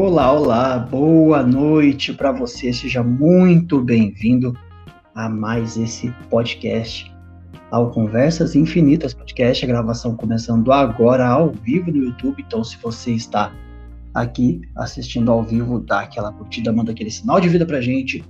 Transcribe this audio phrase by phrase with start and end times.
[0.00, 2.72] Olá, olá, boa noite para você.
[2.72, 4.56] Seja muito bem-vindo
[5.12, 7.12] a mais esse podcast,
[7.72, 9.64] ao Conversas Infinitas Podcast.
[9.64, 12.44] A gravação começando agora ao vivo no YouTube.
[12.46, 13.52] Então, se você está
[14.14, 18.24] aqui assistindo ao vivo, dá aquela curtida, manda aquele sinal de vida pra gente.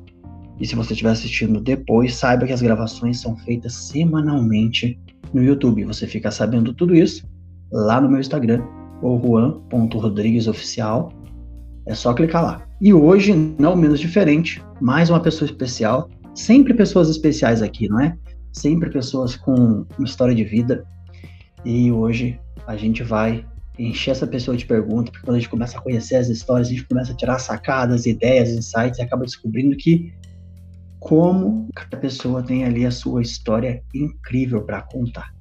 [0.59, 4.99] E se você estiver assistindo depois, saiba que as gravações são feitas semanalmente
[5.35, 5.85] no YouTube.
[5.85, 7.29] Você fica sabendo tudo isso
[7.71, 8.65] lá no meu Instagram,
[9.03, 11.13] o juan.rodriguesoficial.
[11.89, 12.69] É só clicar lá.
[12.83, 16.11] E hoje, não menos diferente, mais uma pessoa especial.
[16.35, 18.15] Sempre pessoas especiais aqui, não é?
[18.53, 20.85] Sempre pessoas com uma história de vida.
[21.65, 23.43] E hoje a gente vai
[23.79, 26.71] encher essa pessoa de perguntas, porque quando a gente começa a conhecer as histórias, a
[26.73, 30.13] gente começa a tirar sacadas, ideias, insights, e acaba descobrindo que
[31.01, 35.33] como cada pessoa tem ali a sua história incrível para contar.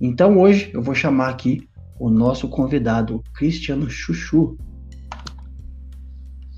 [0.00, 1.68] Então hoje eu vou chamar aqui
[1.98, 4.56] o nosso convidado Cristiano Chuchu.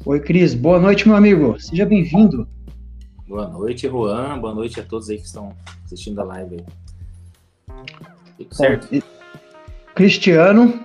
[0.05, 0.53] Oi, Cris.
[0.53, 1.55] Boa noite, meu amigo.
[1.61, 2.48] Seja bem-vindo.
[3.28, 4.36] Boa noite, Juan.
[4.41, 6.64] Boa noite a todos aí que estão assistindo a live.
[8.36, 8.89] Tudo certo?
[8.91, 9.00] Bom,
[9.95, 10.84] Cristiano,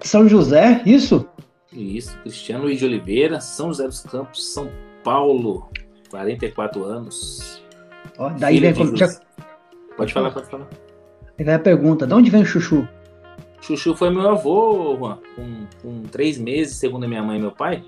[0.00, 1.28] São José, isso?
[1.72, 4.70] Isso, Cristiano Luiz de Oliveira, São José dos Campos, São
[5.02, 5.68] Paulo,
[6.08, 7.60] 44 anos.
[8.18, 8.96] Ó, daí vem como...
[8.96, 9.08] Já...
[9.96, 10.68] Pode falar, pode falar.
[11.36, 12.86] Aí vem a pergunta, de onde vem o Chuchu?
[13.66, 17.50] Chuchu foi meu avô, Juan, com, com três meses, segundo a minha mãe e meu
[17.50, 17.82] pai.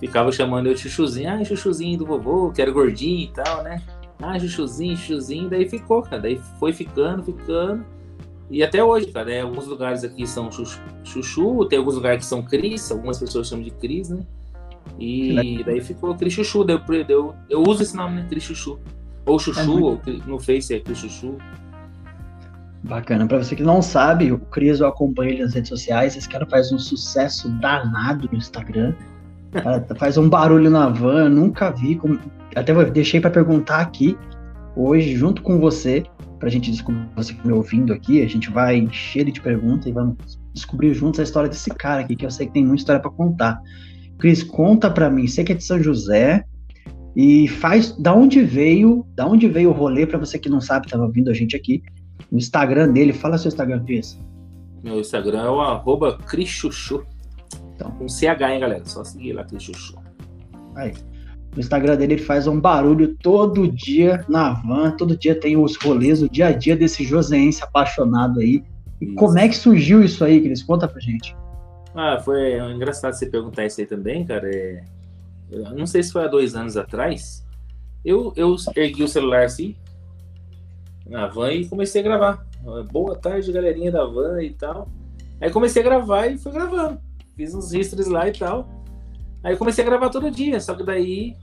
[0.00, 3.80] Ficava chamando eu de Chuchuzinho, ah, Chuchuzinho do vovô, que era gordinho e tal, né?
[4.20, 6.20] Ah, Chuchuzinho, Chuchuzinho, daí ficou, cara.
[6.20, 7.84] Daí foi ficando, ficando.
[8.50, 9.40] E até hoje, cara, né?
[9.42, 13.64] alguns lugares aqui são chuchu, chuchu, tem alguns lugares que são Cris, algumas pessoas chamam
[13.64, 14.26] de Cris, né?
[14.98, 18.26] E daí ficou Cris Chuchu, daí eu, eu, eu uso esse nome, né?
[18.28, 18.78] Cris Chuchu.
[19.24, 20.10] Ou Chuchu, é muito...
[20.10, 21.38] ou no Face é Cris Chuchu.
[22.84, 23.26] Bacana.
[23.26, 26.16] Para você que não sabe, o Cris eu acompanho ele nas redes sociais.
[26.16, 28.94] Esse cara faz um sucesso danado no Instagram.
[29.96, 31.96] faz um barulho na van, nunca vi.
[31.96, 32.18] Como...
[32.54, 34.18] Até deixei para perguntar aqui
[34.76, 36.04] hoje, junto com você,
[36.38, 39.40] para a gente descobrir, você que me ouvindo aqui, a gente vai encher ele de
[39.40, 42.64] perguntas e vamos descobrir juntos a história desse cara aqui, que eu sei que tem
[42.64, 43.58] muita história para contar.
[44.18, 46.44] Cris, conta para mim, sei que é de São José,
[47.16, 50.86] e faz, da onde veio, da onde veio o rolê, para você que não sabe,
[50.86, 51.82] estava ouvindo a gente aqui,
[52.30, 54.18] o Instagram dele, fala seu Instagram, Cris.
[54.82, 57.04] Meu Instagram é o arroba Crichuchu.
[57.74, 57.90] Então.
[57.92, 58.84] Com CH, hein, galera?
[58.84, 59.96] Só seguir lá, Crichuchu.
[60.74, 60.92] Aí.
[61.54, 65.76] No Instagram dele ele faz um barulho todo dia na van, todo dia tem os
[65.76, 68.62] rolês, o dia a dia desse joseense apaixonado aí.
[69.00, 69.14] E isso.
[69.14, 70.62] como é que surgiu isso aí, Cris?
[70.62, 71.36] Conta pra gente.
[71.94, 74.50] Ah, foi engraçado você perguntar isso aí também, cara.
[74.52, 74.82] É...
[75.50, 77.46] Eu não sei se foi há dois anos atrás.
[78.04, 79.76] Eu, eu ergui o celular assim,
[81.06, 82.46] na van e comecei a gravar.
[82.90, 84.88] Boa tarde, galerinha da van e tal.
[85.40, 86.98] Aí comecei a gravar e fui gravando.
[87.36, 88.68] Fiz uns registros lá e tal.
[89.42, 91.36] Aí comecei a gravar todo dia, só que daí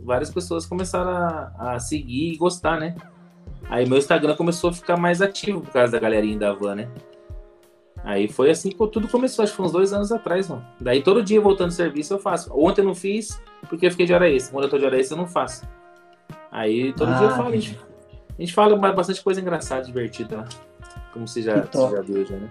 [0.00, 2.96] várias pessoas começaram a, a seguir e gostar, né?
[3.68, 6.88] Aí meu Instagram começou a ficar mais ativo por causa da galerinha da van, né?
[8.02, 10.64] Aí foi assim que tudo começou, acho que foi uns dois anos atrás, mano.
[10.78, 12.52] Daí todo dia voltando do serviço eu faço.
[12.52, 14.52] Ontem eu não fiz porque eu fiquei de hora extra.
[14.52, 15.66] Quando eu tô de hora extra eu não faço.
[16.52, 17.78] Aí todo ah, dia eu falo, a gente,
[18.38, 20.48] a gente fala bastante coisa engraçada, divertida lá.
[21.12, 22.48] Como você já, você já viu, já, né?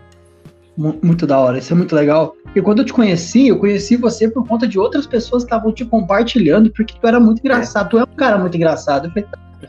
[0.75, 2.35] Muito da hora, isso é muito legal.
[2.55, 5.71] E quando eu te conheci, eu conheci você por conta de outras pessoas que estavam
[5.71, 7.85] te compartilhando, porque tu era muito engraçado.
[7.85, 7.89] É.
[7.89, 9.11] Tu é um cara muito engraçado.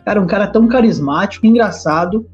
[0.04, 2.26] Cara, um cara tão carismático, engraçado,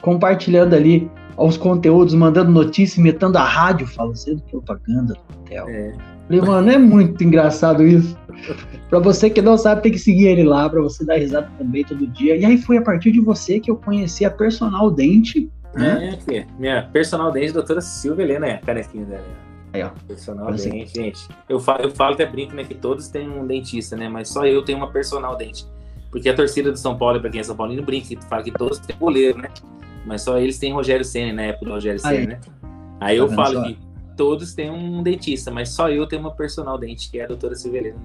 [0.00, 5.68] compartilhando ali os conteúdos, mandando notícia, imitando a rádio, fazendo propaganda do hotel.
[5.68, 5.92] É.
[6.26, 8.16] Falei, mano, é muito engraçado isso.
[8.88, 11.84] pra você que não sabe, tem que seguir ele lá, pra você dar risada também
[11.84, 12.36] todo dia.
[12.36, 16.46] E aí foi a partir de você que eu conheci a Personal Dente é, aqui.
[16.58, 19.24] Minha personal dente, doutora Silvia Helena, é canequinha dela.
[19.72, 19.90] Aí, ó.
[20.06, 21.02] Personal Olha dente, assim.
[21.02, 21.28] gente.
[21.48, 24.08] Eu falo, eu falo até brinco, né, que todos têm um dentista, né?
[24.08, 25.66] Mas só eu tenho uma personal dente.
[26.10, 28.52] Porque a torcida do São Paulo, pra quem é São Paulino, brinca, que fala que
[28.52, 29.48] todos têm goleiro, né?
[30.06, 32.40] Mas só eles têm Rogério Senna, na época do Rogério Senna, né?
[33.00, 33.76] Aí eu tá falo que
[34.16, 37.54] todos têm um dentista, mas só eu tenho uma personal dente, que é a doutora
[37.64, 37.98] Helena.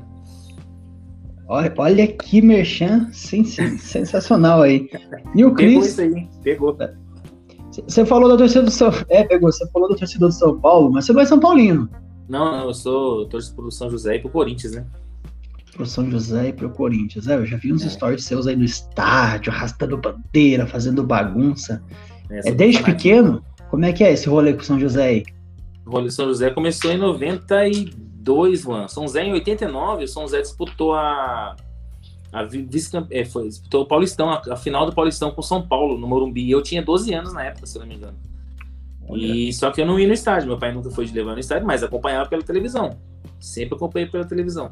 [1.47, 4.87] Olha, olha que merchan sensacional aí.
[5.35, 5.69] E o Cris.
[5.69, 6.77] Pegou isso aí, pegou.
[7.87, 10.91] Você falou da torcida do São É, pegou, você falou da torcida do São Paulo,
[10.91, 11.89] mas você não é São Paulino.
[12.27, 14.85] Não, não, eu sou torço pro São José e pro Corinthians, né?
[15.73, 17.27] Pro São José e pro Corinthians.
[17.27, 17.89] É, eu já vi uns é.
[17.89, 21.81] stories seus aí no estádio, arrastando bandeira, fazendo bagunça.
[22.29, 23.43] É, é desde pequeno?
[23.71, 25.23] Como é que é esse rolê com o São José aí?
[25.91, 28.89] O São José começou em 92, mano.
[28.89, 31.55] São José em 89, o São José disputou a
[32.31, 35.97] a vice é, foi, disputou o Paulistão, a, a, final do Paulistão com São Paulo,
[35.97, 36.49] no Morumbi.
[36.49, 38.17] Eu tinha 12 anos na época, se não me engano.
[39.15, 41.39] E só que eu não ia no estádio, meu pai nunca foi de levar no
[41.39, 42.95] estádio, mas acompanhava pela televisão.
[43.39, 44.71] Sempre acompanhei pela televisão.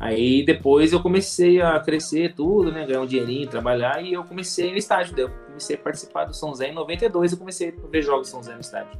[0.00, 2.84] Aí depois eu comecei a crescer tudo, né?
[2.84, 5.16] Ganhar um dinheirinho, trabalhar, e eu comecei no estádio.
[5.16, 8.30] Eu comecei a participar do São Zé em 92, eu comecei a ver jogos do
[8.30, 8.98] São Zé no estádio.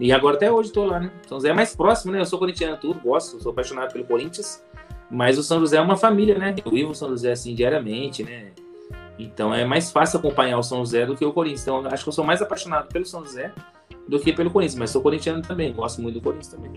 [0.00, 1.10] E agora até hoje tô lá, né?
[1.26, 2.20] São José é mais próximo, né?
[2.20, 4.62] Eu sou corintiano tudo, gosto, sou apaixonado pelo Corinthians.
[5.10, 6.54] Mas o São José é uma família, né?
[6.64, 8.52] Eu vivo o São José assim diariamente, né?
[9.18, 11.62] Então é mais fácil acompanhar o São José do que o Corinthians.
[11.62, 13.52] Então acho que eu sou mais apaixonado pelo São José
[14.06, 16.70] do que pelo Corinthians, mas sou corintiano também, gosto muito do Corinthians também.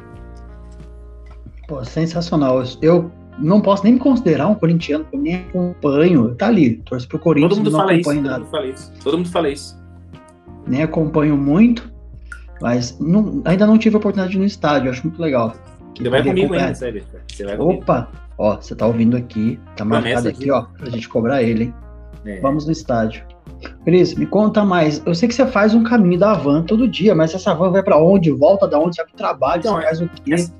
[1.67, 2.63] Pô, sensacional.
[2.81, 6.33] Eu não posso nem me considerar um corintiano, eu nem acompanho.
[6.35, 8.45] Tá ali, torço pro Corinthians, todo mundo não fala acompanho isso, nada.
[8.45, 8.93] Todo mundo fala isso.
[9.03, 9.81] Todo mundo fala isso.
[10.67, 11.90] Nem acompanho muito,
[12.61, 15.53] mas não- ainda não tive a oportunidade de ir no estádio, acho muito legal.
[15.97, 17.03] Você vai comigo ainda, sério.
[17.27, 17.81] Você vai comigo.
[17.81, 20.43] Opa, ó, você tá ouvindo aqui, tá marcado aqui.
[20.43, 21.73] aqui, ó, pra gente cobrar ele, hein?
[22.25, 22.39] É.
[22.39, 23.23] Vamos no estádio.
[23.83, 25.01] Cris, me conta mais.
[25.05, 27.83] Eu sei que você faz um caminho da van todo dia, mas essa van vai
[27.83, 28.31] pra onde?
[28.31, 28.95] Volta da onde?
[28.95, 29.59] Você vai pro trabalho?
[29.59, 30.33] Então, você faz o quê?
[30.33, 30.53] essa-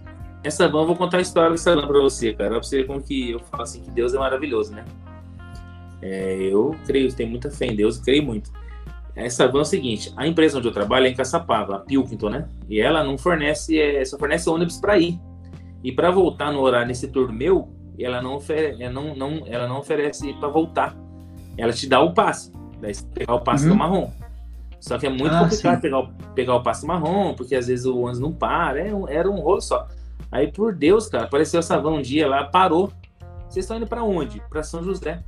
[0.43, 2.49] Essa van, eu vou contar a história dessa van pra você, cara.
[2.51, 4.83] Pra você ver como que eu falo assim, que Deus é maravilhoso, né?
[6.01, 8.51] É, eu creio, tenho muita fé em Deus, creio muito.
[9.15, 12.29] Essa van é o seguinte, a empresa onde eu trabalho é em Caçapava, a Pilkington,
[12.29, 12.47] né?
[12.69, 15.19] E ela não fornece, é, só fornece ônibus para ir.
[15.83, 17.69] E para voltar no horário nesse turno meu,
[17.99, 20.95] ela não, oferece, não, não, ela não oferece para voltar.
[21.57, 23.71] Ela te dá o passe, daí você pegar o passe Uhum.
[23.71, 24.09] do marrom.
[24.79, 25.81] Só que é muito Ah, complicado sim.
[25.81, 29.29] pegar o, pegar o passe marrom, porque às vezes o ônibus não para, é era
[29.29, 29.87] um rolo só.
[30.31, 32.91] Aí, por Deus, cara, apareceu essa van um dia lá, parou.
[33.49, 34.41] Vocês estão indo para onde?
[34.49, 35.21] Para São José.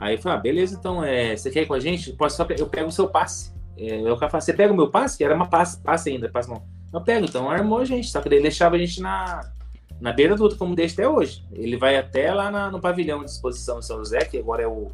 [0.00, 2.12] Aí eu falei, ah, beleza, então, é, você quer ir com a gente?
[2.14, 3.52] Posso só eu pego o seu passe.
[3.76, 5.18] É, eu falei, você pega o meu passe?
[5.18, 6.62] Que era uma passe, passe ainda, passe não.
[6.92, 9.52] Eu pego, então armou a gente, só que ele deixava a gente na,
[10.00, 11.44] na beira do outro, como deixa até hoje.
[11.52, 14.66] Ele vai até lá na- no pavilhão de exposição de São José, que agora é
[14.66, 14.90] o,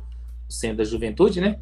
[0.49, 1.59] centro da juventude, né?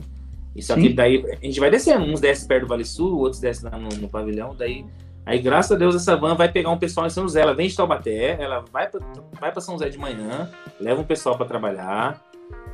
[0.57, 0.83] E só Sim.
[0.83, 3.77] que daí a gente vai descendo, uns descem perto do Vale Sul, outros descem lá
[3.79, 4.85] no, no pavilhão, daí
[5.27, 7.41] Aí, graças a Deus, essa van vai pegar um pessoal em São José.
[7.41, 9.01] Ela vem de Taubaté, ela vai para
[9.41, 12.23] vai pra São José de manhã, leva um pessoal para trabalhar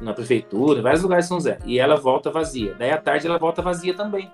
[0.00, 1.58] na prefeitura, em vários lugares de São José.
[1.64, 2.75] E ela volta vazia.
[2.79, 4.31] Daí, à tarde, ela volta vazia também.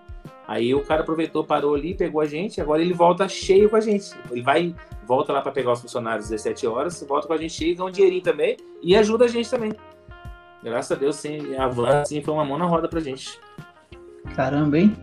[0.48, 2.60] Aí, o cara aproveitou, parou ali, pegou a gente.
[2.60, 4.12] Agora, ele volta cheio com a gente.
[4.30, 4.74] Ele vai,
[5.06, 7.88] volta lá para pegar os funcionários às 17 horas, volta com a gente cheio, ganha
[7.88, 9.72] um dinheirinho também e ajuda a gente também.
[10.62, 13.38] Graças a Deus, sim, a van assim, foi uma mão na roda pra gente.
[14.34, 14.96] Caramba, hein?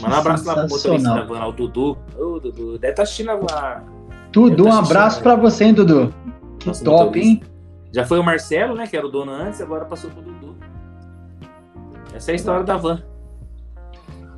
[0.00, 1.96] Manda um abraço lá pro motorista da van, o Dudu.
[2.18, 3.82] Ô, Dudu, deve estar assistindo a,
[4.30, 6.12] Tudo, Eu um abraço pra você, hein, Dudu.
[6.58, 7.28] Que Nosso top, motorista.
[7.28, 7.42] hein?
[7.96, 8.86] Já foi o Marcelo, né?
[8.86, 10.54] Que era o dono antes, agora passou pro Dudu.
[12.14, 13.02] Essa é a história da van.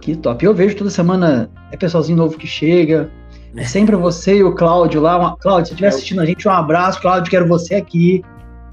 [0.01, 0.47] Que top.
[0.47, 3.11] Eu vejo toda semana é pessoalzinho novo que chega.
[3.57, 5.19] É sempre você e o Cláudio lá.
[5.19, 5.37] Uma...
[5.39, 7.01] Cláudio, se estiver É assistindo a gente, um abraço.
[7.01, 8.23] Cláudio, quero você aqui.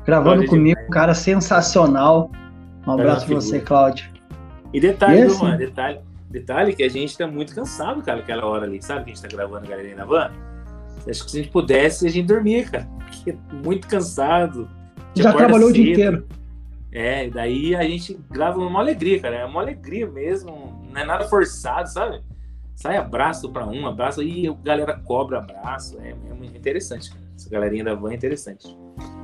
[0.05, 2.29] Gravando Cláudio é comigo, um cara sensacional.
[2.85, 3.59] Um abraço uma pra você.
[3.59, 4.07] Cláudio.
[4.71, 5.57] E detalhe, E assim- mano?
[5.57, 5.99] Detalhe,
[6.29, 8.79] detalhe que a gente tá muito cansado, cara, aquela hora ali.
[8.83, 10.29] Sabe que a gente tá gravando a galerinha na van?
[11.07, 12.87] Acho que se a gente pudesse, a gente dormia, cara.
[13.05, 14.67] Porque muito cansado.
[15.15, 15.93] Já trabalhou o dia cedo.
[15.93, 16.27] inteiro.
[16.91, 19.35] É, e daí a gente grava uma alegria, cara.
[19.35, 20.81] É uma alegria mesmo.
[20.91, 22.21] Não é nada forçado, sabe?
[22.75, 25.97] Sai abraço pra um, abraço, e a galera cobra abraço.
[26.01, 27.23] É, é muito interessante, cara.
[27.35, 28.67] Essa galerinha da van é interessante.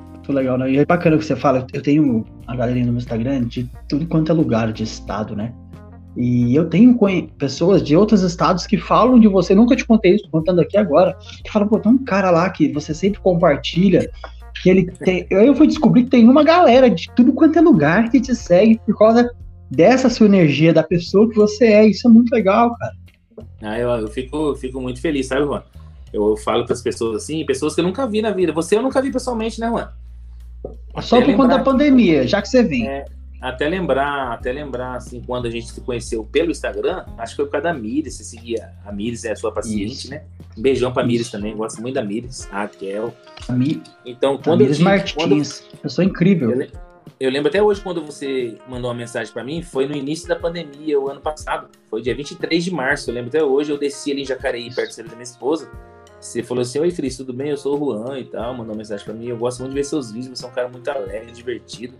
[0.09, 0.71] Muito legal, né?
[0.71, 1.65] E é bacana que você fala.
[1.73, 5.53] Eu tenho a galerinha no meu Instagram de tudo quanto é lugar, de estado, né?
[6.15, 6.97] E eu tenho
[7.37, 11.17] pessoas de outros estados que falam de você, nunca te contei isso, contando aqui agora,
[11.43, 14.11] que falam, pô, tem um cara lá que você sempre compartilha,
[14.61, 15.25] que ele tem.
[15.31, 18.79] Eu fui descobrir que tem uma galera de tudo quanto é lugar que te segue
[18.85, 19.31] por causa
[19.69, 21.87] dessa sua energia, da pessoa que você é.
[21.87, 22.93] Isso é muito legal, cara.
[23.61, 25.63] Ah, eu, eu fico, eu fico muito feliz, sabe, Juan?
[26.11, 28.51] Eu falo para as pessoas assim, pessoas que eu nunca vi na vida.
[28.51, 29.89] Você eu nunca vi pessoalmente, né, Juan?
[31.01, 32.85] Só Até por conta da pandemia, já que você vem.
[32.85, 33.05] É,
[33.41, 37.45] até lembrar, até lembrar, assim, quando a gente se conheceu pelo Instagram, acho que foi
[37.45, 40.09] por causa da Mires, você seguia a Mires, é a sua paciente, Isso.
[40.11, 40.23] né?
[40.57, 41.31] Um beijão pra Mires Isso.
[41.31, 43.13] também, gosto muito da Mires, a Raquel.
[43.47, 44.77] A Mi- Então, a quando eu, Mires
[45.13, 46.51] quando, Martins, pessoa incrível.
[46.51, 46.67] Eu
[47.19, 50.35] eu lembro até hoje quando você mandou uma mensagem pra mim, foi no início da
[50.35, 51.67] pandemia, o ano passado.
[51.87, 54.97] Foi dia 23 de março, eu lembro até hoje, eu desci ali em Jacareí, perto
[54.97, 55.69] da minha esposa.
[56.19, 57.49] Você falou assim, oi Cris, tudo bem?
[57.49, 59.27] Eu sou o Juan e tal, mandou uma mensagem pra mim.
[59.27, 61.93] Eu gosto muito de ver seus vídeos, você é um cara muito alegre, divertido.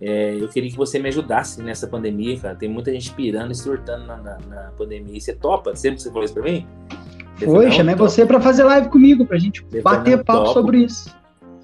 [0.00, 2.54] É, eu queria que você me ajudasse nessa pandemia, cara.
[2.56, 5.16] Tem muita gente pirando e surtando na, na, na pandemia.
[5.16, 5.74] E você topa?
[5.76, 6.66] Sempre que você falou isso pra mim?
[7.44, 10.38] Foi, "Não, chamei topo." você pra fazer live comigo, pra gente falei, bater "Não, papo
[10.44, 11.14] topo." sobre isso.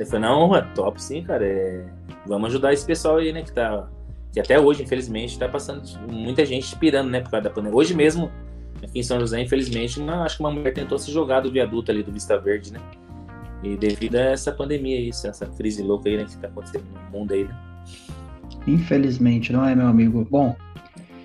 [0.07, 1.45] Falou, não, é top sim, cara.
[1.45, 1.85] É...
[2.27, 3.43] Vamos ajudar esse pessoal aí, né?
[3.43, 3.87] Que tá.
[4.33, 7.21] Que até hoje, infelizmente, tá passando muita gente pirando, né?
[7.21, 7.77] Por causa da pandemia.
[7.77, 8.31] Hoje mesmo,
[8.83, 11.91] aqui em São José, infelizmente, uma- acho que uma mulher tentou se jogar do viaduto
[11.91, 12.81] ali do Vista Verde, né?
[13.63, 16.25] E devido a essa pandemia aí, essa crise louca aí, né?
[16.25, 17.55] Que tá acontecendo no mundo aí, né?
[18.67, 20.27] Infelizmente, não é, meu amigo?
[20.31, 20.57] Bom,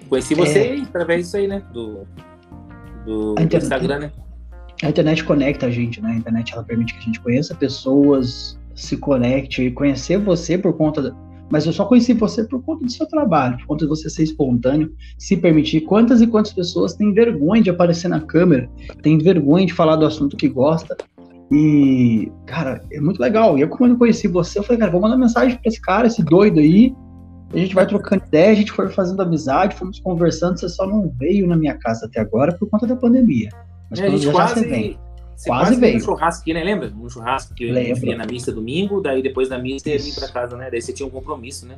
[0.10, 1.63] Conheci você aí, através disso aí, né?
[1.74, 2.06] Do,
[3.06, 3.63] do, internet.
[3.63, 4.12] Instagram, né?
[4.84, 6.12] a internet conecta a gente, né?
[6.12, 10.74] A internet ela permite que a gente conheça pessoas, se conecte e conhecer você por
[10.74, 11.15] conta da...
[11.50, 14.24] mas eu só conheci você por conta do seu trabalho, por conta de você ser
[14.24, 15.82] espontâneo, se permitir.
[15.82, 18.70] Quantas e quantas pessoas têm vergonha de aparecer na câmera,
[19.01, 20.96] têm vergonha de falar do assunto que gosta.
[21.51, 23.58] E, cara, é muito legal.
[23.58, 26.08] E eu, quando eu conheci você, eu falei, cara, vou mandar mensagem pra esse cara,
[26.08, 26.94] esse doido aí.
[27.54, 30.60] A gente vai trocando ideia, a gente foi fazendo amizade, fomos conversando.
[30.60, 33.50] Você só não veio na minha casa até agora por conta da pandemia.
[33.90, 35.00] Mas é, a gente quase, você vem.
[35.36, 35.98] Você quase, quase veio.
[35.98, 36.64] um churrasco aqui, né?
[36.64, 36.92] Lembra?
[36.98, 40.28] Um churrasco que eu ia na missa domingo, daí depois da missa ia vir pra
[40.30, 40.70] casa, né?
[40.72, 41.78] Daí você tinha um compromisso, né?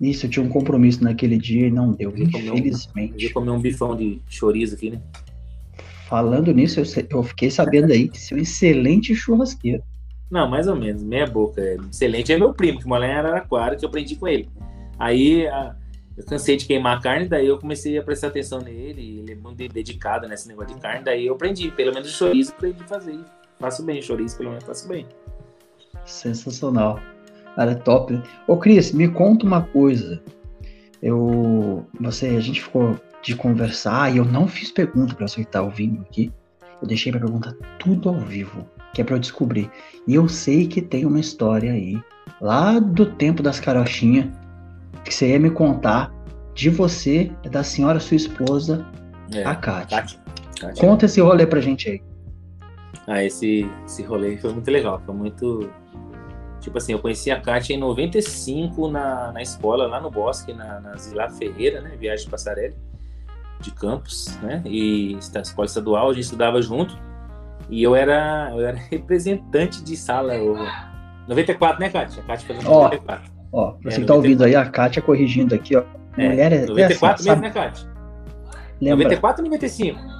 [0.00, 3.14] Isso, eu tinha um compromisso naquele dia e não deu, infelizmente.
[3.14, 5.00] Eu ia comer um bifão de chorizo aqui, né?
[6.08, 9.82] Falando nisso, eu, eu fiquei sabendo aí que você é um excelente churrasqueiro.
[10.30, 11.60] Não, mais ou menos, meia boca.
[11.90, 14.48] Excelente é meu primo, que mora em Araraquara, que eu aprendi com ele.
[14.98, 15.46] Aí
[16.16, 19.72] eu cansei de queimar carne, daí eu comecei a prestar atenção nele, ele é muito
[19.72, 23.20] dedicado nesse negócio de carne, daí eu aprendi, pelo menos chorizo aprendi a fazer.
[23.60, 25.06] Faço bem, chorizo pelo menos faço bem.
[26.04, 26.98] Sensacional.
[27.54, 28.20] Cara, é top.
[28.46, 30.22] Ô Cris, me conta uma coisa.
[31.02, 35.50] Eu, você, a gente ficou de conversar e eu não fiz pergunta para você que
[35.50, 36.32] tá ouvindo aqui.
[36.80, 38.64] Eu deixei para perguntar tudo ao vivo,
[38.94, 39.70] que é para eu descobrir.
[40.06, 42.00] E eu sei que tem uma história aí,
[42.40, 44.26] lá do tempo das carochinhas,
[45.08, 46.12] que você ia me contar
[46.54, 48.86] de você, da senhora sua esposa,
[49.32, 49.98] é, a Kátia.
[49.98, 50.20] Kátia.
[50.60, 50.88] Kátia.
[50.88, 52.02] Conta esse rolê pra gente aí.
[53.06, 55.70] Ah, esse, esse rolê foi muito legal, foi muito.
[56.60, 60.80] Tipo assim, eu conheci a Kátia em 95 na, na escola, lá no Bosque, na,
[60.80, 61.96] na Zilá Ferreira, né?
[61.96, 62.74] Viagem de Passarelli,
[63.60, 64.62] de Campos, né?
[64.66, 66.98] E escola estadual, a gente estudava junto.
[67.70, 70.34] E eu era, eu era representante de sala.
[70.34, 70.56] Eu...
[71.28, 72.22] 94, né, Kátia?
[72.22, 73.37] A Kátia foi 94.
[73.52, 75.84] Ó, é, você que tá ouvindo aí, a Kátia corrigindo aqui, ó.
[76.16, 77.88] É, Mulher é, 94 é assim, mesmo, né, Kátia?
[78.80, 79.04] Lembra?
[79.04, 80.18] 94 ou 95?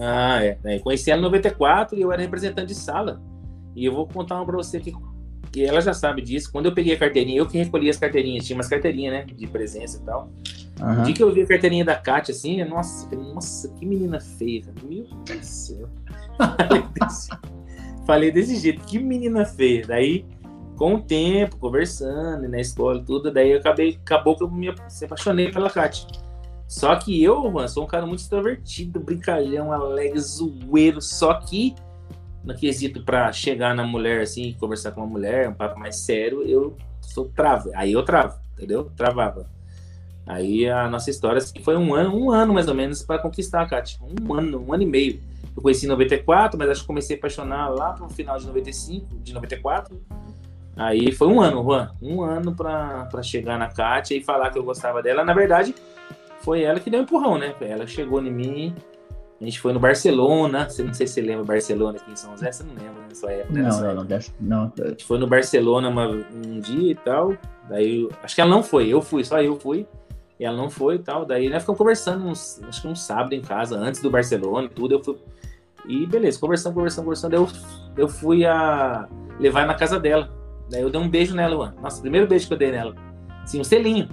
[0.00, 0.58] Ah, é.
[0.64, 0.78] é.
[0.78, 3.20] Conheci ela em 94 e eu era representante de sala.
[3.74, 4.92] E eu vou contar uma pra você que,
[5.50, 6.50] que ela já sabe disso.
[6.52, 9.24] Quando eu peguei a carteirinha, eu que recolhi as carteirinhas, tinha umas carteirinhas, né?
[9.24, 10.30] De presença e tal.
[10.80, 11.00] Uhum.
[11.00, 14.62] O dia que eu vi a carteirinha da Kátia, assim, nossa, nossa, que menina feia.
[14.82, 15.88] Meu Deus do céu.
[18.08, 19.86] falei desse jeito, que menina feia.
[19.86, 20.24] Daí,
[20.76, 25.52] com o tempo, conversando, na escola tudo, daí eu acabei, acabou que eu me, apaixonei
[25.52, 26.08] pela Kátia.
[26.66, 31.74] Só que eu, mano, sou um cara muito extrovertido, brincalhão, alegre, zoeiro, só que
[32.42, 36.42] no quesito para chegar na mulher assim, conversar com uma mulher, um papo mais sério,
[36.42, 37.70] eu sou travo.
[37.74, 38.90] Aí eu travo, entendeu?
[38.96, 39.50] Travava.
[40.26, 43.62] Aí a nossa história assim, foi um ano, um ano mais ou menos para conquistar
[43.62, 43.98] a Kátia.
[44.02, 45.27] Um ano, um ano e meio.
[45.56, 49.18] Eu conheci em 94, mas acho que comecei a apaixonar lá pro final de 95,
[49.18, 50.00] de 94.
[50.76, 51.90] Aí foi um ano, Juan.
[52.00, 55.24] Um ano pra, chegar na Kátia e falar que eu gostava dela.
[55.24, 55.74] Na verdade,
[56.40, 57.52] foi ela que deu um empurrão, né?
[57.60, 58.74] Ela chegou em mim.
[59.40, 60.68] A gente foi no Barcelona.
[60.68, 62.52] Você não sei se você lembra Barcelona aqui em São José.
[62.52, 63.60] Você não lembra na sua época?
[63.60, 64.06] Não, não, não,
[64.40, 64.72] não.
[64.84, 67.34] A gente foi no Barcelona uma, um dia e tal.
[67.68, 68.88] Daí, acho que ela não foi.
[68.88, 69.84] Eu fui, só eu fui.
[70.38, 71.24] E ela não foi e tal.
[71.24, 74.70] Daí nós ficamos conversando, uns, acho que um sábado em casa, antes do Barcelona e
[74.70, 74.94] tudo.
[74.94, 75.16] Eu fui
[75.88, 77.34] e beleza, conversando, conversando, conversando.
[77.34, 77.48] Eu,
[77.96, 79.08] eu fui a
[79.40, 80.30] levar na casa dela.
[80.70, 81.80] Daí eu dei um beijo nela, mano.
[81.80, 82.94] Nossa, primeiro beijo que eu dei nela.
[83.42, 84.08] Assim, um selinho.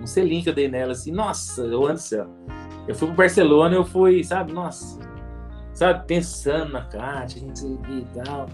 [0.00, 2.26] Um selinho que eu dei nela, assim, nossa, eu ando do céu.
[2.86, 4.98] Eu fui pro Barcelona, eu fui, sabe, nossa,
[5.72, 8.48] sabe, pensando na Kátia, a gente e tal.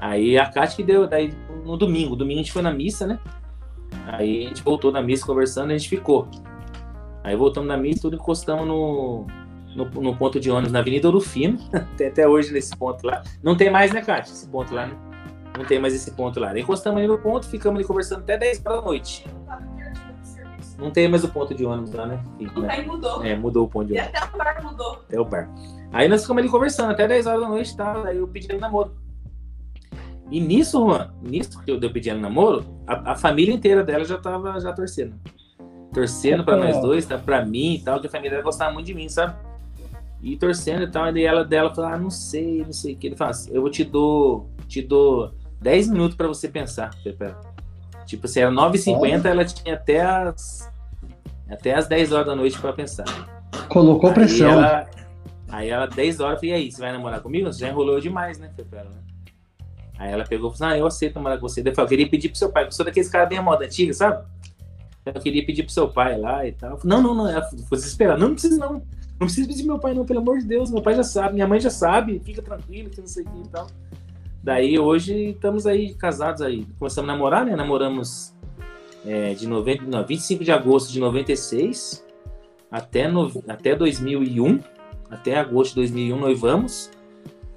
[0.00, 1.34] Aí a Kátia que deu, daí
[1.64, 3.20] no domingo, domingo a gente foi na missa, né?
[4.06, 6.28] Aí a gente voltou na missa conversando, a gente ficou.
[7.22, 9.26] Aí voltamos na missa, tudo encostamos no,
[9.74, 11.58] no, no, ponto de ônibus na Avenida Ouro Fino,
[11.96, 13.22] tem até hoje nesse ponto lá.
[13.42, 14.32] Não tem mais, né, Cátia?
[14.32, 14.94] Esse ponto lá, né?
[15.56, 16.58] Não tem mais esse ponto lá.
[16.58, 19.26] Encostamos ali no ponto, ficamos ali conversando até 10 da noite.
[20.78, 22.24] Não tem mais o ponto de ônibus lá, né?
[22.38, 22.82] Fica, né?
[22.82, 23.22] mudou.
[23.22, 24.12] É, mudou o ponto de ônibus.
[24.12, 24.92] E até o bar mudou.
[24.92, 25.50] Até o bar.
[25.92, 28.02] Aí nós ficamos ali conversando até 10 horas da noite, tá?
[28.06, 28.92] Aí eu pedi namoro.
[30.30, 34.04] E nisso, Juan, nisso que eu, eu pedi ela namoro, a, a, família inteira dela
[34.04, 35.16] já tava já torcendo.
[35.92, 37.18] Torcendo pra nós dois, tá?
[37.18, 39.34] Pra mim e tal, que a família dela gostava muito de mim, sabe?
[40.22, 42.96] E torcendo e tal, e daí ela dela falou, ah, não sei, não sei o
[42.96, 43.08] que.
[43.08, 47.34] Ele fala assim, eu vou te dou, te dou 10 minutos para você pensar, Pepe.
[48.06, 50.70] Tipo, se era 9h50, ela tinha até as,
[51.48, 53.04] até as 10 horas da noite para pensar.
[53.68, 54.50] Colocou pressão.
[54.50, 54.88] Ela,
[55.48, 57.52] aí ela, 10 horas, eu falei, e aí, você vai namorar comigo?
[57.52, 58.76] Você já enrolou demais, né, Pepe?
[58.76, 59.09] Né?
[60.00, 61.60] Aí ela pegou e falou, ah, eu aceito namorar com você.
[61.60, 63.92] Eu falei, eu queria pedir pro seu pai, eu sou daqueles caras bem moda antiga,
[63.92, 64.24] sabe?
[65.04, 66.78] Eu queria pedir pro seu pai lá e tal.
[66.78, 68.18] Falei, não, não, não, ela ficou desesperada.
[68.18, 68.72] Não, não precisa não.
[68.72, 70.70] Não precisa pedir meu pai, não, pelo amor de Deus.
[70.70, 73.38] Meu pai já sabe, minha mãe já sabe, fica tranquilo, que não sei o que
[73.42, 73.66] e tal.
[74.42, 76.66] Daí hoje estamos aí casados aí.
[76.78, 77.54] Começamos a namorar, né?
[77.54, 78.32] Namoramos
[79.04, 82.02] é, de 90, não, 25 de agosto de 96
[82.70, 84.60] até, no, até 2001,
[85.10, 86.90] até agosto de 2001 noivamos.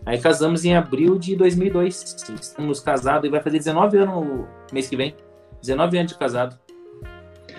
[0.05, 2.27] Aí casamos em abril de 2002.
[2.41, 5.15] Estamos casados e vai fazer 19 anos mês que vem.
[5.61, 6.57] 19 anos de casado.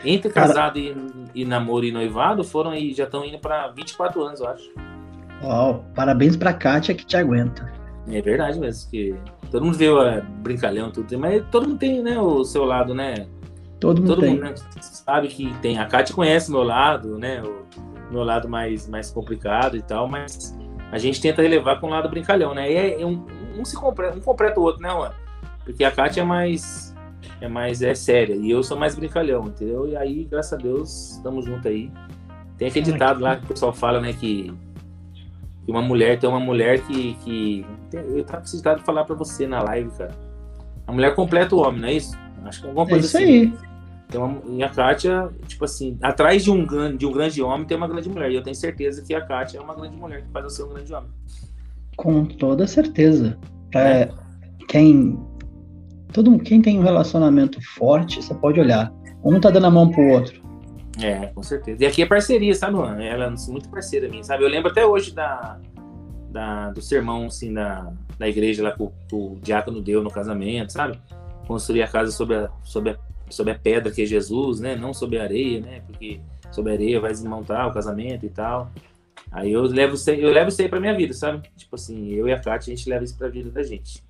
[0.05, 0.95] Entre casado e,
[1.35, 4.71] e, namoro e noivado foram aí, já estão indo para 24 anos, eu acho.
[5.43, 7.73] Uau, parabéns pra Kátia que te aguenta.
[8.07, 9.15] É verdade mesmo, que
[9.51, 12.95] todo mundo vê o é, brincalhão, tudo, mas todo mundo tem, né, o seu lado,
[12.95, 13.27] né?
[13.81, 14.35] Todo mundo todo tem.
[14.35, 15.79] Mundo, né, sabe que tem.
[15.79, 17.43] A Kátia conhece meu lado, né?
[17.43, 20.55] O meu lado mais, mais complicado e tal, mas
[20.91, 22.71] a gente tenta levar com o lado brincalhão, né?
[22.71, 23.27] E é, é um,
[23.59, 25.13] um, se completa, um completa o outro, né, Juan?
[25.65, 26.95] Porque a Kátia é mais
[27.41, 29.89] é mais é séria e eu sou mais brincalhão, entendeu?
[29.89, 31.91] E aí, graças a Deus, estamos juntos aí.
[32.57, 34.55] Tem aquele ditado lá que o pessoal fala, né, que,
[35.65, 39.63] que uma mulher tem uma mulher que, que eu tava precisando falar para você na
[39.63, 40.15] live, cara.
[40.87, 42.17] A mulher completa o homem, não é isso?
[42.45, 43.59] Acho que é alguma coisa é isso assim.
[43.59, 43.74] Aí.
[44.09, 46.65] Tem uma, e a Kátia, tipo assim, atrás de um,
[46.97, 48.31] de um grande homem tem uma grande mulher.
[48.31, 50.69] E eu tenho certeza que a Kátia é uma grande mulher que faz você um
[50.69, 51.11] grande homem.
[51.97, 53.39] Com toda certeza.
[53.75, 54.09] É,
[54.69, 55.19] quem,
[56.13, 58.93] todo, quem tem um relacionamento forte, você pode olhar.
[59.25, 60.43] Um tá dando a mão pro outro.
[61.01, 61.83] É, com certeza.
[61.83, 63.03] E aqui é parceria, sabe, mano?
[63.03, 64.45] Ela é muito parceira minha, sabe?
[64.45, 65.59] Eu lembro até hoje da,
[66.31, 70.11] da, do sermão, assim, da, da igreja lá que o, que o diácono deu no
[70.11, 71.01] casamento, sabe?
[71.47, 72.97] Construir a casa sobre a, sobre a
[73.35, 74.77] sobre a pedra que é Jesus, né?
[74.77, 75.83] Não sobre a areia, né?
[75.87, 78.71] Porque sobre a areia vai desmontar o casamento e tal.
[79.31, 81.49] Aí eu levo isso, eu levo isso aí pra minha vida, sabe?
[81.57, 84.03] Tipo assim, eu e a Kátia, a gente leva isso pra vida da gente.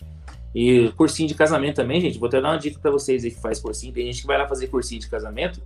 [0.54, 3.40] E cursinho de casamento também, gente, vou até dar uma dica pra vocês aí que
[3.40, 3.92] faz cursinho.
[3.92, 5.60] Tem gente que vai lá fazer cursinho de casamento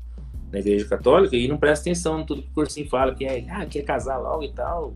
[0.51, 3.45] na igreja católica e não presta atenção em tudo que o cursinho fala, que é,
[3.51, 4.95] ah, quer casar logo e tal.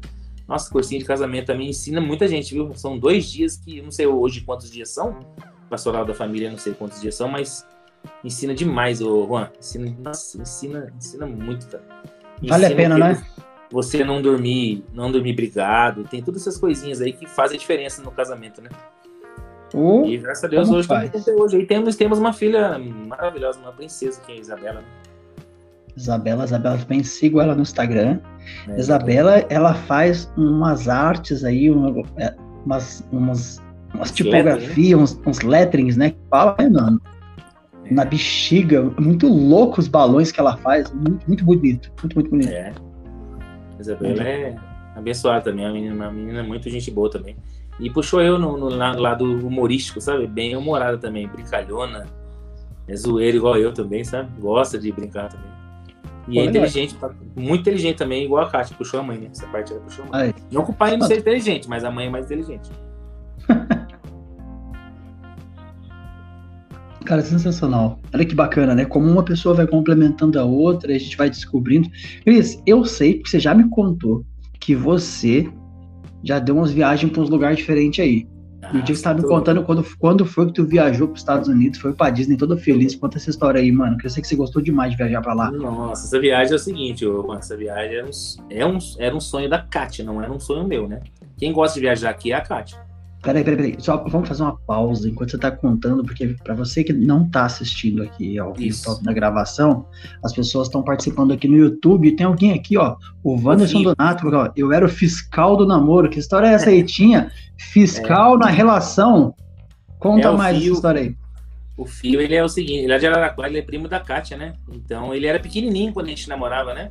[0.48, 2.72] Nossa, cursinho de casamento também ensina muita gente, viu?
[2.74, 5.20] São dois dias que, não sei hoje quantos dias são,
[5.68, 7.66] pastoral da família, não sei quantos dias são, mas
[8.24, 9.50] ensina demais, o Juan.
[9.58, 11.84] Ensina, nossa, ensina, ensina muito, cara.
[12.36, 13.22] Ensina vale a pena, né?
[13.70, 18.10] Você não dormir, não dormir brigado, tem todas essas coisinhas aí que fazem diferença no
[18.10, 18.68] casamento, né?
[19.72, 20.88] Uh, e graças a Deus hoje,
[21.38, 24.80] hoje aí temos, temos uma filha maravilhosa, uma princesa que é a Isabela.
[24.80, 24.86] Né?
[25.96, 28.18] Isabela, Isabela também sigo ela no Instagram.
[28.68, 31.68] É, Isabela, ela faz umas artes aí,
[32.18, 32.34] é,
[32.64, 33.62] umas, umas,
[33.94, 36.10] umas tipografias, uns, uns letterings, né?
[36.10, 37.00] Que fala, né, mano?
[37.92, 38.82] Na bexiga.
[38.98, 40.90] Muito louco os balões que ela faz.
[40.92, 41.90] Muito, muito bonito.
[42.00, 42.50] Muito, muito bonito.
[42.50, 42.72] É.
[43.78, 44.56] Isabela é
[44.94, 45.64] abençoada também.
[45.64, 47.36] Uma menina, uma menina muito gente boa também.
[47.80, 50.26] E puxou eu no, no lado humorístico, sabe?
[50.26, 52.06] Bem humorada também, brincalhona.
[52.86, 54.28] É zoeira igual eu também, sabe?
[54.40, 55.52] Gosta de brincar também.
[56.28, 56.96] E é inteligente,
[57.34, 59.28] muito inteligente também, igual a Kátia, puxou a mãe, né?
[59.32, 60.22] Essa parte ela puxou a mãe.
[60.22, 60.34] Aí.
[60.52, 62.70] Não que o pai não seja inteligente, mas a mãe é mais inteligente.
[67.04, 68.00] Cara, sensacional.
[68.14, 68.84] Olha que bacana, né?
[68.84, 71.88] Como uma pessoa vai complementando a outra, a gente vai descobrindo.
[72.24, 74.24] Cris, eu sei, porque você já me contou,
[74.60, 75.48] que você
[76.22, 78.26] já deu umas viagens para uns lugares diferentes aí.
[78.62, 81.08] Ah, e o dia que você estava me contando quando, quando foi que tu viajou
[81.08, 82.94] para os Estados Unidos, foi para Disney, todo feliz.
[82.94, 85.34] Conta essa história aí, mano, que eu sei que você gostou demais de viajar para
[85.34, 85.50] lá.
[85.50, 88.10] Nossa, essa viagem é o seguinte, mano, essa viagem era um,
[88.48, 91.00] é um, era um sonho da Kátia, não era um sonho meu, né?
[91.36, 92.78] Quem gosta de viajar aqui é a Kátia.
[93.22, 93.76] Peraí, peraí, peraí.
[93.78, 97.44] Só vamos fazer uma pausa enquanto você está contando, porque para você que não está
[97.44, 99.86] assistindo aqui ao vivo na gravação,
[100.24, 102.16] as pessoas estão participando aqui no YouTube.
[102.16, 106.10] Tem alguém aqui, ó, o Wanderson Donato, ó, eu era o fiscal do namoro.
[106.10, 106.82] Que história é essa aí?
[106.82, 108.38] Tinha fiscal é.
[108.38, 109.34] na relação.
[110.00, 111.16] Conta é mais fio, essa história aí.
[111.76, 114.36] O Fio, ele é o seguinte, ele é de Araraquara, ele é primo da Kátia,
[114.36, 114.54] né?
[114.70, 116.90] Então, ele era pequenininho quando a gente namorava, né?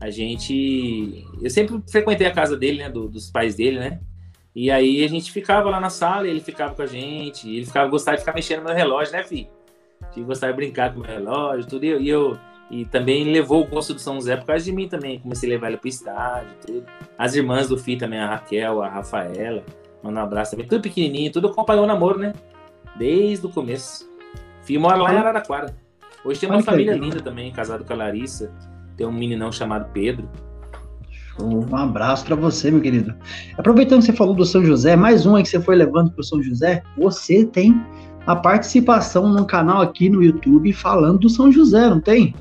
[0.00, 1.24] A gente...
[1.40, 2.90] Eu sempre frequentei a casa dele, né?
[2.90, 4.00] Do, dos pais dele, né?
[4.54, 7.88] E aí a gente ficava lá na sala, ele ficava com a gente, ele ficava
[7.88, 9.48] gostava de ficar mexendo no meu relógio, né, filho?
[10.14, 11.84] De gostar de brincar com o meu relógio, tudo.
[11.84, 12.38] E eu,
[12.70, 15.18] e também levou o gosto do São José por causa de mim também.
[15.20, 16.86] Comecei a levar ele pro estádio, tudo.
[17.16, 19.64] As irmãs do filho também, a Raquel, a Rafaela,
[20.02, 20.66] manda um abraço também.
[20.66, 22.34] Tudo pequenininho, tudo acompanhou o namoro, né?
[22.96, 24.10] Desde o começo.
[24.62, 25.74] Filho mora lá em Araraquara.
[26.24, 28.52] Hoje tem uma família linda também, casado com a Larissa.
[28.96, 30.28] Tem um meninão chamado Pedro.
[31.40, 33.14] Um abraço para você, meu querido.
[33.56, 36.20] Aproveitando que você falou do São José, mais um aí que você foi levando para
[36.20, 37.80] o São José, você tem
[38.26, 42.34] a participação no canal aqui no YouTube falando do São José, não tem?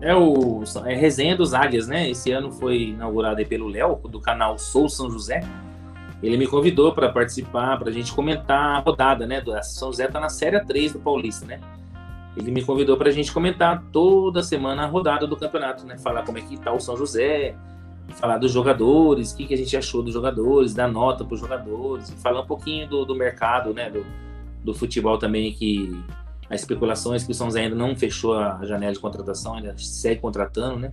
[0.00, 2.08] É o é Resenha dos Águias, né?
[2.08, 5.40] Esse ano foi inaugurado pelo Léo, do canal Sou São José.
[6.22, 9.40] Ele me convidou para participar, para a gente comentar a rodada, né?
[9.40, 11.60] Do São José tá na série 3 do Paulista, né?
[12.36, 15.98] Ele me convidou para a gente comentar toda semana a rodada do campeonato, né?
[15.98, 17.54] Falar como é que tá o São José,
[18.14, 21.40] falar dos jogadores, o que, que a gente achou dos jogadores, dar nota para os
[21.40, 24.04] jogadores, falar um pouquinho do, do mercado, né, do,
[24.64, 25.96] do futebol também, que
[26.48, 30.20] as especulações que o São José ainda não fechou a janela de contratação, ainda segue
[30.20, 30.92] contratando, né?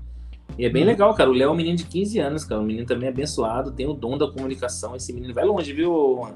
[0.58, 0.88] E é bem hum.
[0.88, 1.30] legal, cara.
[1.30, 2.62] O Léo é um menino de 15 anos, cara.
[2.62, 4.96] Um menino também abençoado, tem o dom da comunicação.
[4.96, 6.28] Esse menino vai longe, viu?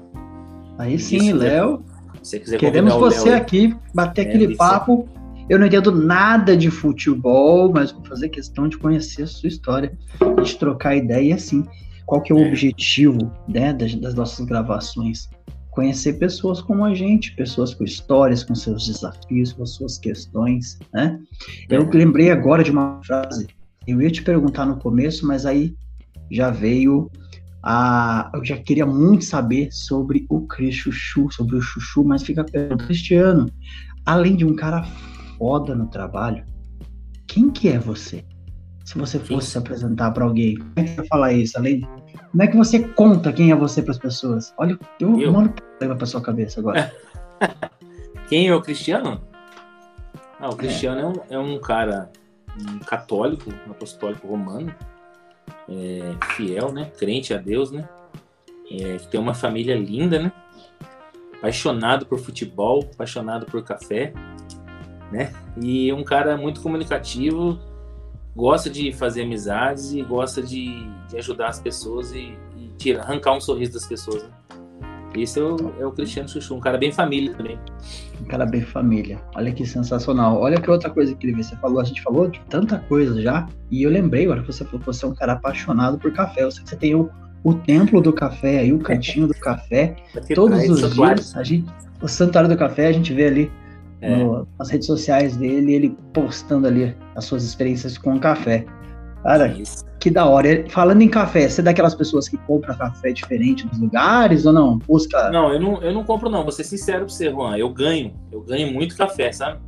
[0.76, 1.82] Aí sim, Léo.
[2.22, 5.08] Se quiser Queremos você Léo, aqui, bater é, aquele papo.
[5.52, 9.92] Eu não entendo nada de futebol, mas vou fazer questão de conhecer a sua história,
[10.42, 11.62] de trocar ideia e assim.
[12.06, 12.48] Qual que é o é.
[12.48, 15.28] objetivo né, das, das nossas gravações?
[15.70, 21.18] conhecer pessoas como a gente, pessoas com histórias, com seus desafios, com suas questões, né?
[21.68, 21.96] Eu é.
[21.96, 23.46] lembrei agora de uma frase,
[23.86, 25.74] eu ia te perguntar no começo, mas aí
[26.30, 27.10] já veio
[27.62, 28.30] a...
[28.34, 32.84] Eu já queria muito saber sobre o Cris Chuchu, sobre o Chuchu, mas fica perguntando,
[32.84, 33.50] Cristiano,
[34.06, 34.84] além de um cara
[35.42, 36.46] foda no trabalho,
[37.26, 38.24] quem que é você?
[38.84, 41.58] Se você fosse se apresentar para alguém, como é que você falar isso?
[41.58, 41.80] Além
[42.30, 44.54] como é que você conta quem é você para as pessoas?
[44.56, 45.32] Olha, eu, eu?
[45.32, 46.94] mando para sua cabeça agora.
[48.28, 49.20] quem é o Cristiano?
[50.38, 52.08] Ah, o Cristiano é, é um, é um, cara
[52.60, 54.72] um católico, um apostólico romano,
[55.68, 56.92] é, fiel, né?
[56.96, 57.88] Crente a Deus, né?
[58.70, 60.32] É, que tem uma família linda, né?
[61.38, 64.12] Apaixonado por futebol, apaixonado por café,
[65.12, 65.32] né?
[65.60, 67.58] E um cara muito comunicativo,
[68.34, 73.36] gosta de fazer amizades e gosta de, de ajudar as pessoas e, e tira, arrancar
[73.36, 74.22] um sorriso das pessoas.
[74.22, 74.30] Né?
[75.14, 77.58] Esse é o, é o Cristiano Chuchu, um cara bem família também.
[78.20, 79.20] Um cara bem família.
[79.36, 80.40] Olha que sensacional.
[80.40, 81.42] Olha que outra coisa incrível.
[81.42, 84.64] Você falou, a gente falou de tanta coisa já, e eu lembrei agora que você
[84.64, 86.44] falou que você é um cara apaixonado por café.
[86.44, 87.10] Eu sei que você tem o,
[87.44, 89.96] o templo do café aí, o cantinho do café.
[90.34, 91.66] Todos os dias, a gente,
[92.00, 93.52] o santuário do café, a gente vê ali
[94.02, 94.16] é.
[94.16, 98.66] no, nas redes sociais dele, ele postando ali as suas experiências com café.
[99.22, 99.84] Cara, Isso.
[100.00, 100.64] que da hora.
[100.68, 104.78] Falando em café, você é daquelas pessoas que compra café diferente dos lugares ou não?
[104.78, 105.30] Busca.
[105.30, 106.42] Não, eu não, eu não compro, não.
[106.42, 107.56] Vou ser sincero pra você, Juan.
[107.56, 108.12] Eu ganho.
[108.32, 109.60] Eu ganho muito café, sabe?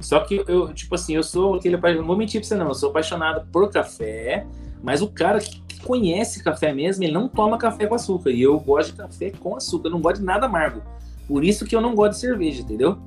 [0.00, 1.76] Só que eu, tipo assim, eu sou aquele.
[1.76, 2.68] Não vou mentir pra você, não.
[2.68, 4.46] Eu sou apaixonado por café,
[4.82, 8.30] mas o cara que conhece café mesmo, ele não toma café com açúcar.
[8.30, 9.88] E eu gosto de café com açúcar.
[9.88, 10.82] Eu não gosto de nada amargo.
[11.26, 12.98] Por isso que eu não gosto de cerveja, entendeu?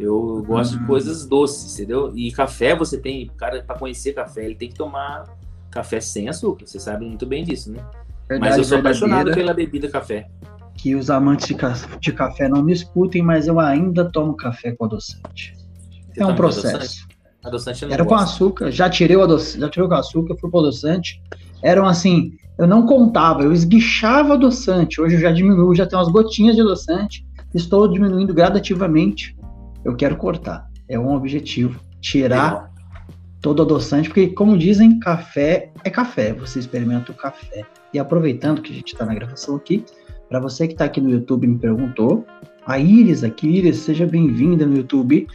[0.00, 0.80] Eu gosto uhum.
[0.80, 2.10] de coisas doces, entendeu?
[2.16, 5.24] E café, você tem, cara, para conhecer café, ele tem que tomar
[5.70, 6.66] café sem açúcar.
[6.66, 7.84] Você sabe muito bem disso, né?
[8.26, 10.28] Verdade, mas eu sou apaixonado pela bebida café.
[10.74, 14.72] Que os amantes de, ca de, café não me escutem, mas eu ainda tomo café
[14.72, 15.54] com adoçante.
[16.14, 16.76] Você é um processo.
[16.76, 17.08] Adoçante?
[17.44, 21.20] Adoçante Era com açúcar, já tirei o adoçante, já tirei o açúcar, fui pro adoçante.
[21.62, 25.00] Eram assim, eu não contava, eu esguichava adoçante.
[25.00, 27.26] Hoje eu já diminuo, já tem umas gotinhas de adoçante.
[27.54, 29.36] Estou diminuindo gradativamente
[29.84, 30.68] eu quero cortar.
[30.88, 31.80] É um objetivo.
[32.00, 32.70] Tirar
[33.40, 36.32] todo adoçante, porque, como dizem, café é café.
[36.34, 37.64] Você experimenta o café.
[37.92, 39.84] E aproveitando que a gente está na gravação aqui,
[40.28, 42.24] para você que está aqui no YouTube me perguntou,
[42.66, 45.26] a Iris aqui, Iris, seja bem-vinda no YouTube.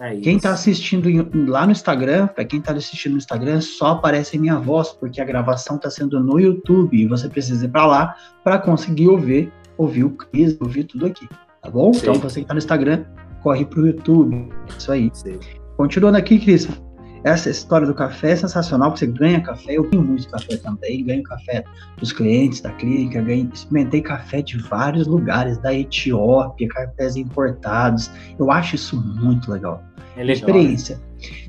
[0.00, 1.08] É quem está assistindo
[1.48, 5.24] lá no Instagram, para quem está assistindo no Instagram, só aparece minha voz, porque a
[5.24, 10.04] gravação está sendo no YouTube e você precisa ir para lá para conseguir ouvir, ouvir
[10.04, 11.28] o Cris, ouvir tudo aqui,
[11.62, 11.92] tá bom?
[11.92, 12.00] Sim.
[12.02, 13.04] Então você que está no Instagram,
[13.42, 14.48] corre para o YouTube.
[14.78, 15.10] Isso aí.
[15.12, 15.38] Sim.
[15.76, 16.68] Continuando aqui, Cris,
[17.24, 21.04] essa história do café é sensacional, porque você ganha café, eu ganho muito café também,
[21.04, 21.64] ganho café
[21.98, 28.10] dos clientes da clínica, ganho, experimentei café de vários lugares, da Etiópia, cafés importados.
[28.38, 29.82] Eu acho isso muito legal.
[30.16, 30.34] É legal.
[30.34, 30.96] Experiência.
[30.96, 31.02] Né?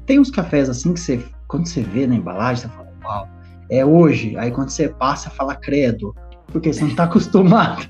[0.05, 3.27] Tem uns cafés assim que você, quando você vê na embalagem, você fala, uau,
[3.69, 4.37] é hoje.
[4.37, 6.15] Aí quando você passa, fala credo,
[6.47, 7.87] porque você não está acostumado.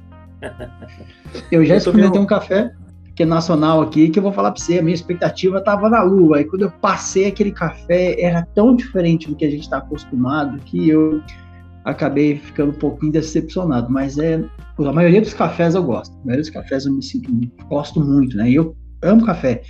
[1.52, 2.72] Eu já experimentei um café
[3.16, 6.02] que é nacional aqui, que eu vou falar para você, a minha expectativa estava na
[6.02, 6.42] lua.
[6.42, 10.58] E quando eu passei aquele café, era tão diferente do que a gente está acostumado
[10.66, 11.22] que eu
[11.86, 13.92] acabei ficando um pouquinho decepcionado.
[13.92, 14.44] Mas é
[14.80, 16.12] a maioria dos cafés eu gosto.
[16.12, 17.32] A maioria dos cafés eu me sinto,
[17.70, 18.50] gosto muito, né?
[18.50, 19.62] E eu amo café.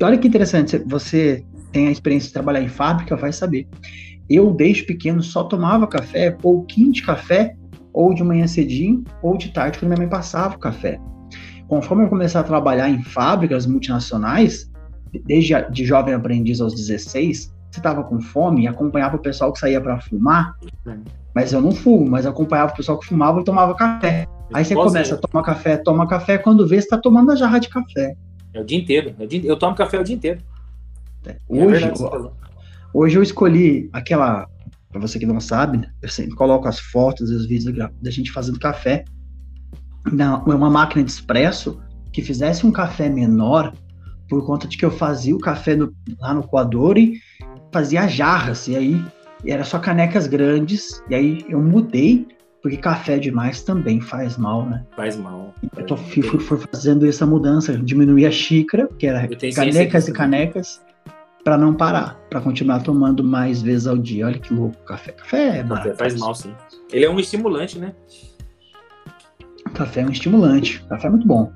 [0.00, 3.66] Olha que interessante, você tem a experiência de trabalhar em fábrica, vai saber.
[4.30, 7.56] Eu, desde pequeno, só tomava café, pouquinho de café,
[7.92, 10.98] ou de manhã cedinho, ou de tarde, quando minha mãe passava o café
[11.74, 14.70] conforme eu comecei a trabalhar em fábricas multinacionais,
[15.24, 19.58] desde de jovem aprendiz aos 16, você estava com fome e acompanhava o pessoal que
[19.58, 20.54] saía para fumar,
[21.34, 24.24] mas eu não fumo, mas acompanhava o pessoal que fumava e tomava café.
[24.52, 27.58] Aí você começa a tomar café, toma café, quando vê, você está tomando a jarra
[27.58, 28.14] de café.
[28.52, 29.12] É o dia inteiro.
[29.18, 30.38] É o dia, eu tomo café o dia inteiro.
[31.26, 31.30] É.
[31.32, 31.92] é hoje, é
[32.92, 34.46] hoje eu escolhi aquela,
[34.92, 38.30] para você que não sabe, eu sempre coloco as fotos e os vídeos da gente
[38.30, 39.04] fazendo café
[40.06, 41.80] uma máquina de expresso
[42.12, 43.72] que fizesse um café menor,
[44.28, 47.20] por conta de que eu fazia o café no, lá no coador e
[47.72, 49.04] fazia jarras, e aí
[49.44, 52.26] era só canecas grandes, e aí eu mudei,
[52.62, 54.84] porque café demais também faz mal, né?
[54.96, 55.52] Faz mal.
[55.76, 60.82] Eu tô, fui, fui fazendo essa mudança, diminuir a xícara, que era canecas e canecas,
[61.44, 64.26] para não parar, para continuar tomando mais vezes ao dia.
[64.26, 65.12] Olha que louco, café.
[65.12, 65.90] Café é barato.
[65.90, 66.54] Café faz mal, sim.
[66.90, 67.92] Ele é um estimulante, né?
[69.74, 70.82] Café é um estimulante.
[70.88, 71.52] Café é muito bom.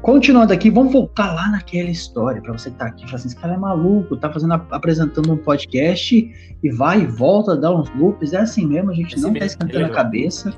[0.00, 3.36] Continuando aqui, vamos voltar lá naquela história, para você que tá aqui, fala assim, esse
[3.36, 8.32] cara é maluco, tá fazendo, apresentando um podcast e vai e volta, dá uns loops,
[8.32, 10.54] é assim mesmo, a gente é não tá esquentando a cabeça.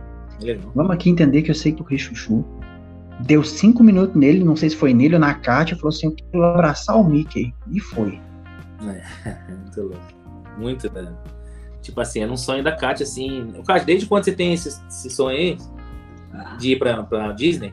[0.74, 2.44] Vamos aqui entender que eu sei que o Rei Chuchu
[3.20, 6.14] deu cinco minutos nele, não sei se foi nele ou na Kátia, falou assim, eu
[6.14, 7.52] quero abraçar o Mickey.
[7.70, 8.20] E foi.
[8.82, 10.00] É, muito louco.
[10.58, 11.12] Muito, né?
[11.80, 13.52] Tipo assim, era um sonho da Kátia, assim.
[13.66, 15.58] Kátia, desde quando você tem esse, esse sonho aí
[16.58, 17.72] de ir pra, pra Disney?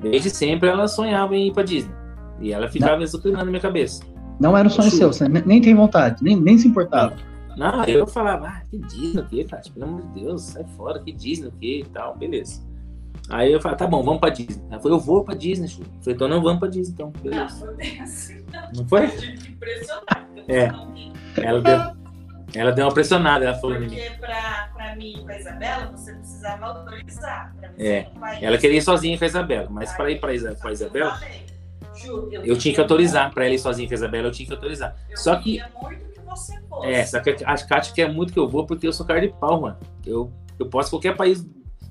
[0.00, 1.94] Desde sempre ela sonhava em ir pra Disney.
[2.40, 4.04] E ela ficava exultando na minha cabeça.
[4.38, 7.16] Não era um sonho seu, você nem tem vontade, nem, nem se importava.
[7.56, 9.62] Não, eu falava, ah, que Disney o quê, cara?
[9.72, 12.62] Pelo amor de Deus, sai fora, que Disney o quê e tal, beleza.
[13.30, 14.62] Aí eu falei, tá bom, vamos pra Disney.
[14.70, 15.80] Ela falou, eu vou pra Disney, Chu.
[15.80, 17.10] Eu falei, então não vamos pra Disney, então.
[17.22, 17.66] Beleza.
[17.66, 18.44] Não, assim,
[18.76, 19.06] não foi?
[20.48, 20.70] É.
[21.42, 22.05] Ela deu,
[22.56, 26.66] ela deu uma pressionada, ela falou Porque pra, pra mim e pra Isabela, você precisava
[26.66, 27.54] autorizar.
[27.78, 28.06] é.
[28.40, 31.20] Ela queria ir sozinha com a Isabela, mas para ir pra, Isa, pra Isabela,
[32.04, 33.32] eu, eu tinha que autorizar.
[33.32, 34.96] Pra ela ir sozinha com a Isabela, eu tinha que autorizar.
[35.10, 35.62] Eu só que.
[35.82, 36.88] muito que você fosse.
[36.88, 39.28] É, só que a Kátia quer muito que eu vou porque eu sou cara de
[39.28, 39.78] pau, mano.
[40.04, 41.44] Eu, eu posso qualquer país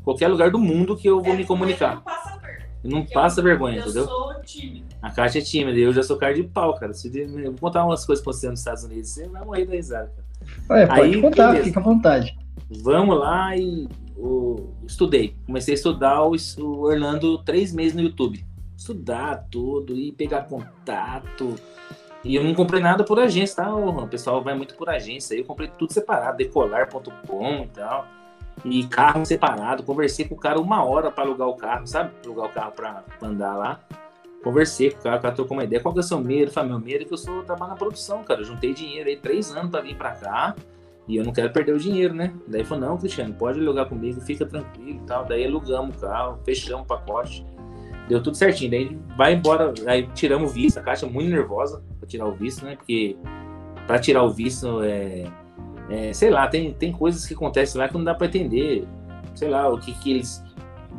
[0.04, 1.96] qualquer lugar do mundo que eu vou é, me comunicar.
[1.96, 2.40] Não passa
[2.86, 4.04] Não passa vergonha, eu entendeu?
[4.04, 4.86] Eu sou tímida.
[5.02, 6.94] A Kátia é tímida, eu já sou cara de pau, cara.
[6.94, 9.74] Se eu vou contar umas coisas pra você nos Estados Unidos, você vai morrer da
[9.74, 10.82] risada, cara.
[10.82, 11.66] É, pode Aí, contar, beleza.
[11.66, 12.38] fica à vontade.
[12.70, 15.36] Vamos lá e o, estudei.
[15.46, 18.46] Comecei a estudar o, o Orlando três meses no YouTube.
[18.78, 21.56] Estudar tudo e pegar contato.
[22.24, 23.76] E eu não comprei nada por agência, tá?
[23.76, 25.36] O pessoal vai muito por agência.
[25.36, 28.08] Eu comprei tudo separado, decolar.com e tal
[28.66, 29.84] e carro separado.
[29.84, 32.12] Conversei com o cara uma hora para alugar o carro, sabe?
[32.26, 33.80] Alugar o carro para andar lá.
[34.44, 35.82] Conversei com o cara, o cara trocou uma ideia.
[35.82, 36.52] Qual que é o seu medo?
[36.52, 38.42] Falei, meu medo é que eu sou trabalho na produção, cara.
[38.42, 40.56] Eu juntei dinheiro aí três anos para vir para cá
[41.08, 42.34] e eu não quero perder o dinheiro, né?
[42.48, 45.26] Daí falou, não, Cristiano, pode alugar comigo, fica tranquilo e tal.
[45.26, 47.46] Daí alugamos o carro, fechamos o pacote.
[48.08, 48.72] Deu tudo certinho.
[48.72, 50.80] Daí vai embora, aí tiramos o visto.
[50.80, 52.76] A caixa é muito nervosa para tirar o visto, né?
[52.76, 53.16] Porque
[53.86, 55.26] para tirar o visto é
[55.90, 58.88] é, sei lá, tem, tem coisas que acontecem lá que não dá para entender,
[59.34, 60.44] sei lá, o que, que eles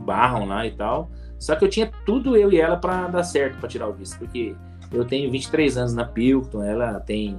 [0.05, 1.11] barram lá e tal.
[1.39, 4.19] Só que eu tinha tudo eu e ela para dar certo para tirar o visto,
[4.19, 4.55] porque
[4.93, 7.39] eu tenho 23 anos na Pilton, ela tem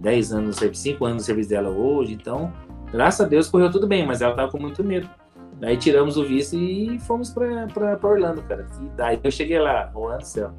[0.00, 2.52] 10 anos no serviço, 5 anos no serviço dela hoje, então,
[2.90, 5.08] graças a Deus correu tudo bem, mas ela tava com muito medo.
[5.58, 8.66] Daí tiramos o visto e fomos para Orlando, cara.
[8.82, 10.52] E daí eu cheguei lá, Juan do céu.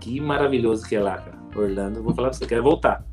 [0.00, 1.38] Que maravilhoso que é lá, cara.
[1.54, 3.04] Orlando, vou falar pra você, quero voltar.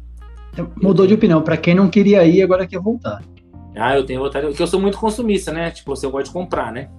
[0.82, 1.42] Mudou de opinião.
[1.42, 3.24] Para quem não queria ir, agora quer voltar.
[3.76, 4.48] Ah, eu tenho vontade.
[4.48, 5.72] Porque eu sou muito consumista, né?
[5.72, 6.90] Tipo, você gosta de comprar, né?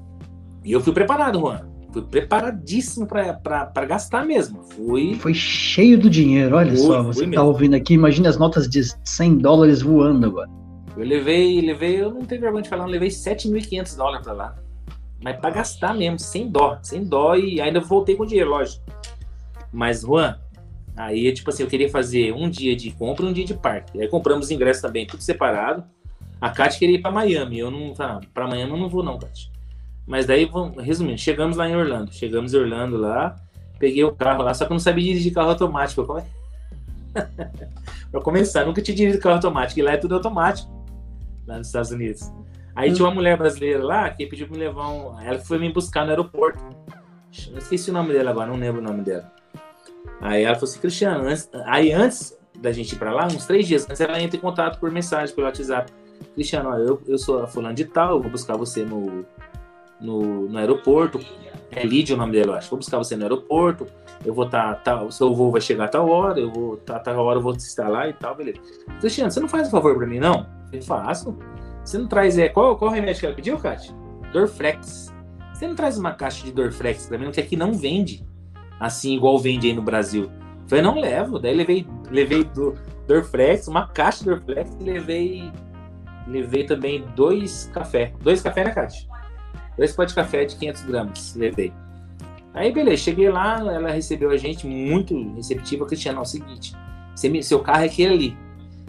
[0.64, 1.68] E eu fui preparado, Juan.
[1.92, 4.62] Fui preparadíssimo para gastar mesmo.
[4.62, 5.14] Fui.
[5.16, 7.02] Foi cheio do dinheiro, olha fui, só.
[7.02, 10.48] Você que tá ouvindo aqui, imagina as notas de 100 dólares voando agora.
[10.96, 14.54] Eu levei, levei, eu não tenho vergonha de falar, eu levei 7.500 dólares para lá.
[15.22, 17.36] Mas para gastar mesmo, sem dó, sem dó.
[17.36, 18.82] E ainda voltei com dinheiro, lógico.
[19.70, 20.38] Mas, Juan,
[20.96, 24.00] Aí, tipo assim, eu queria fazer um dia de compra e um dia de parque.
[24.00, 25.84] Aí compramos ingressos também, tudo separado.
[26.40, 27.58] A Kátia queria ir para Miami.
[27.58, 29.50] Eu não, tá, para Miami eu não vou não, Kátia.
[30.06, 32.12] Mas daí, vamos, resumindo, chegamos lá em Orlando.
[32.12, 33.36] Chegamos em Orlando lá,
[33.78, 36.04] peguei o carro lá, só que eu não sabia dirigir carro automático.
[38.10, 39.78] Para começar, nunca tinha dirigido carro automático.
[39.80, 40.70] E lá é tudo automático,
[41.46, 42.30] lá nos Estados Unidos.
[42.74, 42.94] Aí hum.
[42.94, 45.20] tinha uma mulher brasileira lá que pediu para me levar um.
[45.20, 46.58] Ela foi me buscar no aeroporto.
[47.50, 49.32] Eu esqueci o nome dela agora, não lembro o nome dela.
[50.20, 53.66] Aí ela falou assim, Cristiano, antes, aí antes da gente ir para lá, uns três
[53.66, 55.92] dias antes, ela entra em contato por mensagem, pelo WhatsApp.
[56.34, 59.24] Cristiano, ó, eu, eu sou a fulano de tal, vou buscar você no,
[60.00, 61.20] no, no aeroporto.
[61.70, 62.70] É Lídia o nome dela, eu acho.
[62.70, 63.86] Vou buscar você no aeroporto,
[64.24, 66.98] eu vou estar, tá, tá, seu voo vai chegar a tal hora, eu vou, tá,
[66.98, 68.60] tal hora eu vou estar lá e tal, beleza.
[69.00, 70.46] Cristiano, você não faz um favor para mim, não?
[70.72, 71.36] Eu faço.
[71.84, 73.94] Você não traz, é, qual, qual remédio que ela pediu, Kátia?
[74.32, 75.12] Dorflex.
[75.52, 78.24] Você não traz uma caixa de Dorflex para mim, que aqui não vende
[78.82, 80.28] assim, igual vende aí no Brasil.
[80.66, 81.38] Falei, não levo.
[81.38, 85.52] Daí levei, levei do Dorflex, uma caixa de Dorflex e levei,
[86.26, 88.12] levei também dois café.
[88.20, 89.06] Dois café na caixa.
[89.76, 91.72] Dois potes de café de 500 gramas, levei.
[92.52, 95.86] Aí, beleza, cheguei lá, ela recebeu a gente muito receptiva.
[95.86, 96.74] Cristiano, é o seguinte,
[97.24, 98.36] me, seu carro é aquele ali.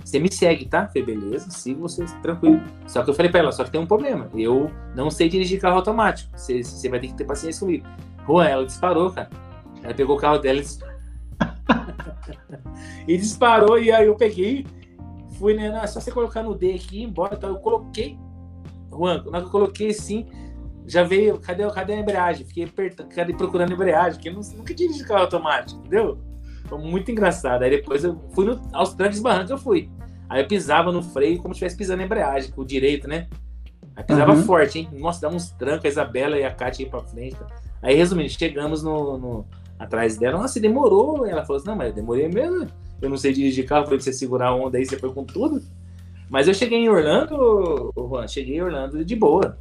[0.04, 0.88] Você me segue, tá?
[0.88, 2.62] Falei, beleza, sigo você, tranquilo.
[2.86, 4.30] Só que eu falei pra ela, só que tem um problema.
[4.36, 6.30] Eu não sei dirigir carro automático.
[6.38, 7.88] Você, você vai ter que ter paciência comigo.
[8.28, 9.30] Juan, ela disparou, cara.
[9.84, 10.62] Ela pegou o carro dela
[13.08, 13.78] e disparou.
[13.78, 14.66] E aí eu peguei,
[15.38, 15.70] fui, né?
[15.70, 17.36] Não, é só você colocar no D aqui e embora.
[17.36, 18.18] Então eu coloquei,
[18.90, 20.28] Juan, na que eu coloquei assim,
[20.88, 22.46] já veio, cadê, cadê a embreagem?
[22.46, 26.18] Fiquei apertando, procurando a embreagem, porque eu nunca dirigi carro automático, entendeu?
[26.66, 27.64] Foi muito engraçado.
[27.64, 29.90] Aí depois eu fui no, aos trancos barrancos, eu fui.
[30.30, 33.28] Aí eu pisava no freio como se estivesse pisando na embreagem, com o direito, né?
[33.96, 34.44] Aí pisava uhum.
[34.44, 34.90] forte, hein?
[34.94, 37.38] Nossa, dá uns trancos, a Isabela e a Kátia aí pra frente.
[37.82, 39.46] Aí, resumindo, chegamos no, no,
[39.84, 40.40] atrás dela.
[40.40, 41.26] Nossa, demorou.
[41.26, 42.68] Ela falou assim: não, mas eu demorei mesmo.
[43.02, 45.24] Eu não sei dirigir carro, falei pra você segurar a onda aí, você foi com
[45.24, 45.62] tudo.
[46.30, 49.58] Mas eu cheguei em Orlando, Juan, cheguei em Orlando de boa.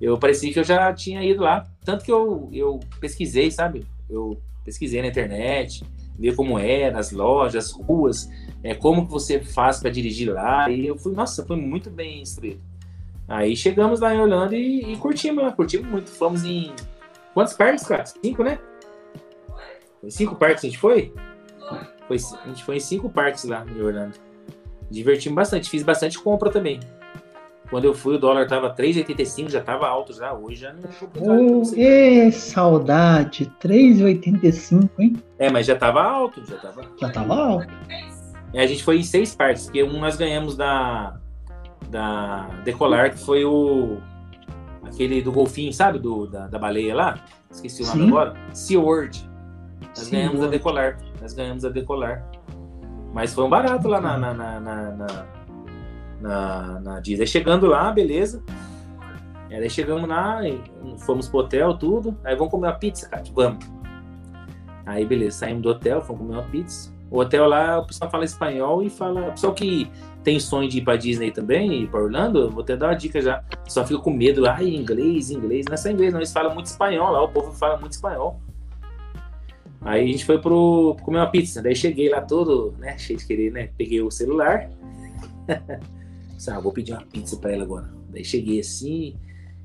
[0.00, 1.66] Eu parecia que eu já tinha ido lá.
[1.84, 3.84] Tanto que eu, eu pesquisei, sabe?
[4.08, 5.84] Eu pesquisei na internet,
[6.18, 8.28] ver como era, as lojas, as ruas,
[8.62, 10.70] é, como que você faz para dirigir lá.
[10.70, 12.60] E eu fui, nossa, foi muito bem instruído.
[13.28, 16.10] Aí chegamos lá em Orlando e, e curtimos curtimos muito.
[16.10, 16.72] Fomos em.
[17.34, 18.06] Quantos parques, cara?
[18.06, 18.58] Cinco, né?
[20.00, 21.12] Foi cinco parques a gente foi?
[22.06, 22.16] foi?
[22.44, 24.14] A gente foi em cinco parques lá em Orlando.
[24.90, 26.80] Divertimos bastante, fiz bastante compra também.
[27.68, 30.32] Quando eu fui, o dólar tava 3,85, já tava alto já.
[30.32, 30.82] Hoje já não
[31.20, 35.16] oh, é saudade, 3,85, hein?
[35.36, 36.82] É, mas já tava alto, já tava.
[36.96, 37.66] Já tava alto.
[38.54, 41.18] É, a gente foi em seis partes, porque um nós ganhamos da
[41.90, 43.98] da Decolar, que foi o
[44.84, 45.98] aquele do golfinho, sabe?
[45.98, 47.24] Do, da, da baleia lá.
[47.50, 48.08] Esqueci o nome Sim.
[48.08, 48.34] agora.
[48.52, 49.30] SeaWorld.
[49.96, 50.98] Nós Sim, ganhamos a Decolar.
[51.20, 52.28] Nós ganhamos a Decolar.
[53.12, 55.26] Mas foi um barato lá na, na, na, na,
[56.20, 57.26] na, na Disney.
[57.26, 58.42] Chegando lá, beleza.
[59.50, 60.40] Aí chegamos lá,
[60.98, 62.16] fomos pro hotel, tudo.
[62.24, 63.22] Aí vamos comer uma pizza, cara.
[63.32, 63.64] Vamos.
[64.84, 66.94] Aí beleza, saímos do hotel, fomos comer uma pizza.
[67.10, 69.28] O hotel lá, o pessoal fala espanhol e fala.
[69.28, 69.90] O pessoal que
[70.22, 73.22] tem sonho de ir pra Disney também, ir pra Orlando, vou até dar uma dica
[73.22, 73.42] já.
[73.66, 75.66] Só fica com medo, ai, inglês, inglês.
[75.66, 76.20] Não é só inglês, não.
[76.20, 78.40] Eles falam muito espanhol lá, o povo fala muito espanhol.
[79.86, 81.62] Aí a gente foi pro comer uma pizza.
[81.62, 83.68] Daí cheguei lá todo, né, cheio de querer, né?
[83.78, 84.68] Peguei o celular.
[86.50, 87.88] ah, vou pedir uma pizza pra ela agora.
[88.10, 89.14] Daí cheguei assim,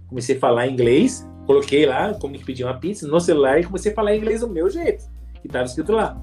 [0.08, 3.92] comecei a falar inglês, coloquei lá como que pedir uma pizza no celular e comecei
[3.92, 5.06] a falar inglês do meu jeito,
[5.42, 6.16] que tava escrito lá.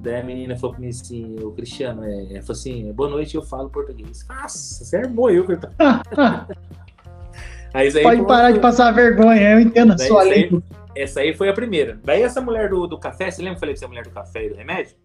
[0.00, 3.42] Daí a menina falou pra mim assim, o Cristiano, é, falou assim, boa noite, eu
[3.42, 4.24] falo português.
[4.28, 5.44] Nossa, você armou eu,
[7.74, 10.48] aí, Pode parar de passar vergonha, eu entendo a sua lei.
[10.94, 11.98] Essa aí foi a primeira.
[12.04, 14.04] Daí essa mulher do, do café, você lembra que eu falei pra você, a mulher
[14.04, 14.96] do café e do remédio?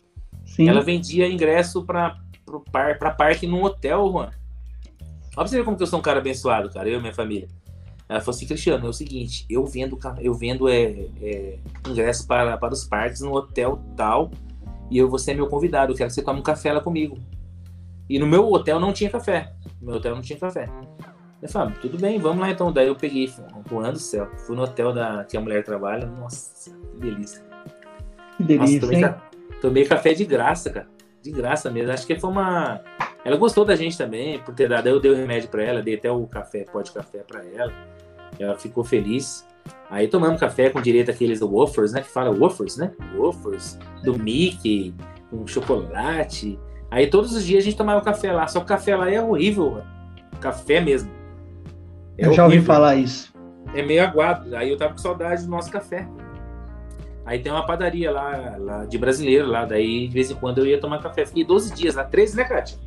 [0.45, 0.67] Sim.
[0.67, 4.29] Ela vendia ingresso pra, pro par, pra parque num hotel, Juan.
[4.29, 4.31] Olha
[5.35, 7.47] pra você ver como que eu sou um cara abençoado, cara, eu e minha família.
[8.09, 12.57] Ela falou assim, Cristiano, é o seguinte, eu vendo, eu vendo é, é, ingresso para,
[12.57, 14.31] para os parques no hotel tal,
[14.89, 17.17] e eu, você é meu convidado, eu quero que você tome um café lá comigo.
[18.09, 19.53] E no meu hotel não tinha café.
[19.81, 20.69] No meu hotel não tinha café.
[21.41, 22.71] Eu falei, ah, tudo bem, vamos lá então.
[22.71, 23.31] Daí eu peguei,
[23.65, 26.07] voando do céu, fui no hotel da, que a mulher trabalha.
[26.07, 27.43] Nossa, que delícia.
[28.37, 30.87] Que delícia, Nossa, tomei, tomei café de graça, cara.
[31.21, 31.91] De graça mesmo.
[31.91, 32.81] Acho que foi uma.
[33.23, 34.87] Ela gostou da gente também, por ter dado.
[34.87, 37.73] Eu dei o remédio para ela, dei até o café, pó de café para ela.
[38.39, 39.45] Ela ficou feliz.
[39.89, 42.01] Aí tomamos café com direito aqueles Woofers, né?
[42.01, 42.93] Que fala Woofers, né?
[43.15, 44.93] Woofers, do Mickey,
[45.29, 46.57] com chocolate.
[46.89, 48.47] Aí todos os dias a gente tomava café lá.
[48.47, 49.87] Só que o café lá é horrível, mano.
[50.39, 51.16] Café mesmo.
[52.17, 53.33] É eu já ouvi falar isso.
[53.73, 54.55] É meio aguado.
[54.55, 56.07] Aí eu tava com saudade do nosso café.
[57.25, 59.65] Aí tem uma padaria lá, lá de brasileiro lá.
[59.65, 61.25] Daí de vez em quando eu ia tomar café.
[61.25, 62.77] Fiquei 12 dias lá, 13, né, Kátia?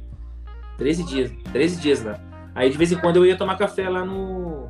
[0.79, 2.19] 13 dias, 13 dias lá.
[2.55, 4.69] Aí de vez em quando eu ia tomar café lá no,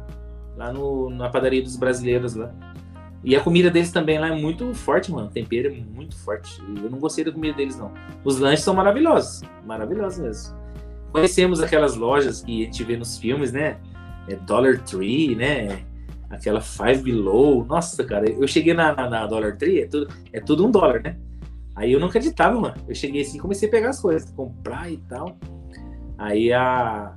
[0.57, 2.53] lá no, na padaria dos brasileiros lá.
[3.23, 5.29] E a comida deles também lá é muito forte, mano.
[5.29, 6.61] O tempero é muito forte.
[6.83, 7.93] Eu não gostei da comida deles, não.
[8.25, 9.43] Os lanches são maravilhosos.
[9.65, 10.57] Maravilhosos mesmo.
[11.13, 13.79] Conhecemos aquelas lojas que a gente vê nos filmes, né?
[14.31, 15.85] É Dollar Tree, né?
[16.29, 17.65] Aquela Five Below.
[17.65, 21.17] Nossa, cara, eu cheguei na, na, Dollar Tree, é tudo, é tudo um dólar, né?
[21.75, 22.77] Aí eu não acreditava, mano.
[22.89, 25.37] Eu cheguei assim comecei a pegar as coisas, comprar e tal.
[26.19, 27.15] Aí a,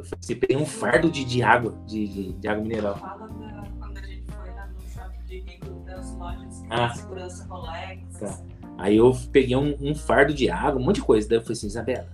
[0.00, 2.96] eu falei assim, peguei um fardo de, de água, de, de, de água mineral.
[2.96, 6.88] Fala da, quando a gente foi lá no shopping de rico das lojas ah.
[6.94, 8.18] segurança Rolex.
[8.18, 8.40] Tá.
[8.78, 11.28] Aí eu peguei um, um, fardo de água, um monte de coisa.
[11.28, 12.08] Daí eu falei assim, Isabela,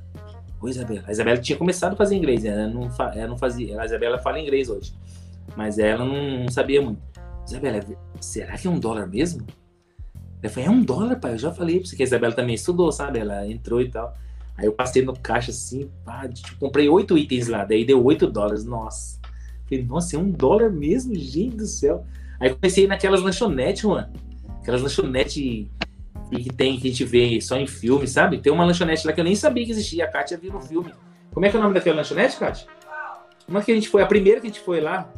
[0.61, 1.05] oi Isabela.
[1.07, 2.51] A Isabela tinha começado a fazer inglês, né?
[2.51, 3.81] ela não, ela não fazia.
[3.81, 4.95] A Isabela fala inglês hoje.
[5.57, 7.01] Mas ela não, sabia muito.
[7.47, 7.85] Isabela,
[8.21, 9.47] será que é um dólar mesmo?
[10.43, 11.33] Eu falei, é um dólar, pai.
[11.33, 13.19] Eu já falei pra você que a Isabela também estudou, sabe?
[13.19, 14.15] Ela entrou e tal.
[14.57, 18.27] Aí eu passei no caixa assim, pá, tipo, comprei oito itens lá, daí deu oito
[18.27, 18.65] dólares.
[18.65, 19.21] Nossa.
[19.69, 22.05] Falei, nossa, é um dólar mesmo, gente do céu.
[22.41, 24.09] Aí comecei naquelas lanchonetes, mano.
[24.61, 25.67] Aquelas lanchonetes
[26.31, 28.39] que tem, que a gente vê só em filme, sabe?
[28.39, 30.05] Tem uma lanchonete lá que eu nem sabia que existia.
[30.05, 30.93] A Kátia viu no filme.
[31.33, 32.67] Como é que é o nome daquela lanchonete, Kátia?
[33.45, 34.03] Como é que a gente foi?
[34.03, 35.13] A primeira que a gente foi lá?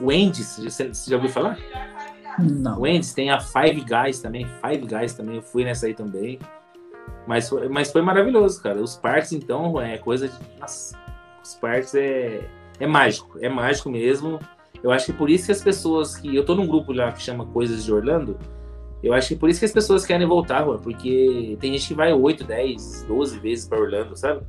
[0.00, 0.58] Wendy's.
[0.58, 1.58] Você já ouviu falar?
[2.38, 2.80] Não.
[2.80, 4.46] Wendy's tem a Five Guys também.
[4.60, 5.36] Five Guys também.
[5.36, 6.38] Eu fui nessa aí também.
[7.26, 8.80] Mas foi, mas foi maravilhoso, cara.
[8.80, 10.34] Os parques, então, é coisa de.
[10.58, 10.98] Nossa,
[11.42, 12.48] os parques é,
[12.80, 14.38] é mágico, é mágico mesmo.
[14.82, 16.34] Eu acho que por isso que as pessoas que.
[16.34, 18.36] Eu tô num grupo lá que chama Coisas de Orlando.
[19.02, 21.94] Eu acho que por isso que as pessoas querem voltar, Juan, porque tem gente que
[21.94, 24.42] vai 8, 10, 12 vezes para Orlando, sabe?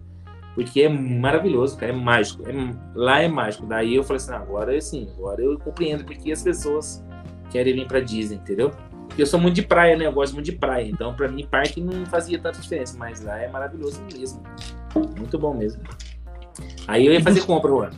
[0.53, 2.43] Porque é maravilhoso, cara, é mágico.
[2.47, 2.53] É,
[2.93, 3.65] lá é mágico.
[3.65, 7.03] Daí eu falei assim, agora sim, agora eu compreendo porque as pessoas
[7.49, 8.71] querem vir para Disney, entendeu?
[9.07, 10.05] Porque eu sou muito de praia, né?
[10.05, 10.87] Eu gosto muito de praia.
[10.87, 14.41] Então, para mim, parque não fazia tanta diferença, mas lá é maravilhoso mesmo.
[15.17, 15.81] Muito bom mesmo.
[16.87, 17.89] Aí eu ia fazer compra, Juan.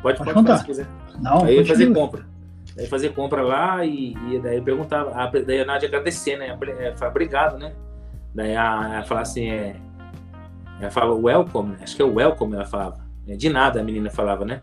[0.00, 0.86] Pode, pode fazer se quiser.
[1.20, 2.26] Não, Aí eu ia fazer compra.
[2.78, 6.56] Aí fazer compra lá e, e daí perguntava, a, daí a Nádia agradecer, né?
[6.78, 7.72] É, Falei, obrigado, né?
[8.34, 9.76] Daí a, ela fala assim, é,
[10.80, 13.00] ela fala welcome, acho que é welcome, ela falava.
[13.26, 14.62] É, de nada a menina falava, né?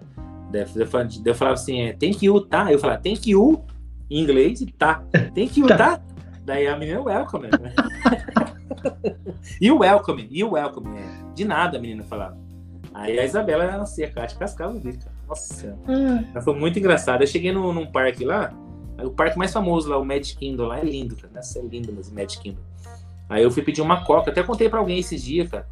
[0.49, 2.71] Daí eu falava, eu falava assim, é, thank you, tá?
[2.71, 3.63] Eu falava, thank you,
[4.09, 5.03] em inglês, e tá.
[5.33, 5.77] Thank you, tá?
[5.77, 6.01] tá?
[6.45, 7.49] Daí a menina, welcome.
[7.49, 7.73] Né?
[9.59, 10.97] e o welcome, e o welcome.
[10.97, 12.37] É, de nada a menina falava.
[12.93, 16.41] Aí a Isabela, ela assim, a Kátia cascava o bico, Nossa hum.
[16.41, 17.23] Foi muito engraçada.
[17.23, 18.53] Eu cheguei no, num parque lá,
[19.03, 21.33] o parque mais famoso lá, o Magic Kingdom lá, é lindo, cara.
[21.33, 22.61] Nossa, é lindo mesmo, Magic Kingdom.
[23.29, 25.67] Aí eu fui pedir uma coca, até contei pra alguém esses dias, cara.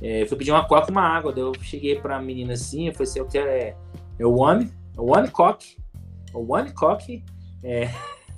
[0.00, 1.32] É, fui pedir uma coca e uma água.
[1.32, 3.76] Daí eu cheguei pra menina assim, eu falei assim, eu quero é,
[4.18, 5.76] é one, one coque,
[6.32, 7.24] one coque,
[7.62, 7.90] é,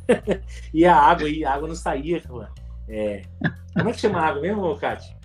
[0.73, 2.49] e a água, e a água não saía, mano.
[2.89, 3.23] É,
[3.75, 5.17] como é que chama a água mesmo, Kátia?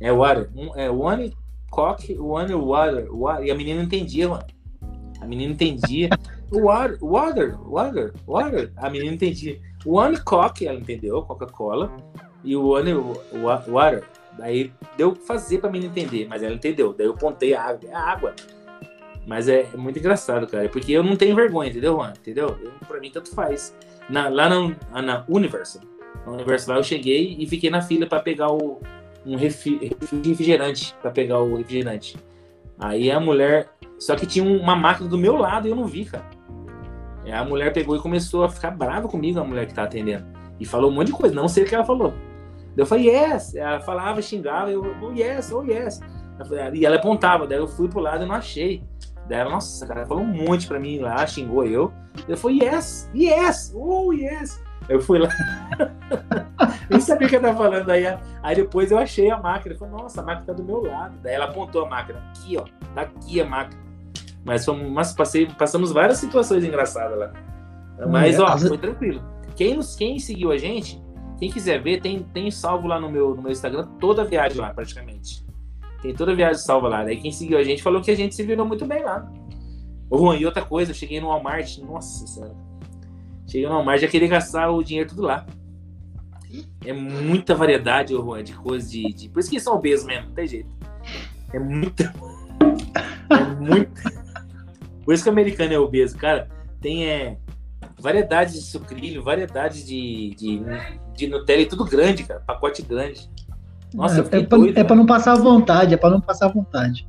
[0.00, 0.50] É water.
[0.54, 1.34] Um, é one
[1.76, 3.44] coque, one water, water.
[3.44, 4.46] E a menina entendia, mano.
[5.20, 6.08] A menina entendia.
[6.50, 8.72] Water, water, water, water.
[8.78, 9.60] A menina entendia.
[9.84, 11.94] One coque, ela entendeu, Coca-Cola.
[12.42, 12.94] E o one
[13.68, 14.04] water.
[14.38, 16.94] Daí deu fazer pra menina entender, mas ela entendeu.
[16.94, 17.90] Daí eu pontei a água.
[17.90, 18.34] É água.
[19.26, 20.68] Mas é, é, muito engraçado, cara.
[20.70, 22.12] Porque eu não tenho vergonha, entendeu, Juan?
[22.18, 22.56] Entendeu?
[22.62, 23.76] Eu, pra mim, tanto faz.
[24.08, 25.82] Na, lá na, na Universal.
[26.24, 28.80] Na Universal eu cheguei e fiquei na fila para pegar o,
[29.26, 30.94] um refrigerante.
[31.02, 32.16] para pegar o refrigerante.
[32.78, 33.68] Aí a mulher.
[33.98, 36.26] Só que tinha uma máquina do meu lado e eu não vi, cara.
[37.24, 40.26] Aí a mulher pegou e começou a ficar brava comigo, a mulher que tá atendendo.
[40.60, 42.14] E falou um monte de coisa, não sei o que ela falou.
[42.76, 43.54] Eu falei, yes.
[43.54, 46.00] Ela falava, xingava, eu, oh, yes, oh, yes.
[46.74, 48.84] E ela apontava, daí eu fui pro lado e não achei.
[49.28, 51.92] Daí ela, nossa, cara, falou um monte pra mim lá, xingou eu.
[52.28, 54.62] Eu falei, yes, yes, oh, yes.
[54.88, 55.28] Eu fui lá.
[56.88, 57.90] Nem sabia o que ela tava falando.
[57.90, 58.04] Aí,
[58.42, 59.74] aí depois eu achei a máquina.
[59.74, 61.18] Eu falei, nossa, a máquina tá do meu lado.
[61.22, 62.22] Daí ela apontou a máquina.
[62.30, 62.64] Aqui, ó.
[62.94, 63.80] Tá aqui a máquina.
[64.44, 67.32] Mas, fomos, mas passei, passamos várias situações engraçadas lá.
[68.08, 69.20] Mas, ó, foi tranquilo.
[69.56, 71.02] Quem, quem seguiu a gente,
[71.38, 74.60] quem quiser ver, tem, tem salvo lá no meu, no meu Instagram toda a viagem
[74.60, 75.44] lá, praticamente.
[76.00, 77.02] Tem toda a viagem salva lá.
[77.02, 79.28] Daí quem seguiu a gente falou que a gente se virou muito bem lá.
[80.12, 82.54] Juan, e outra coisa, eu cheguei no Walmart, nossa senhora.
[83.46, 85.46] Cheguei no Walmart, já queria gastar o dinheiro tudo lá.
[86.84, 89.28] É muita variedade, ô, Juan, de coisas de, de.
[89.28, 90.68] Por isso que são obesos mesmo, não tem jeito.
[91.52, 92.12] É muita.
[93.30, 94.02] É muita.
[95.04, 96.48] Por isso que o americano é obeso, cara.
[96.80, 97.38] Tem é,
[97.98, 100.62] variedade de sucrilho, variedade de, de,
[101.14, 102.40] de Nutella e tudo grande, cara.
[102.40, 103.30] Pacote grande.
[103.94, 107.08] Nossa, é, é, pra, doido, é pra não passar vontade, é pra não passar vontade.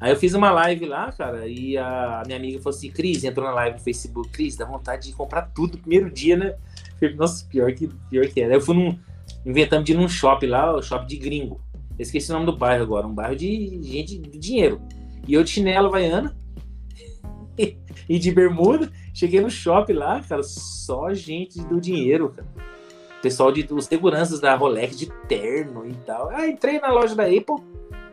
[0.00, 3.46] Aí eu fiz uma live lá, cara, e a minha amiga falou assim, Cris, entrou
[3.46, 6.54] na live no Facebook, Cris, dá vontade de comprar tudo no primeiro dia, né?
[6.98, 8.52] falei, nossa, pior que, pior que era.
[8.52, 8.98] Aí eu fui num,
[9.44, 11.60] inventando de ir num shopping lá, o shopping de gringo.
[11.98, 14.80] Eu esqueci o nome do bairro agora, um bairro de gente de dinheiro.
[15.26, 16.36] E eu de chinelo vaiana
[18.08, 22.46] e de bermuda, cheguei no shopping lá, cara, só gente do dinheiro, cara
[23.22, 26.30] pessoal de os seguranças da Rolex de terno e tal.
[26.30, 27.56] Ah, entrei na loja da Apple,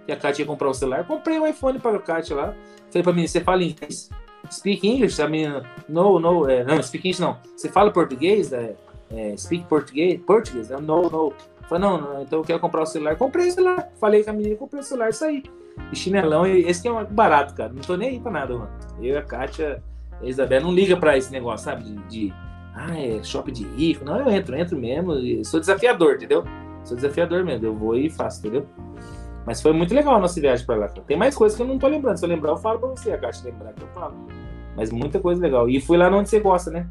[0.06, 2.56] que a Kátia ia comprar um celular, comprei um iPhone para a Kátia lá.
[2.90, 4.10] Falei pra mim, você fala inglês?
[4.52, 5.22] Speak English?
[5.22, 7.38] A menina, no, no, é, não, speak English não.
[7.56, 8.54] Você fala português?
[8.54, 8.76] É,
[9.10, 10.20] é, speak português?
[10.22, 10.70] Português?
[10.70, 11.34] No, no.
[11.68, 13.16] Falei, não, não, então eu quero comprar o celular.
[13.16, 13.90] Comprei o celular.
[14.00, 15.44] Falei com a menina, comprei o celular e saí.
[15.92, 17.74] E chinelão, esse que é barato, cara.
[17.74, 18.70] Não tô nem aí pra nada, mano.
[19.00, 19.84] Eu e a Kátia,
[20.22, 21.84] a Isabel não liga pra esse negócio, sabe?
[21.84, 22.34] de, de
[22.76, 24.06] ah, é shopping de rico.
[24.06, 25.14] Não, eu entro, entro mesmo.
[25.46, 26.44] Sou desafiador, entendeu?
[26.84, 27.66] Sou desafiador mesmo.
[27.66, 28.68] Eu vou e faço, entendeu?
[29.46, 30.88] Mas foi muito legal a nossa viagem para lá.
[30.88, 32.18] Tem mais coisas que eu não tô lembrando.
[32.18, 33.12] Se eu lembrar, eu falo pra você.
[33.12, 34.16] A caixa lembrar que eu falo.
[34.76, 35.70] Mas muita coisa legal.
[35.70, 36.88] E fui lá onde você gosta, né?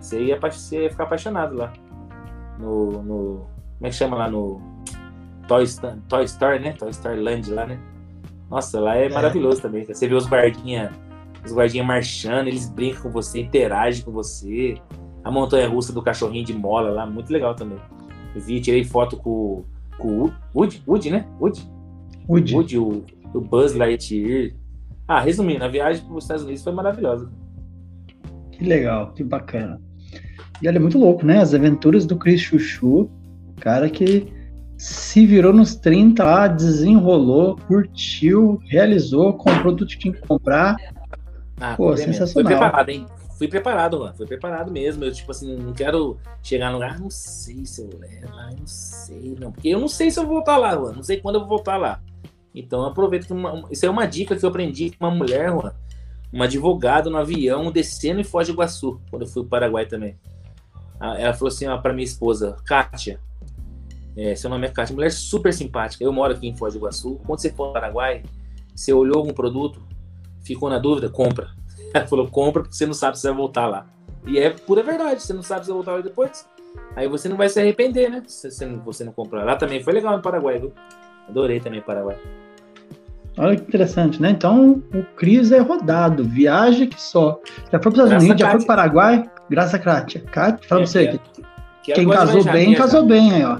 [0.00, 1.72] Você ia, você ia ficar apaixonado lá.
[2.58, 3.46] No, no.
[3.78, 4.30] Como é que chama lá?
[4.30, 4.60] No.
[5.46, 5.64] Toy,
[6.08, 6.72] Toy Story, né?
[6.72, 7.78] Toy Story Land lá, né?
[8.50, 9.08] Nossa, lá é, é.
[9.08, 9.84] maravilhoso também.
[9.84, 10.92] Você vê os guardinha,
[11.44, 14.80] os guardinha marchando, eles brincam com você, interagem com você
[15.24, 17.78] a montanha russa do cachorrinho de mola lá, muito legal também.
[18.34, 19.64] Eu vi, tirei foto com,
[19.98, 21.26] com o Woody, Woody, né?
[21.40, 21.70] Woody?
[22.28, 22.54] Woody.
[22.54, 23.04] Woody, o,
[23.34, 24.52] o Buzz Lightyear.
[25.06, 27.30] Ah, resumindo, a viagem para os Estados Unidos foi maravilhosa.
[28.52, 29.80] Que legal, que bacana.
[30.60, 31.38] E olha, é muito louco, né?
[31.38, 33.10] As aventuras do Chris Chuchu,
[33.60, 34.32] cara que
[34.76, 40.76] se virou nos 30 lá, desenrolou, curtiu, realizou, comprou tudo que tinha que comprar.
[41.60, 42.32] Ah, Pô, sensacional.
[42.32, 43.06] Foi preparado, hein?
[43.42, 44.14] fui preparado, mano.
[44.14, 45.04] Fui preparado mesmo.
[45.04, 49.36] Eu, tipo assim, não quero chegar no lugar, não sei se eu levo, não sei,
[49.40, 49.50] não.
[49.50, 50.96] Porque eu não sei se eu vou voltar lá, mano.
[50.96, 52.00] Não sei quando eu vou voltar lá.
[52.54, 55.72] Então aproveito que uma, isso é uma dica que eu aprendi com uma mulher, mano,
[56.32, 59.86] uma advogada no avião descendo em Foz do Iguaçu, quando eu fui para o Paraguai
[59.86, 60.16] também.
[61.00, 63.18] Ela falou assim, ó, pra minha esposa, Kátia,
[64.16, 66.04] é, seu nome é Kátia, mulher super simpática.
[66.04, 67.20] Eu moro aqui em Foz do Iguaçu.
[67.26, 68.22] Quando você for ao Paraguai,
[68.74, 69.82] você olhou algum produto,
[70.44, 71.50] ficou na dúvida, compra.
[71.92, 73.86] Ela falou, compra porque você não sabe se vai voltar lá.
[74.26, 76.46] E é pura verdade, você não sabe se vai voltar lá depois.
[76.94, 78.22] Aí você não vai se arrepender, né?
[78.26, 79.44] Se você não, você não comprar.
[79.44, 80.72] Lá também foi legal no Paraguai, viu?
[81.32, 82.18] Adorei também o Paraguai.
[83.38, 84.30] Olha que interessante, né?
[84.30, 87.40] Então o Cris é rodado, viaja que só.
[87.72, 90.20] Já foi para os Estados Unidos, já foi para o Paraguai, graças a Kátia.
[90.20, 91.18] Kátia, fala é, você é, que,
[91.82, 93.58] que quem casou bem, casou bem aí, ó.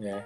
[0.00, 0.22] É.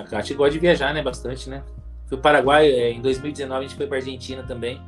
[0.00, 1.02] A Kátia gosta de viajar, né?
[1.02, 1.62] Bastante, né?
[2.06, 4.80] Fui para o Paraguai, é, em 2019 a gente foi para Argentina também.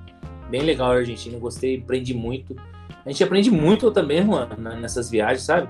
[0.51, 2.57] Bem legal a Argentina, gostei, aprendi muito.
[3.05, 4.49] A gente aprende muito também, Juan,
[4.81, 5.69] nessas viagens, sabe?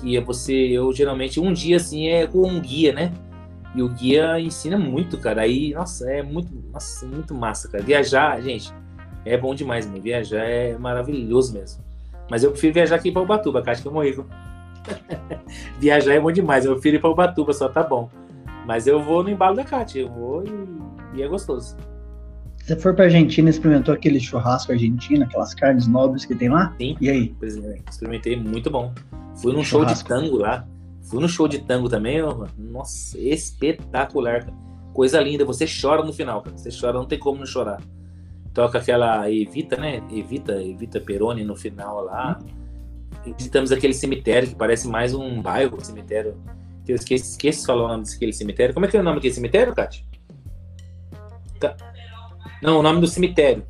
[0.00, 3.12] Que é você, eu geralmente, um dia assim é com um guia, né?
[3.74, 5.42] E o guia ensina muito, cara.
[5.42, 7.84] Aí, nossa, é muito, nossa, muito massa, cara.
[7.84, 8.72] Viajar, gente,
[9.24, 10.00] é bom demais, mano.
[10.00, 11.82] Viajar é maravilhoso mesmo.
[12.30, 13.72] Mas eu prefiro viajar aqui para Ubatuba, cara.
[13.72, 14.16] Acho que eu morri.
[15.78, 16.64] viajar é bom demais.
[16.64, 18.08] Eu prefiro ir para Ubatuba, só tá bom.
[18.66, 20.00] Mas eu vou no embalo da Kátia.
[20.00, 21.76] Eu vou e, e é gostoso.
[22.56, 26.74] Você for pra Argentina e experimentou aquele churrasco argentino, aquelas carnes nobres que tem lá?
[26.78, 26.96] Sim.
[27.00, 27.34] E aí?
[27.42, 28.92] É, experimentei, muito bom.
[29.40, 30.66] Fui num show de tango lá.
[31.02, 34.56] Fui no show de tango também, ó, nossa, espetacular, cara.
[34.92, 36.56] Coisa linda, você chora no final, cara.
[36.56, 37.82] Você chora, não tem como não chorar.
[38.52, 40.02] Toca aquela Evita, né?
[40.10, 42.38] Evita, Evita Peroni no final lá.
[43.36, 46.36] Visitamos aquele cemitério que parece mais um bairro, cemitério.
[46.86, 48.74] Eu esqueci de falar o nome daquele cemitério.
[48.74, 50.04] Como é que é o nome daquele cemitério, Kátia?
[52.62, 53.64] Não, o nome do cemitério.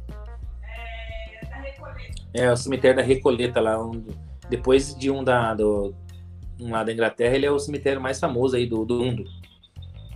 [2.32, 3.78] É, o cemitério da Recoleta lá.
[3.78, 4.06] Onde,
[4.50, 5.94] depois de um da, do,
[6.60, 9.24] um lá da Inglaterra, ele é o cemitério mais famoso aí do, do mundo.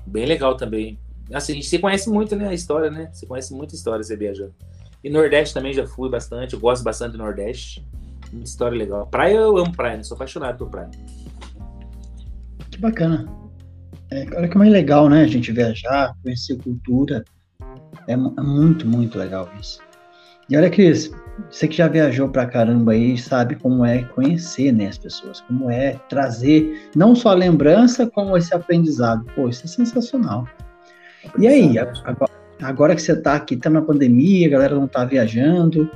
[0.07, 0.99] Bem legal também.
[1.32, 2.49] Assim, a gente se conhece muito, né?
[2.49, 3.09] A história, né?
[3.12, 4.55] Você conhece muita história você viajando.
[5.03, 7.87] E Nordeste também já fui bastante, eu gosto bastante do Nordeste.
[8.32, 9.07] Muita história legal.
[9.07, 10.03] Praia, eu amo praia, né?
[10.03, 10.91] Sou apaixonado por praia.
[12.70, 13.26] Que bacana.
[14.11, 15.22] É, olha que mais legal, né?
[15.22, 17.24] A gente viajar, conhecer cultura.
[18.07, 19.78] É, é muito, muito legal isso.
[20.49, 21.11] E olha, Cris,
[21.51, 25.70] você que já viajou pra caramba aí, sabe como é conhecer né, as pessoas, como
[25.70, 29.24] é trazer não só a lembrança, como esse aprendizado.
[29.34, 30.47] Pô, isso é sensacional.
[31.38, 31.74] E aí,
[32.62, 35.90] agora, que você tá aqui, tá na pandemia, a galera não tá viajando,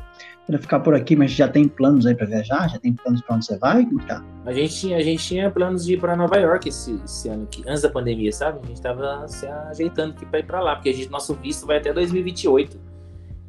[0.46, 2.68] para ficar por aqui, mas já tem planos aí para viajar?
[2.70, 3.84] Já tem planos para onde você vai?
[3.84, 4.24] Como tá?
[4.46, 7.62] A gente, a gente tinha planos de ir para Nova York esse, esse ano, aqui,
[7.66, 8.61] antes da pandemia, sabe?
[8.64, 11.66] A gente tava se ajeitando aqui para ir para lá, porque a gente, nosso visto
[11.66, 12.88] vai até 2028.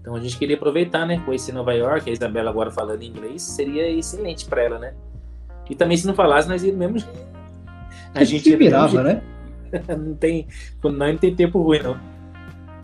[0.02, 1.22] Então a gente queria aproveitar, né?
[1.26, 4.94] Conhecer Nova York, a Isabela agora falando inglês, seria excelente para ela, né?
[5.70, 7.10] E também se não falasse, nós íamos mesmo.
[8.14, 9.22] A gente se virava, né?
[9.88, 10.48] não tem,
[10.84, 11.96] nós não tem tempo ruim não.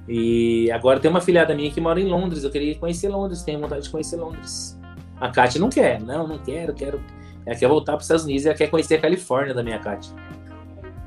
[0.07, 2.43] E agora tem uma filhada minha que mora em Londres.
[2.43, 4.79] Eu queria conhecer Londres, tenho vontade de conhecer Londres.
[5.19, 7.01] A Kátia não quer, não, não quero, quero.
[7.45, 9.79] Ela quer voltar para os Estados Unidos e ela quer conhecer a Califórnia da minha
[9.79, 10.13] Kátia.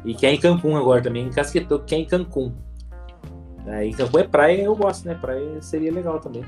[0.05, 2.53] E quer em Cancún agora também, encasquetou, quer em Cancún.
[3.71, 5.15] Aí Cancún é praia, eu gosto, né?
[5.15, 6.45] Praia seria legal também.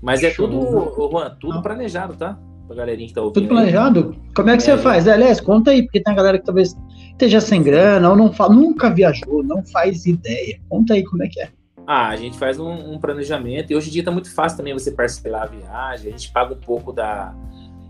[0.00, 0.48] Mas é Show.
[0.48, 2.38] tudo, Juan, tudo planejado, tá?
[2.66, 3.34] Pra galerinha que tá ouvindo.
[3.34, 4.14] Tudo planejado?
[4.14, 4.32] Aí.
[4.34, 5.08] Como é que é, você faz?
[5.08, 6.76] Aliás, conta aí, porque tem a galera que talvez
[7.10, 10.60] esteja sem grana ou não fala, nunca viajou, não faz ideia.
[10.68, 11.48] Conta aí como é que é.
[11.86, 14.74] Ah, a gente faz um, um, planejamento e hoje em dia tá muito fácil também
[14.74, 16.08] você parcelar a viagem.
[16.08, 17.34] A gente paga um pouco da,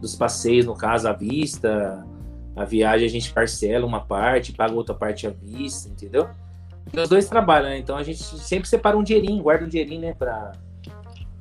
[0.01, 2.07] dos passeios, no caso, à vista.
[2.55, 6.29] A viagem a gente parcela uma parte, paga outra parte à vista, entendeu?
[6.95, 7.79] Os dois trabalham, né?
[7.79, 10.15] Então a gente sempre separa um dinheirinho, guarda um dinheirinho, né?
[10.15, 10.53] Pra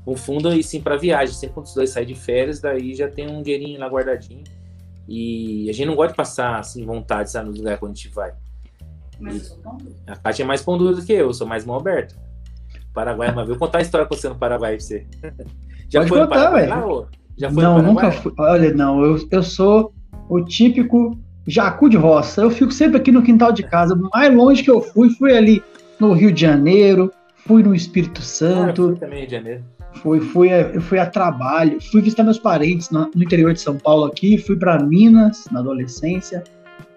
[0.06, 1.36] um fundo e sim para viagem.
[1.36, 4.44] Sempre quando os dois saem de férias, daí já tem um dinheirinho lá guardadinho.
[5.08, 8.10] E a gente não gosta de passar assim vontade, sabe, no lugar quando a gente
[8.10, 8.34] vai.
[10.06, 12.16] a Kátia é mais pão do que eu, sou mais mão aberta.
[12.94, 15.06] Paraguai, mas vou contar a história com você no Paraguai pra você.
[15.90, 16.68] Já Pode foi contar, no Paraguai?
[16.68, 18.34] Lá, já foi não, nunca fui.
[18.40, 19.94] Olha, não, eu, eu sou
[20.28, 21.18] o típico
[21.48, 22.42] jacu de roça.
[22.42, 23.96] Eu fico sempre aqui no quintal de casa.
[24.14, 25.64] Mais longe que eu fui, fui ali
[26.00, 27.12] no Rio de Janeiro,
[27.48, 28.84] fui no Espírito Santo.
[28.84, 29.64] Ah, fui também Rio de Janeiro.
[29.96, 33.78] Fui, fui, eu fui a trabalho, fui visitar meus parentes no, no interior de São
[33.78, 36.44] Paulo aqui, fui para Minas na adolescência,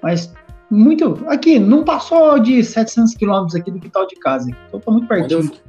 [0.03, 0.31] mas
[0.71, 5.09] muito aqui, não passou de 700 quilômetros aqui do quintal de casa, então tô muito
[5.09, 5.41] pertinho.
[5.41, 5.61] Quando eu,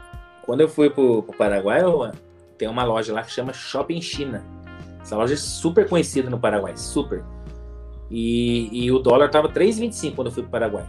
[0.41, 2.11] quando eu fui pro, pro Paraguai, eu,
[2.57, 4.43] tem uma loja lá que chama Shopping China.
[5.01, 7.23] Essa loja é super conhecida no Paraguai, super.
[8.11, 10.85] E, e o dólar tava 3,25 quando eu fui pro Paraguai.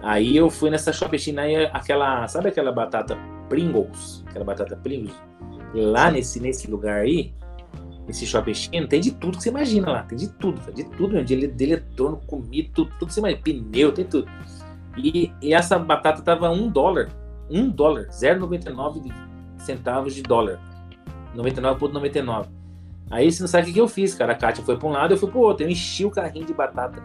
[0.00, 3.18] Aí eu fui nessa Shopping China e aquela, sabe aquela batata
[3.48, 4.24] Pringles?
[4.28, 5.14] Aquela batata Pringles?
[5.74, 7.32] Lá nesse, nesse lugar aí,
[8.08, 8.54] esse shopping
[8.86, 10.02] tem de tudo que você imagina lá.
[10.02, 11.26] Tem de tudo, de tudo mesmo.
[11.26, 13.42] De, de eletrônico, comida, tudo, tudo que você imagina.
[13.42, 14.30] Pneu, tem tudo.
[14.96, 17.10] E, e essa batata tava um dólar.
[17.50, 18.08] Um dólar.
[18.08, 19.12] 0,99
[19.58, 20.58] centavos de dólar.
[21.36, 22.46] 99,99.
[23.10, 24.32] Aí você não sabe o que eu fiz, cara.
[24.32, 25.64] A Kátia foi para um lado, eu fui para o outro.
[25.64, 27.02] Eu enchi o carrinho de batata.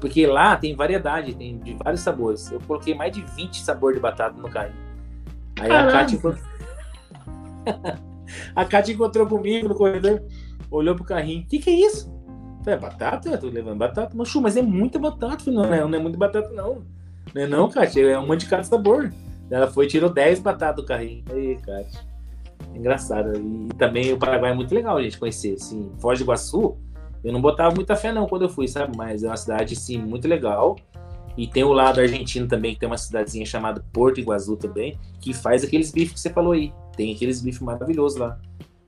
[0.00, 2.50] Porque lá tem variedade, tem de vários sabores.
[2.50, 4.80] Eu coloquei mais de 20 sabores de batata no carrinho.
[5.60, 5.88] Aí Caramba.
[5.88, 6.18] a Kátia.
[8.54, 10.22] a Kátia encontrou comigo no corredor,
[10.70, 11.42] olhou pro carrinho.
[11.42, 12.18] O que, que é isso?
[12.68, 13.28] falei, é batata?
[13.30, 14.14] Eu tô levando batata.
[14.14, 15.44] Mas, mas é muita batata.
[15.44, 16.82] falei, não, não é muito batata, não.
[17.34, 19.12] Não é não, Kátia, é uma de cada sabor.
[19.50, 21.24] Ela foi e tirou 10 batatas do carrinho.
[21.30, 22.07] Aí, Kátia.
[22.74, 23.36] Engraçado.
[23.36, 25.54] E, também o Paraguai é muito legal, gente, conhecer.
[25.54, 26.76] Assim, Foz do Iguaçu,
[27.24, 28.96] eu não botava muita fé não quando eu fui, sabe?
[28.96, 30.76] Mas é uma cidade, sim, muito legal.
[31.36, 35.32] E tem o lado argentino também, que tem uma cidadezinha chamada Porto Iguaçu também, que
[35.32, 36.72] faz aqueles bifes que você falou aí.
[36.96, 38.40] Tem aqueles bifes maravilhosos lá.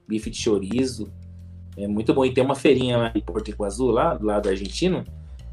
[0.09, 1.13] Bife de chorizo.
[1.77, 2.25] É muito bom.
[2.25, 5.05] E tem uma feirinha lá em Porto Iguaçu, lá do lado argentino.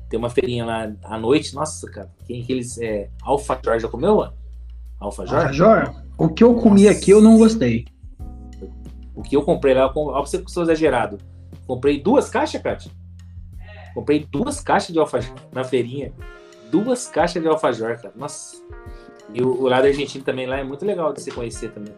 [0.09, 1.53] Tem uma feirinha lá à noite.
[1.53, 2.79] Nossa, cara, tem aqueles.
[2.79, 4.29] É, alfajor, já comeu?
[4.99, 5.35] Alfajor?
[5.35, 5.95] Alfajor?
[6.17, 6.97] O que eu comi Nossa.
[6.97, 7.85] aqui eu não gostei.
[9.17, 11.17] O que eu comprei lá, olha você que sou exagerado.
[11.65, 12.91] Comprei duas caixas, Kátia.
[13.95, 16.13] Comprei duas caixas de alfajor na feirinha.
[16.71, 18.13] Duas caixas de alfajor, cara.
[18.15, 18.57] Nossa.
[19.33, 21.95] E o, o lado argentino também lá é muito legal de se conhecer também.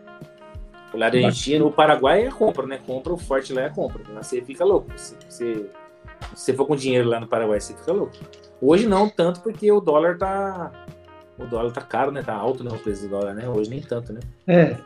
[0.94, 2.80] O lado argentino, o Paraguai é compra, né?
[2.88, 4.02] Compra, o forte lá é compra.
[4.14, 4.90] Lá você fica louco.
[4.96, 5.66] Se você,
[6.34, 8.14] se você for com dinheiro lá no Paraguai, você fica louco.
[8.62, 10.72] Hoje não tanto, porque o dólar tá.
[11.38, 12.24] O dólar tá caro, né?
[12.24, 13.48] Tá alto né, o preço do dólar, né?
[13.50, 14.22] Hoje nem tanto, né?
[14.48, 14.78] É.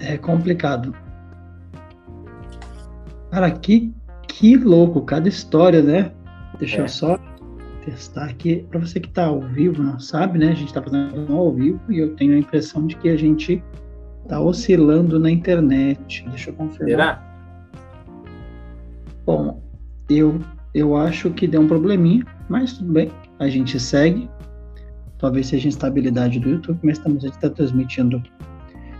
[0.00, 0.92] É complicado.
[3.30, 3.92] Cara, que,
[4.26, 6.12] que louco, cada história, né?
[6.58, 6.80] Deixa é.
[6.82, 7.18] eu só
[7.84, 8.66] testar aqui.
[8.70, 10.48] Para você que está ao vivo, não sabe, né?
[10.48, 13.62] A gente está fazendo ao vivo e eu tenho a impressão de que a gente
[14.22, 16.24] está oscilando na internet.
[16.28, 16.88] Deixa eu confirmar.
[16.88, 17.28] Será?
[19.24, 19.62] Bom,
[20.08, 20.40] eu,
[20.74, 23.10] eu acho que deu um probleminha, mas tudo bem.
[23.38, 24.28] A gente segue.
[25.18, 28.22] Talvez seja instabilidade do YouTube, mas estamos a tá transmitindo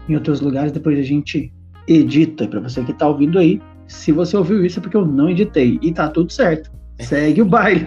[0.08, 0.72] em outros lugares.
[0.72, 1.52] Depois a gente
[1.86, 2.46] edita.
[2.46, 5.78] Para você que está ouvindo aí, se você ouviu isso é porque eu não editei.
[5.82, 6.70] E tá tudo certo.
[7.00, 7.86] Segue o baile.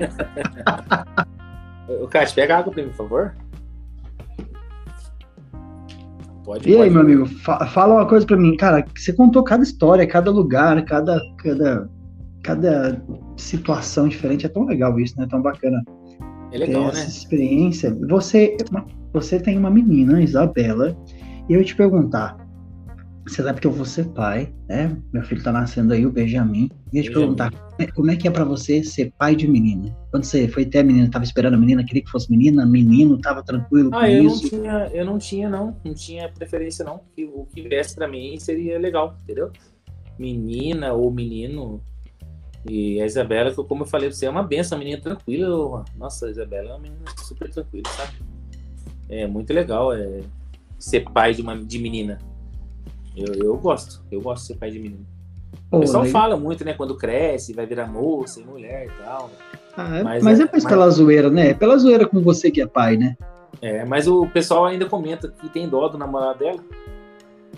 [2.01, 3.35] o Cássio, pega água pra mim, por favor.
[6.43, 6.83] Pode, e pode.
[6.83, 8.57] aí, meu amigo, fa fala uma coisa pra mim.
[8.57, 11.89] Cara, você contou cada história, cada lugar, cada, cada,
[12.43, 13.01] cada
[13.37, 14.45] situação diferente.
[14.45, 15.27] É tão legal isso, né?
[15.29, 15.83] Tão bacana.
[16.51, 17.01] É legal, ter né?
[17.01, 17.95] Essa experiência.
[18.09, 18.57] Você,
[19.13, 20.97] você tem uma menina, Isabela,
[21.47, 22.37] e eu ia te perguntar,
[23.25, 24.97] você sabe que eu vou ser pai, né?
[25.13, 26.69] Meu filho tá nascendo aí, o Benjamin.
[26.91, 27.51] E ia te perguntar,
[27.93, 29.95] como é que é para você ser pai de menina?
[30.09, 33.19] Quando você foi ter a menina, tava esperando a menina, queria que fosse menina, menino,
[33.19, 34.43] tava tranquilo ah, com eu isso?
[34.43, 35.77] Não tinha, eu não tinha, não.
[35.85, 37.01] Não tinha preferência, não.
[37.35, 39.51] O que viesse pra mim seria legal, entendeu?
[40.17, 41.81] Menina ou menino.
[42.67, 45.85] E a Isabela, como eu falei pra você, é uma benção, uma menina tranquila.
[45.95, 48.13] Nossa, a Isabela é uma menina super tranquila, sabe?
[49.09, 50.21] É muito legal é,
[50.79, 52.17] ser pai de, uma, de menina
[53.15, 55.05] eu, eu gosto, eu gosto de ser pai de menino.
[55.69, 56.73] o pessoal fala muito, né?
[56.73, 59.29] Quando cresce, vai virar moça e mulher e tal.
[59.75, 61.49] Ah, é, mas, mas é, é mais pela zoeira, né?
[61.49, 63.17] É pela zoeira com você que é pai, né?
[63.61, 66.59] É, mas o pessoal ainda comenta que tem dó do namorado dela.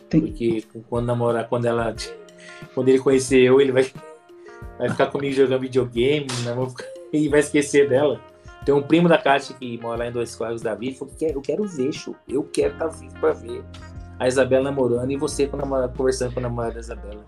[0.09, 0.21] Tem.
[0.21, 1.95] Porque quando namorar, quando ela.
[2.73, 3.85] Quando ele conhecer eu, ele vai,
[4.77, 6.55] vai ficar comigo jogando videogame, né?
[7.13, 8.19] e vai esquecer dela.
[8.65, 11.25] Tem um primo da Kátia que mora lá em Dois Clavos da Vida, falou que
[11.25, 12.15] eu quero ver, show.
[12.29, 13.61] eu quero estar tá vivo pra ver
[14.19, 17.23] a Isabela namorando e você com namorada, conversando com a namorada da Isabela.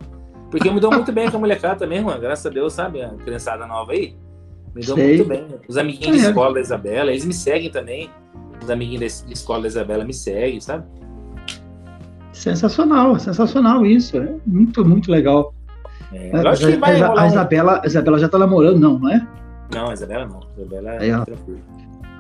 [0.50, 2.20] Porque eu me dou muito bem com a molecada também, mano.
[2.20, 3.02] Graças a Deus, sabe?
[3.02, 4.16] A criançada nova aí.
[4.74, 5.18] Me dou Sei.
[5.18, 5.48] muito bem.
[5.68, 6.22] Os amiguinhos é.
[6.22, 8.10] de escola da Isabela, eles me seguem também.
[8.62, 10.86] Os amiguinhos de escola da Isabela me seguem, sabe?
[12.34, 14.18] Sensacional, sensacional isso.
[14.18, 15.54] É muito, muito legal.
[16.14, 19.28] É, a, a, a, Isabela, a Isabela já tá namorando, não, não é?
[19.74, 20.40] Não, a Isabela não.
[20.40, 21.60] A Isabela é aí, tranquila.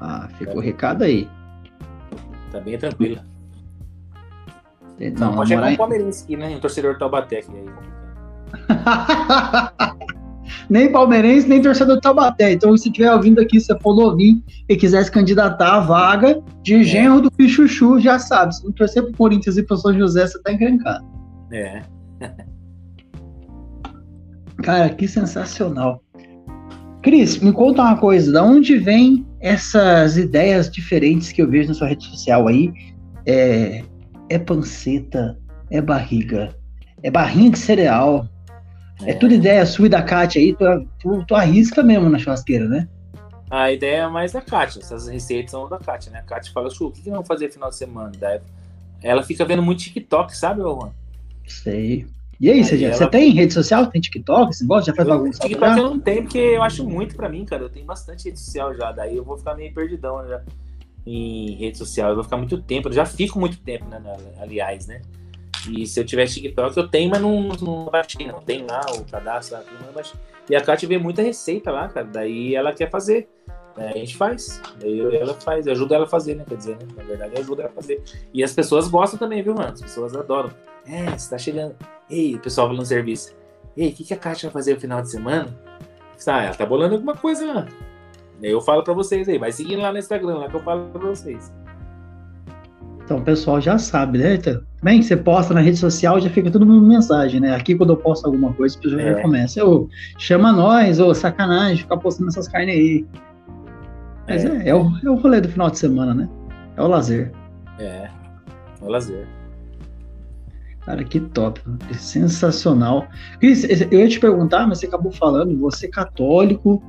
[0.01, 0.65] Ah, ficou é.
[0.65, 1.29] recado aí.
[2.51, 3.23] Tá bem tranquila.
[5.19, 6.55] Não, pode chegar um palmeirense aqui, né?
[6.55, 7.65] Um torcedor do Taubaté aqui aí.
[10.69, 12.53] nem palmeirense, nem torcedor do Taubaté.
[12.53, 16.75] Então, se estiver ouvindo aqui, se for novinho e quiser se candidatar à vaga de
[16.75, 16.83] é.
[16.83, 18.55] genro do Pichuchu, já sabe.
[18.55, 21.05] Se não torcer pro Corinthians e pro São José, você tá encrencado.
[21.51, 21.81] É.
[24.63, 26.01] Cara, que sensacional.
[27.01, 31.75] Cris, me conta uma coisa, da onde vem essas ideias diferentes que eu vejo na
[31.75, 32.73] sua rede social aí?
[33.27, 33.83] É,
[34.29, 35.37] é panceta,
[35.69, 36.55] é barriga,
[37.03, 38.27] é barrinha de cereal.
[39.01, 42.17] É, é tudo ideia sua e da Kátia aí, tu, tu, tu, arrisca mesmo na
[42.17, 42.87] churrasqueira, né?
[43.49, 46.19] A ideia é mais da Kátia, essas receitas são da Kátia, né?
[46.19, 48.11] A Kátia fala, Chu, o que, que vamos fazer final de semana?
[48.17, 48.39] Daí
[49.03, 50.91] ela fica vendo muito TikTok, sabe, Juan?
[51.45, 52.07] Sei.
[52.39, 52.93] E aí, aí você, ela...
[52.93, 53.85] você tem rede social?
[53.87, 54.55] Tem TikTok?
[54.55, 54.91] Você gosta?
[54.91, 57.63] Já faz algum TikTok eu não tenho, porque eu acho muito pra mim, cara.
[57.63, 58.91] Eu tenho bastante rede social já.
[58.91, 60.41] Daí eu vou ficar meio perdidão já
[61.05, 62.09] em rede social.
[62.09, 62.89] Eu vou ficar muito tempo.
[62.89, 64.01] Eu já fico muito tempo, né?
[64.39, 65.01] Aliás, né?
[65.69, 68.39] E se eu tiver TikTok, eu tenho, mas não, não baixei, não.
[68.41, 70.19] Tem lá o cadastro, não baixei.
[70.49, 72.05] E a Kátia vê muita receita lá, cara.
[72.05, 73.27] Daí ela quer fazer.
[73.75, 73.89] Né?
[73.89, 74.61] A gente faz.
[74.79, 75.65] Daí ela faz.
[75.65, 76.45] Eu ajudo ela a fazer, né?
[76.47, 76.87] Quer dizer, né?
[76.95, 78.03] Na verdade, eu ajudo ela a fazer.
[78.33, 79.73] E as pessoas gostam também, viu, mano?
[79.73, 80.51] As pessoas adoram.
[80.85, 81.75] É, você tá chegando.
[82.09, 83.35] Ei, o pessoal falando serviço.
[83.75, 85.57] Ei, o que, que a Kátia vai fazer no final de semana?
[86.27, 87.67] Ah, ela tá bolando alguma coisa lá.
[88.41, 89.37] Eu falo pra vocês aí.
[89.37, 91.51] Vai seguindo lá no Instagram, lá que eu falo pra vocês.
[93.05, 94.39] Então o pessoal já sabe, né?
[94.81, 97.55] Bem, você posta na rede social, já fica tudo mensagem, né?
[97.55, 99.13] Aqui quando eu posto alguma coisa, o pessoal é.
[99.13, 99.65] já começa.
[99.65, 103.05] Ô, chama nós, ô, sacanagem, ficar postando essas carnes aí.
[104.27, 106.27] Mas é, é, é, o, é o rolê do final de semana, né?
[106.75, 107.31] É o lazer.
[107.77, 108.09] É, é
[108.81, 109.27] o lazer.
[110.81, 111.61] Cara, que top,
[111.93, 113.07] sensacional.
[113.39, 116.81] Cris, eu ia te perguntar, mas você acabou falando, você é católico,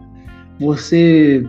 [0.59, 1.49] você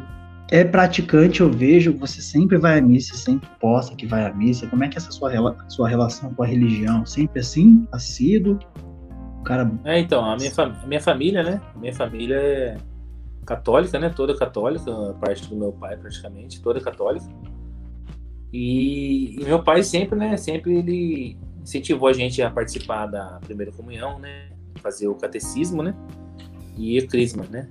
[0.49, 4.67] é praticante, eu vejo, você sempre vai à missa, sempre posta que vai à missa.
[4.67, 5.29] Como é que é essa sua,
[5.69, 7.05] sua relação com a religião?
[7.05, 8.57] Sempre assim, assíduo?
[9.43, 9.69] Cara...
[9.83, 10.51] É, então, a minha,
[10.85, 11.61] minha família, né?
[11.75, 12.77] A minha família é
[13.45, 14.09] católica, né?
[14.09, 17.25] Toda católica, a parte do meu pai praticamente, toda católica.
[18.51, 20.37] E, e, meu pai sempre, né?
[20.37, 24.49] Sempre ele incentivou a gente a participar da primeira comunhão, né?
[24.81, 25.93] Fazer o catecismo, né?
[26.77, 27.67] E o crisma, né?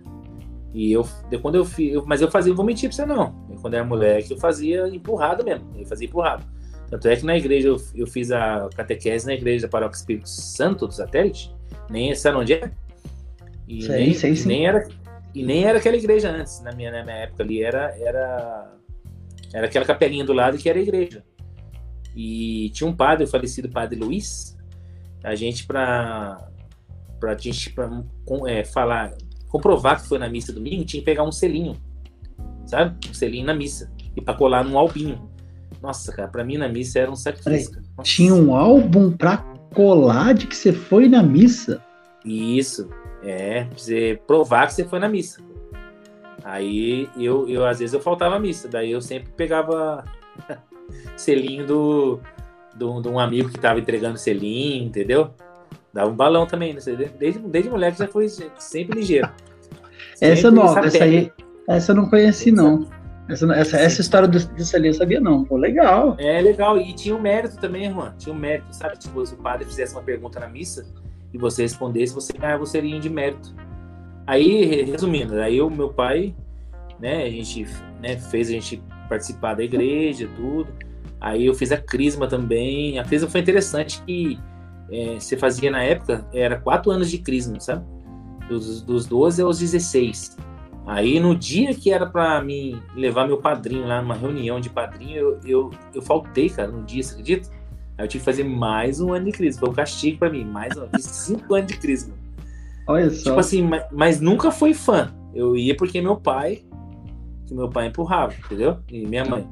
[0.76, 1.08] E eu,
[1.40, 3.32] quando eu fiz, mas eu fazia, vou mentir pra você não.
[3.62, 5.66] Quando eu era moleque, eu fazia empurrado mesmo.
[5.74, 6.44] Eu fazia empurrado.
[6.90, 10.28] Tanto é que na igreja eu, eu fiz a catequese na igreja da Paróquia Espírito
[10.28, 11.50] Santo do Satélite.
[11.88, 12.70] Nem sabe onde é?
[13.66, 14.48] E sei, nem, sei, sim.
[14.48, 14.86] nem era
[15.34, 18.72] e nem era aquela igreja antes, na minha, na minha época ali, era, era,
[19.54, 21.24] era aquela capelinha do lado que era a igreja.
[22.14, 24.54] E tinha um padre, o falecido padre Luiz,
[25.24, 26.50] a gente, para
[27.22, 28.02] a gente pra,
[28.46, 29.14] é, falar,
[29.57, 31.76] comprovar que foi na missa domingo, tinha que pegar um selinho,
[32.66, 32.96] sabe?
[33.09, 33.90] Um selinho na missa.
[34.14, 35.28] E para colar num albinho.
[35.82, 37.82] Nossa, cara, pra mim na missa era um sacrifício.
[38.02, 39.38] Tinha um álbum pra
[39.74, 41.82] colar de que você foi na missa?
[42.24, 42.88] Isso,
[43.22, 45.40] é, pra você provar que você foi na missa.
[46.44, 50.04] Aí eu, eu às vezes eu faltava a missa, daí eu sempre pegava
[51.16, 52.20] selinho do,
[52.74, 55.30] do, de um amigo que tava entregando selinho, entendeu?
[55.92, 56.80] Dava um balão também, né?
[57.18, 58.28] desde, desde moleque já foi
[58.59, 59.30] sempre ligeiro.
[60.20, 61.32] Essa nova, essa aí,
[61.68, 62.88] essa eu não conheci não.
[63.28, 64.38] Essa, essa, essa história do,
[64.74, 65.44] ali eu sabia não.
[65.44, 66.16] Pô, legal.
[66.18, 66.78] É legal.
[66.78, 68.12] E tinha um mérito também, irmão.
[68.16, 68.98] Tinha um mérito, sabe?
[68.98, 70.86] Tipo, se o padre fizesse uma pergunta na missa
[71.32, 73.54] e você respondesse, você ganhava o selinho de mérito.
[74.26, 76.34] Aí, resumindo, aí o meu pai,
[77.00, 77.66] né, a gente
[78.00, 80.68] né, fez a gente participar da igreja, tudo.
[81.20, 82.98] Aí eu fiz a crisma também.
[82.98, 84.38] A crisma foi interessante que
[84.90, 87.84] é, você fazia na época, era quatro anos de crisma, sabe?
[88.49, 90.36] Dos, dos 12 aos 16.
[90.86, 95.16] Aí no dia que era para mim levar meu padrinho lá numa reunião de padrinho,
[95.16, 97.49] eu, eu, eu faltei, cara, no dia, você acredita?
[97.99, 99.61] Aí eu tive que fazer mais um ano de crisma.
[99.61, 102.14] Foi um castigo para mim, mais um, cinco anos de crisma.
[102.86, 103.30] Olha só.
[103.30, 105.12] Tipo assim, mas, mas nunca fui fã.
[105.34, 106.62] Eu ia porque meu pai
[107.47, 108.78] que meu pai empurrava, entendeu?
[108.90, 109.49] E minha mãe.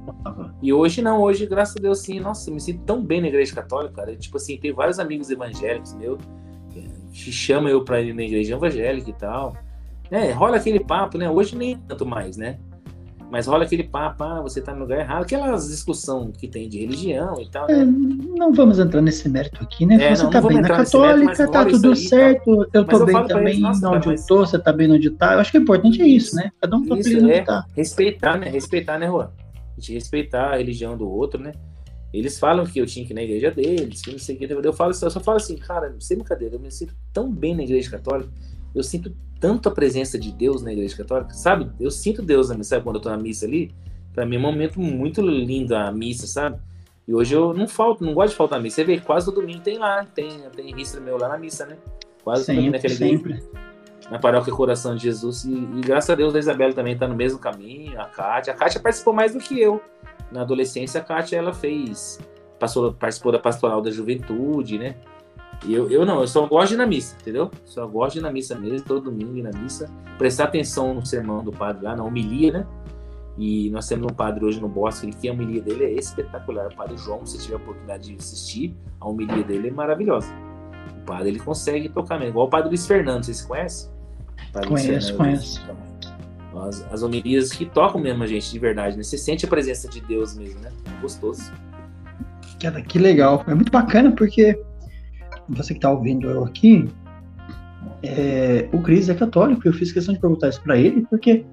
[0.61, 3.29] E hoje não, hoje, graças a Deus, sim, nossa, eu me sinto tão bem na
[3.29, 4.17] igreja católica, cara.
[4.17, 6.19] tipo assim, tem vários amigos evangélicos meu
[7.15, 9.57] que chamam eu pra ir na igreja evangélica e tal.
[10.11, 11.31] É, rola aquele papo, né?
[11.31, 12.59] Hoje nem tanto mais, né?
[13.31, 16.81] Mas rola aquele papo, ah, você tá no lugar errado, aquelas discussão que tem de
[16.81, 17.67] religião e tal.
[17.67, 17.81] Né?
[17.81, 19.95] É, não vamos entrar nesse mérito aqui, né?
[19.95, 23.27] É, você não, tá não bem na católica, mérito, tá tudo certo, eu tô bem
[23.27, 24.21] também eles, onde mas...
[24.21, 25.35] eu tô, você tá bem onde tá.
[25.35, 26.51] Eu acho que o importante é isso, né?
[26.61, 27.65] Cada um tá isso, onde é, tá.
[27.75, 28.49] Respeitar, né?
[28.49, 29.31] Respeitar, né, Juan?
[29.77, 31.53] A gente respeitar a religião do outro, né?
[32.15, 34.45] Eles falam que eu tinha que ir na igreja deles, que não sei o que.
[34.45, 37.65] Eu, falo, eu só falo assim, cara, sem brincadeira, eu me sinto tão bem na
[37.65, 38.31] igreja católica,
[38.73, 41.73] eu sinto tanto a presença de Deus na igreja católica, sabe?
[41.81, 42.85] Eu sinto Deus na missa, sabe?
[42.85, 43.75] Quando eu tô na missa ali,
[44.13, 46.57] para mim é um momento muito lindo a missa, sabe?
[47.07, 48.77] E hoje eu não falto, não gosto de faltar a missa.
[48.77, 51.77] Você vê, quase todo domingo tem lá, tem, tem risco meu lá na missa, né?
[52.23, 53.43] Quase sempre, naquele sempre.
[54.09, 55.45] Na paróquia Coração de Jesus.
[55.45, 58.53] E, e, graças a Deus a Isabela também tá no mesmo caminho, a Kátia.
[58.53, 59.83] A Kátia participou mais do que eu.
[60.35, 62.19] Na adolescência, a Kátia, ela fez,
[62.59, 64.97] passou, participou da pastoral da juventude, né?
[65.65, 67.53] E eu, eu não, eu só gosto de ir na missa, entendeu?
[67.65, 69.89] Só gosto de ir na missa mesmo, todo domingo ir na missa.
[70.19, 72.67] Prestar atenção no sermão do padre lá, na homilia, né?
[73.39, 76.67] E nós temos um padre hoje no Bosque, que a homilia dele é espetacular.
[76.67, 80.35] O padre João, se tiver a oportunidade de assistir, a homilia dele é maravilhosa.
[81.01, 83.89] O padre ele consegue tocar mesmo, igual o padre Luiz Fernando, vocês conhecem?
[84.67, 85.63] Conheço, conheço.
[86.63, 89.03] As, as homilias que tocam mesmo a gente de verdade, né?
[89.03, 90.71] Você sente a presença de Deus mesmo, né?
[90.87, 91.53] É gostoso.
[92.59, 93.45] Que, que legal.
[93.47, 94.59] É muito bacana porque
[95.49, 96.89] você que está ouvindo eu aqui,
[98.03, 99.67] é, o Cris é católico.
[99.67, 101.45] Eu fiz questão de perguntar isso para ele, porque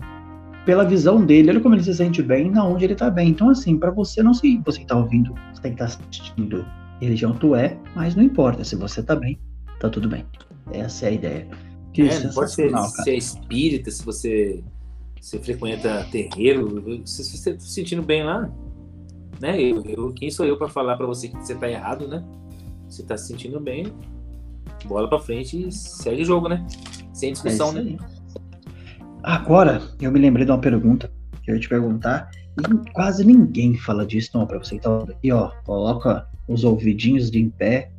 [0.65, 3.29] pela visão dele, olha como ele se sente bem, na onde ele está bem.
[3.29, 6.65] Então, assim, para você não se você está ouvindo, você tem que estar tá assistindo
[7.01, 8.63] religião tu é, mas não importa.
[8.63, 9.39] Se você está bem,
[9.79, 10.25] tá tudo bem.
[10.71, 11.47] Essa é a ideia.
[11.93, 14.63] Que é, não pode ser, se é espírita, se você,
[15.21, 18.51] se frequenta terreiro, se você está se sentindo bem lá,
[19.39, 19.61] né?
[19.61, 22.25] Eu, eu quem sou eu para falar para você que você está errado, né?
[22.89, 23.93] Você está se sentindo bem,
[24.85, 26.65] bola para frente e segue o jogo, né?
[27.13, 27.97] Sem discussão, é né?
[29.21, 31.09] Agora, eu me lembrei de uma pergunta
[31.43, 32.31] que eu ia te perguntar.
[32.57, 35.51] E quase ninguém fala disso, não, para você que tá aqui, ó.
[35.63, 37.91] Coloca os ouvidinhos de em pé,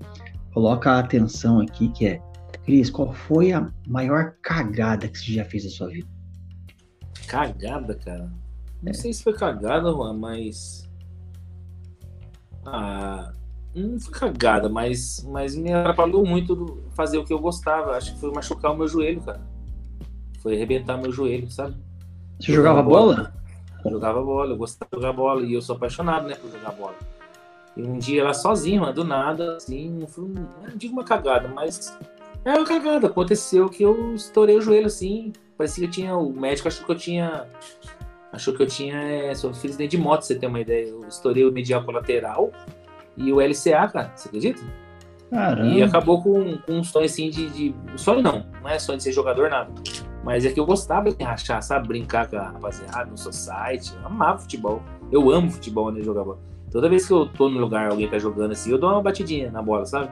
[0.52, 2.20] coloca a atenção aqui, que é.
[2.64, 6.06] Cris, qual foi a maior cagada que você já fez na sua vida?
[7.26, 8.30] Cagada, cara?
[8.82, 8.94] Não é.
[8.94, 10.88] sei se foi cagada, mas.
[12.64, 13.32] Ah,
[13.74, 17.96] não foi cagada, mas, mas me atrapalhou muito fazer o que eu gostava.
[17.96, 19.40] Acho que foi machucar o meu joelho, cara.
[20.40, 21.76] Foi arrebentar meu joelho, sabe?
[22.38, 23.14] Você jogava bola?
[23.14, 23.34] bola?
[23.84, 26.72] Eu jogava bola, eu gostava de jogar bola e eu sou apaixonado, né, por jogar
[26.72, 26.94] bola.
[27.76, 31.96] E um dia ela sozinha, mano, do nada, assim, foi, não digo uma cagada, mas
[32.44, 33.06] é uma cagada.
[33.06, 35.32] Aconteceu que eu estourei o joelho, assim,
[35.62, 37.46] parecia que eu tinha, o médico achou que eu tinha,
[38.32, 40.88] achou que eu tinha, é, sou filho de moto, você tem uma ideia.
[40.88, 42.50] Eu estourei o medial colateral
[43.16, 44.60] e o LCA, cara, você acredita?
[45.30, 45.72] Caramba.
[45.72, 47.74] E acabou com, com um sonho assim de, de.
[47.96, 49.70] Sonho não, não é sonho de ser jogador, nada.
[50.24, 51.88] Mas é que eu gostava de rachar, sabe?
[51.88, 53.92] Brincar com a rapaziada no society.
[54.00, 54.82] Eu amava futebol.
[55.10, 56.02] Eu amo futebol, né?
[56.02, 56.38] Jogar bola.
[56.70, 59.50] Toda vez que eu tô no lugar, alguém tá jogando assim, eu dou uma batidinha
[59.50, 60.10] na bola, sabe?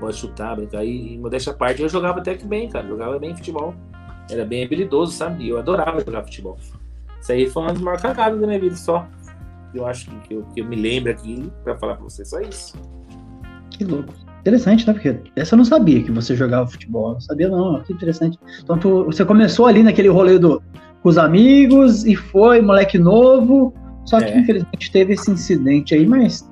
[0.00, 0.84] Pode chutar, brincar.
[0.84, 2.86] E, modéstia à parte, eu jogava até que bem, cara.
[2.86, 3.74] Jogava bem futebol.
[4.30, 5.44] Era bem habilidoso, sabe?
[5.44, 6.58] E eu adorava jogar futebol.
[7.20, 9.06] Isso aí foi uma das maiores cagadas da minha vida só.
[9.74, 12.74] Eu acho que, eu, que eu me lembro aqui pra falar pra você só isso.
[13.70, 14.12] Que louco.
[14.40, 14.92] Interessante, né?
[14.92, 17.12] Porque essa eu não sabia que você jogava futebol.
[17.12, 17.80] não sabia, não.
[17.82, 18.38] Que interessante.
[18.62, 20.60] Então, tu, você começou ali naquele rolê do,
[21.02, 23.72] com os amigos e foi, moleque novo.
[24.04, 24.38] Só que, é.
[24.38, 26.48] infelizmente, teve esse incidente aí, mas.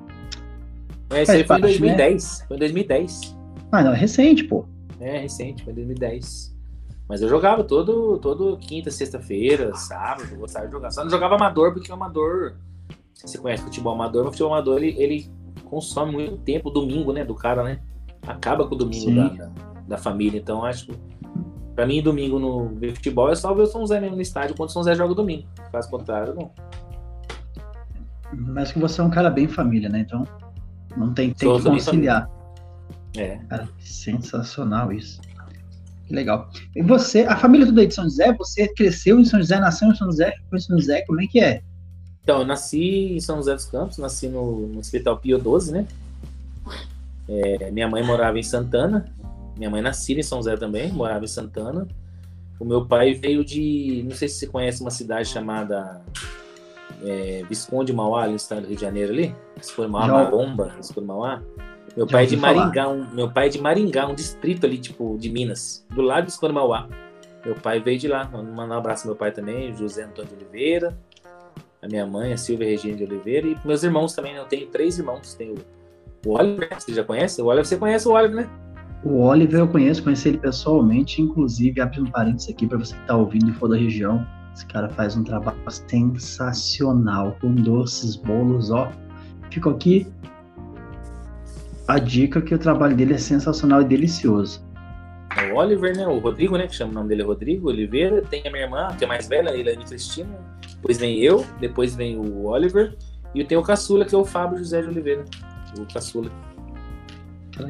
[1.09, 2.39] É, esse aí foi em 2010.
[2.39, 2.45] Né?
[2.47, 3.37] Foi em 2010.
[3.73, 4.65] Ah, não, é recente, pô.
[4.99, 6.50] É, recente, foi em 2010.
[7.11, 10.91] Mas eu jogava todo, todo quinta, sexta-feira, sábado, eu gostava de jogar.
[10.91, 12.55] Só não jogava amador, porque o amador.
[13.13, 15.29] Você conhece futebol amador, mas o futebol amador ele, ele
[15.65, 17.81] consome muito tempo, domingo, né, do cara, né?
[18.25, 19.51] Acaba com o domingo da, da,
[19.89, 20.39] da, família.
[20.39, 20.93] Então, acho que
[21.75, 24.55] pra mim, domingo no ver futebol é só ver o São Zé mesmo no estádio
[24.55, 25.45] quando o São Zé joga domingo.
[25.69, 26.49] Caso contrário, não.
[28.33, 29.99] Mas que você é um cara bem família, né?
[29.99, 30.25] Então,
[30.95, 32.31] não tem, tem que conciliar.
[33.17, 33.35] É.
[33.49, 35.19] Cara, sensacional isso.
[36.11, 36.49] Que legal.
[36.75, 39.87] E você, a família toda aí de São José, você cresceu em São José, nasceu
[39.87, 41.61] em São José, ficou em São José, como é que é?
[42.21, 45.87] Então, eu nasci em São José dos Campos, nasci no, no Hospital Pio XII, né?
[47.29, 49.09] É, minha mãe morava em Santana,
[49.55, 51.87] minha mãe nasceu em São José também, morava em Santana.
[52.59, 56.01] O meu pai veio de, não sei se você conhece uma cidade chamada
[57.05, 59.33] é, Visconde Mauá, no estado do Rio de Janeiro ali.
[59.55, 61.41] Visconde Mauá, Maromba, Visconde Mauá.
[61.95, 65.17] Meu pai é de Maringá, um, meu pai é de Maringá, um distrito ali, tipo,
[65.19, 66.87] de Minas, do lado do Visconde Mauá.
[67.45, 68.25] Meu pai veio de lá.
[68.25, 70.97] Mandar um abraço ao meu pai também, José Antônio de Oliveira
[71.81, 74.39] a minha mãe, a Silvia Regina de Oliveira, e meus irmãos também, né?
[74.39, 75.33] eu tenho três irmãos.
[75.33, 75.55] Tenho
[76.25, 77.41] o Oliver, você já conhece?
[77.41, 78.49] O Oliver, você conhece o Oliver, né?
[79.03, 83.01] O Oliver eu conheço, conheci ele pessoalmente, inclusive, abre um parênteses aqui para você que
[83.01, 84.25] está ouvindo e for da região.
[84.53, 88.91] Esse cara faz um trabalho sensacional, com doces, bolos, ó.
[89.49, 90.05] Ficou aqui
[91.93, 94.65] a dica que o trabalho dele é sensacional e delicioso.
[95.51, 96.05] O Oliver, né?
[96.07, 96.67] O Rodrigo, né?
[96.67, 98.21] Que chama o nome dele é Rodrigo Oliveira.
[98.21, 101.95] Tem a minha irmã, que é mais velha, a Ilane Cristina depois vem eu, depois
[101.95, 102.97] vem o Oliver,
[103.35, 105.23] e eu tenho o caçula, que é o Fábio José de Oliveira.
[105.77, 106.29] O caçula.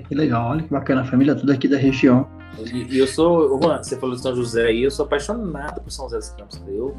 [0.07, 2.27] Que legal, olha que bacana, a família toda aqui da região.
[2.57, 5.91] E, e eu sou, Juan, você falou de São José aí, eu sou apaixonado por
[5.91, 6.63] São José dos Campos.
[6.67, 6.95] Eu,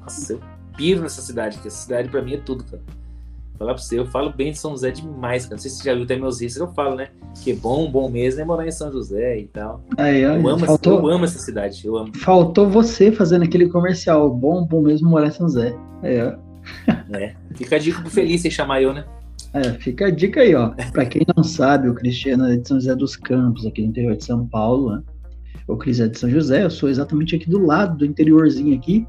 [0.00, 0.40] nossa, eu
[0.76, 2.82] piro nessa cidade, que essa cidade pra mim é tudo, cara.
[3.58, 5.56] Falar pra você, eu falo bem de São José demais, cara.
[5.56, 7.08] Não sei se você já viu até meus riscos, eu falo, né?
[7.42, 9.82] Que bom, bom mesmo é morar em São José e tal.
[9.96, 12.14] Aí, eu, amo, faltou, eu amo essa cidade, eu amo.
[12.16, 14.30] Faltou você fazendo aquele comercial.
[14.30, 15.74] Bom, bom mesmo morar em São José.
[16.02, 16.34] Aí, ó.
[17.12, 17.34] É.
[17.54, 19.04] Fica a dica pro Feliz sem chamar eu, né?
[19.54, 20.70] É, fica a dica aí, ó.
[20.92, 24.16] Pra quem não sabe, o Cristiano é de São José dos Campos, aqui no interior
[24.16, 25.02] de São Paulo, né?
[25.66, 29.06] O Cris é de São José, eu sou exatamente aqui do lado, do interiorzinho aqui.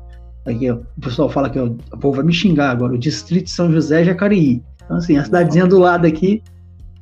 [0.48, 3.52] Aqui, o pessoal fala que ó, o povo vai me xingar agora, o distrito de
[3.52, 4.64] São José é Jacareí.
[4.86, 6.42] Então, assim, a cidadezinha do lado aqui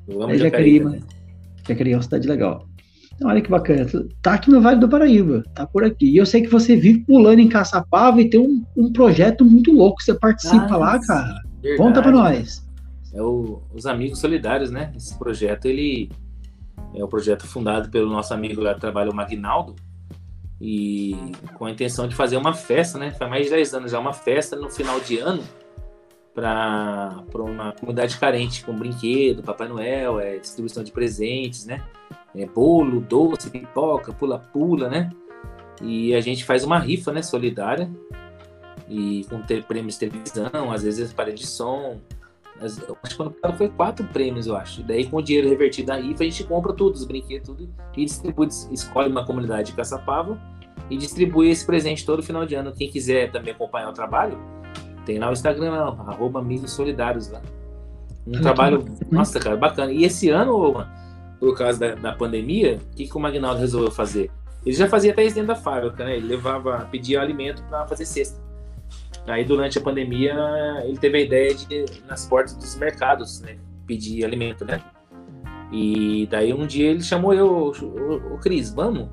[0.08, 1.04] é Jacareí, Jacareí,
[1.68, 2.68] Jacareí é uma cidade legal.
[3.16, 3.86] Então, olha que bacana.
[4.22, 6.10] Tá aqui no Vale do Paraíba, tá por aqui.
[6.10, 9.72] E eu sei que você vive pulando em Caçapava e tem um, um projeto muito
[9.72, 10.02] louco.
[10.02, 11.42] Você participa ah, lá, cara.
[11.62, 12.66] Verdade, Conta pra nós.
[13.14, 14.92] É o, os Amigos Solidários, né?
[14.96, 16.10] Esse projeto, ele,
[16.94, 19.76] É o um projeto fundado pelo nosso amigo lá do trabalho, o Magnaldo,
[20.68, 21.16] e
[21.60, 23.12] com a intenção de fazer uma festa, né?
[23.12, 25.44] Faz mais de 10 anos já, uma festa no final de ano
[26.34, 31.84] para uma comunidade carente, com brinquedo, Papai Noel, é, distribuição de presentes, né?
[32.34, 35.12] É, bolo, doce, pipoca, pula-pula, né?
[35.84, 37.88] E a gente faz uma rifa, né, solidária,
[38.90, 42.00] e com ter prêmios de televisão, às vezes parede de som.
[42.60, 44.82] Acho que quando foi quatro prêmios, eu acho.
[44.82, 47.70] E daí, com o dinheiro revertido da rifa, a gente compra tudo, os brinquedos, tudo,
[47.96, 50.42] e distribui, escolhe uma comunidade de Caçapava
[50.90, 52.74] e distribui esse presente todo final de ano.
[52.74, 54.38] Quem quiser também acompanhar o trabalho,
[55.06, 57.42] tem lá o Instagram, arroba Amigos Solidários lá.
[58.28, 59.92] Um trabalho, nossa, cara, bacana.
[59.92, 60.86] E esse ano,
[61.40, 64.32] por causa da, da pandemia, o que, que o Magnaldo resolveu fazer?
[64.66, 66.18] Ele já fazia até isso dentro da fábrica, né?
[66.18, 68.44] Ele levava, pedia alimento para fazer cesta.
[69.28, 70.36] Aí durante a pandemia
[70.84, 73.58] ele teve a ideia de nas portas dos mercados, né,
[73.88, 74.82] pedir alimento, né?
[75.72, 77.72] E daí um dia ele chamou eu,
[78.32, 79.10] o Cris, vamos,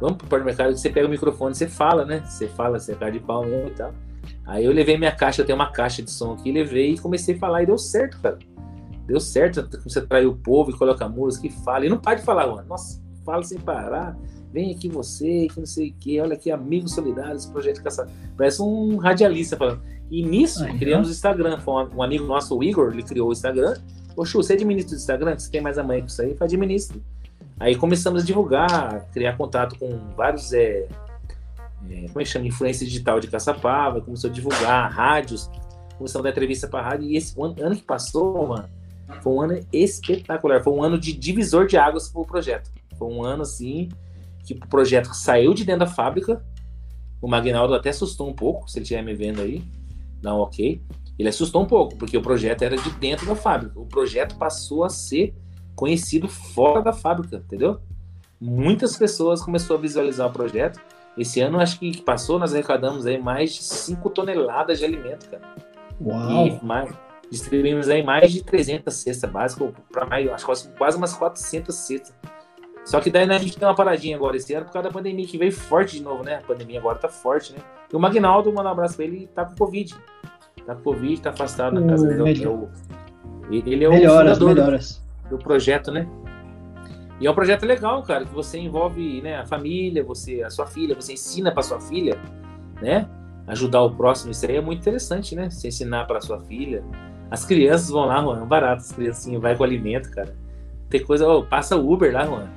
[0.00, 2.22] vamos pro supermercado que você pega o microfone, você fala, né?
[2.24, 3.92] Você fala, você é cara de pau mesmo e tal.
[4.46, 7.34] Aí eu levei minha caixa, eu tenho uma caixa de som aqui, levei e comecei
[7.34, 8.38] a falar e deu certo, cara.
[9.06, 11.86] Deu certo, você atrai o povo e coloca música e fala.
[11.86, 12.68] E não para de falar, mano.
[12.68, 14.16] Nossa, fala sem parar
[14.52, 18.12] vem aqui você, que não sei o que, olha aqui, Amigos Solidários, projeto caçador.
[18.36, 19.82] Parece um radialista falando.
[20.10, 21.58] E nisso, Ai, criamos o Instagram.
[21.60, 23.74] Foi um, amigo nosso, o Igor, ele criou o Instagram.
[24.16, 25.38] Ô, Chu, você administra o Instagram?
[25.38, 26.36] Você tem mais a mãe com isso aí?
[26.40, 26.98] Administra.
[27.60, 30.88] Aí começamos a divulgar, criar contato com vários, é,
[31.90, 35.50] é, como é que chama, influência digital de Caçapava, começou a divulgar rádios,
[35.96, 37.08] começamos a dar entrevista para rádio.
[37.08, 38.68] E esse ano, ano que passou, mano,
[39.22, 40.62] foi um ano espetacular.
[40.62, 42.70] Foi um ano de divisor de águas para o projeto.
[42.96, 43.88] Foi um ano assim
[44.44, 46.44] que o projeto saiu de dentro da fábrica.
[47.20, 49.64] O Magnaldo até assustou um pouco, se ele estiver me vendo aí,
[50.22, 50.80] dá um ok.
[51.18, 53.78] Ele assustou um pouco, porque o projeto era de dentro da fábrica.
[53.78, 55.34] O projeto passou a ser
[55.78, 57.80] conhecido fora da fábrica, entendeu?
[58.40, 60.80] Muitas pessoas começaram a visualizar o projeto.
[61.16, 65.42] Esse ano, acho que passou, nós arrecadamos aí mais de 5 toneladas de alimento, cara.
[66.00, 66.46] Uau!
[66.46, 66.92] E mais,
[67.30, 72.14] distribuímos aí mais de 300 cestas básicas, para mais, acho que quase umas 400 cestas
[72.88, 74.94] só que daí né, a gente tem uma paradinha agora esse ano por causa da
[74.94, 76.36] pandemia, que veio forte de novo, né?
[76.36, 77.58] A pandemia agora tá forte, né?
[77.92, 79.94] E o Magnaldo, manda um abraço pra ele, tá com Covid.
[80.64, 82.44] Tá com Covid, tá afastado na casa dele.
[82.44, 82.68] É o,
[83.50, 85.06] ele é o melhoras, melhoras.
[85.30, 86.08] Do, projeto, né?
[87.20, 90.66] E é um projeto legal, cara, que você envolve né, a família, você, a sua
[90.66, 92.16] filha, você ensina para sua filha,
[92.80, 93.08] né?
[93.46, 95.50] Ajudar o próximo, isso aí é muito interessante, né?
[95.50, 96.84] Você ensinar para sua filha.
[97.30, 100.34] As crianças vão lá, Juan, é barato, as criancinhas vai com alimento, cara.
[100.88, 102.48] Tem coisa, oh, passa o Uber lá, Juan.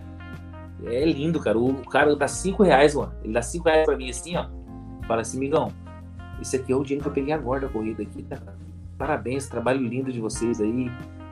[0.85, 1.57] É lindo, cara.
[1.57, 3.13] O, cara dá 5 reais, mano.
[3.23, 4.47] Ele dá 5 reais pra mim assim, ó.
[5.07, 5.71] Fala assim, migão,
[6.41, 8.55] esse aqui é o dinheiro que eu peguei agora da corrida aqui, cara.
[8.97, 10.89] Parabéns, trabalho lindo de vocês aí.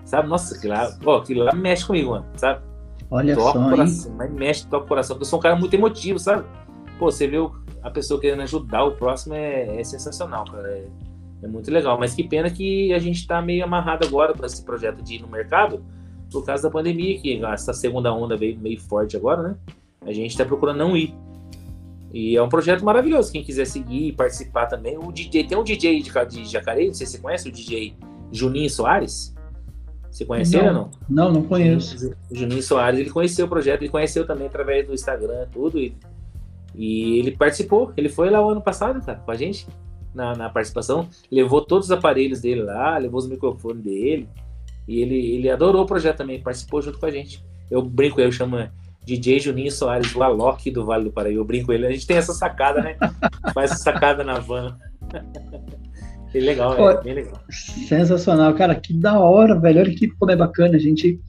[0.09, 0.27] Sabe?
[0.27, 2.63] Nossa, aquilo lá, ó, aquilo lá mexe comigo, mano, sabe?
[3.11, 5.15] Olha toca só, coração, mas mexe, toca o coração.
[5.15, 6.45] Porque eu sou um cara muito emotivo, sabe?
[6.97, 7.37] Pô, você vê
[7.83, 10.67] a pessoa querendo ajudar o próximo é, é sensacional, cara.
[10.67, 10.87] É,
[11.43, 11.99] é, muito legal.
[11.99, 15.21] Mas que pena que a gente tá meio amarrado agora para esse projeto de ir
[15.21, 15.85] no mercado
[16.31, 19.55] por causa da pandemia, que essa segunda onda veio meio forte agora, né?
[20.01, 21.13] A gente está procurando não ir.
[22.11, 23.31] E é um projeto maravilhoso.
[23.31, 24.97] Quem quiser seguir e participar também.
[24.97, 27.95] O DJ, tem um DJ de, de Jacareí, não sei se você conhece, o DJ
[28.31, 29.35] Juninho Soares.
[30.19, 30.91] Você conhece não, ou não?
[31.09, 32.13] Não, não conheço.
[32.29, 35.79] O Juninho Soares, ele conheceu o projeto, ele conheceu também através do Instagram, tudo.
[35.79, 35.95] E,
[36.75, 37.93] e ele participou.
[37.95, 39.65] Ele foi lá o ano passado, cara, com a gente,
[40.13, 41.07] na, na participação.
[41.31, 44.27] Levou todos os aparelhos dele lá, levou os microfones dele.
[44.85, 47.41] E ele, ele adorou o projeto também, participou junto com a gente.
[47.71, 48.57] Eu brinco, eu chamo
[49.05, 51.39] DJ Juninho Soares, o Alok do Vale do Paraíba.
[51.39, 52.97] Eu brinco ele, a gente tem essa sacada, né?
[53.53, 54.77] Faz essa sacada na van.
[56.33, 57.41] É legal, é bem legal.
[57.49, 59.81] Sensacional, cara, que da hora, velho.
[59.81, 60.75] Olha que como é bacana.
[60.75, 61.19] A gente,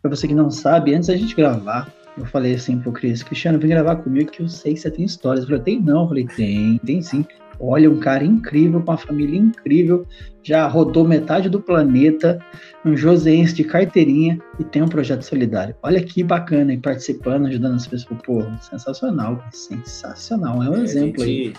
[0.00, 3.58] pra você que não sabe, antes da gente gravar, eu falei assim pro Cris, Cristiano,
[3.58, 5.44] vem gravar comigo que eu sei que você tem histórias.
[5.44, 6.02] Eu falei, tem não.
[6.02, 7.24] Eu falei, tem, tem sim.
[7.60, 10.06] Olha, um cara incrível, com uma família incrível,
[10.44, 12.38] já rodou metade do planeta,
[12.84, 15.74] um joseense de carteirinha e tem um projeto solidário.
[15.82, 18.20] Olha que bacana, e participando, ajudando as pessoas.
[18.24, 20.62] Pô, sensacional, sensacional.
[20.62, 21.54] É um é, exemplo gente, aí.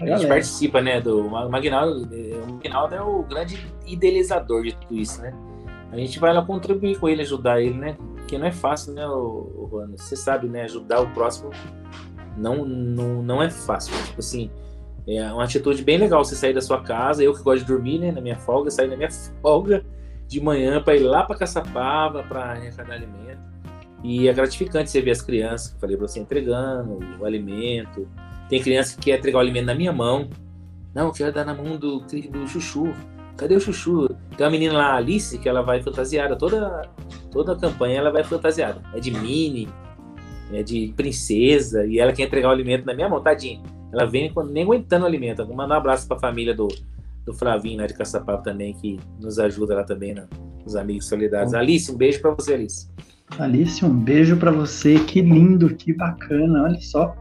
[0.00, 5.22] A gente participa, né, do Magnaldo, o Magnaldo é o grande idealizador de tudo isso,
[5.22, 5.32] né?
[5.90, 7.96] A gente vai lá contribuir com ele, ajudar ele, né?
[8.16, 9.90] Porque não é fácil, né, o, Juan?
[9.96, 10.64] Você sabe, né?
[10.64, 11.50] Ajudar o próximo
[12.36, 13.94] não, não, não é fácil.
[14.04, 14.50] Tipo assim,
[15.06, 17.98] é uma atitude bem legal você sair da sua casa, eu que gosto de dormir,
[17.98, 19.84] né, na minha folga, sair na minha folga
[20.28, 23.40] de manhã para ir lá para Caçapava para arrecadar alimento.
[24.04, 28.06] E é gratificante você ver as crianças, que eu falei para você, entregando o alimento.
[28.48, 30.28] Tem criança que quer entregar o alimento na minha mão.
[30.94, 32.92] Não, eu quero dar na mão do, do chuchu.
[33.36, 34.08] Cadê o chuchu?
[34.36, 36.88] Tem uma menina lá, Alice, que ela vai fantasiada toda,
[37.30, 38.80] toda a campanha ela vai fantasiada.
[38.94, 39.68] É de mini,
[40.52, 43.62] é de princesa, e ela quer entregar o alimento na minha mão, tadinha.
[43.92, 45.44] Ela vem nem aguentando o alimento.
[45.44, 46.68] Vou mandar um abraço para a família do,
[47.26, 50.26] do Flavinho, né, de Caçapava também, que nos ajuda lá também, né,
[50.64, 51.52] os amigos solidários.
[51.52, 52.88] Alice, um beijo para você, Alice.
[53.38, 54.98] Alice, um beijo para você.
[55.00, 56.62] Que lindo, que bacana.
[56.62, 57.14] Olha só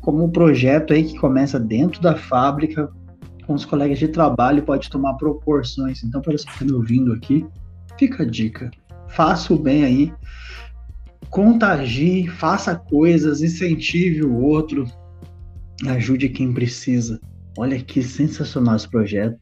[0.00, 2.90] como um projeto aí que começa dentro da fábrica,
[3.46, 6.02] com os colegas de trabalho, pode tomar proporções.
[6.04, 7.44] Então, para você que está me ouvindo aqui,
[7.98, 8.70] fica a dica.
[9.08, 10.14] Faça o bem aí,
[11.30, 14.84] contagie, faça coisas, incentive o outro,
[15.86, 17.20] ajude quem precisa.
[17.58, 19.38] Olha que sensacional esse projeto.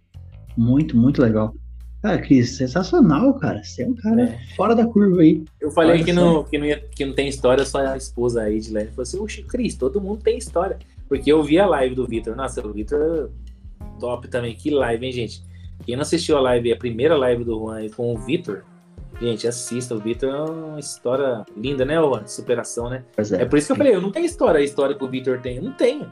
[0.56, 1.54] Muito, muito legal.
[2.02, 3.62] Cara, Cris, sensacional, cara.
[3.62, 4.38] Você é um cara é.
[4.54, 5.44] fora da curva aí.
[5.60, 8.60] Eu falei que não, que, não ia, que não tem história, só a esposa aí
[8.60, 10.78] de Lene falou assim: Oxe, Cris, todo mundo tem história.
[11.08, 12.36] Porque eu vi a live do Vitor.
[12.36, 13.30] Nossa, o Vitor
[13.98, 14.54] top também.
[14.54, 15.42] Que live, hein, gente?
[15.84, 18.62] Quem não assistiu a live, a primeira live do Juan aí com o Vitor,
[19.20, 19.94] gente, assista.
[19.94, 22.26] O Vitor é uma história linda, né, Juan?
[22.26, 23.04] Superação, né?
[23.16, 23.42] É.
[23.42, 23.44] é.
[23.44, 25.56] por isso que eu falei: eu não tenho história, a história que o Vitor tem.
[25.56, 26.08] Eu não tenho.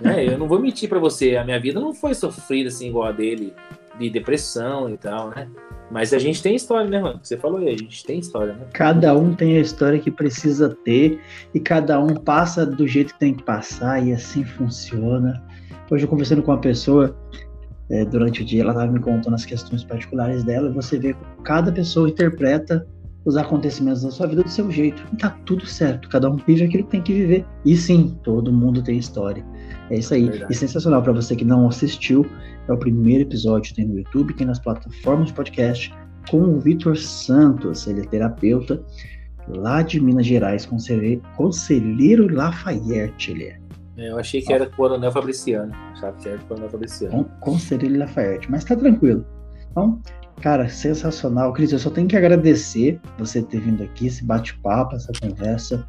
[0.00, 0.26] Né?
[0.26, 1.36] Eu não vou mentir para você.
[1.36, 3.52] A minha vida não foi sofrida assim igual a dele
[3.98, 5.48] de depressão e tal, né?
[5.90, 7.20] Mas a gente tem história, né, mano?
[7.22, 8.66] Você falou aí, a gente tem história, né?
[8.72, 11.20] Cada um tem a história que precisa ter
[11.52, 15.42] e cada um passa do jeito que tem que passar e assim funciona.
[15.90, 17.14] Hoje eu conversando com uma pessoa
[17.90, 21.12] é, durante o dia, ela estava me contando as questões particulares dela e você vê
[21.12, 22.86] que cada pessoa interpreta
[23.24, 25.04] os acontecimentos da sua vida do seu jeito.
[25.12, 27.44] E tá tudo certo, cada um vive aquilo que tem que viver.
[27.64, 29.44] E sim, todo mundo tem história.
[29.90, 30.28] É isso aí.
[30.28, 30.52] Verdade.
[30.52, 32.26] E sensacional para você que não assistiu,
[32.68, 35.94] é o primeiro episódio, tem no YouTube, tem nas plataformas de podcast,
[36.30, 38.82] com o Vitor Santos, ele é terapeuta
[39.48, 43.58] lá de Minas Gerais, conselheiro, conselheiro Lafayette, ele é.
[43.96, 44.10] é.
[44.10, 45.72] Eu achei que era Coronel Fabriciano.
[45.92, 47.24] Achava que era Coronel Fabriciano.
[47.40, 49.26] Conselheiro Lafayette, mas tá tranquilo.
[49.70, 50.00] Então,
[50.40, 51.52] Cara, sensacional.
[51.52, 55.86] Cris, eu só tenho que agradecer você ter vindo aqui, esse bate-papo, essa conversa,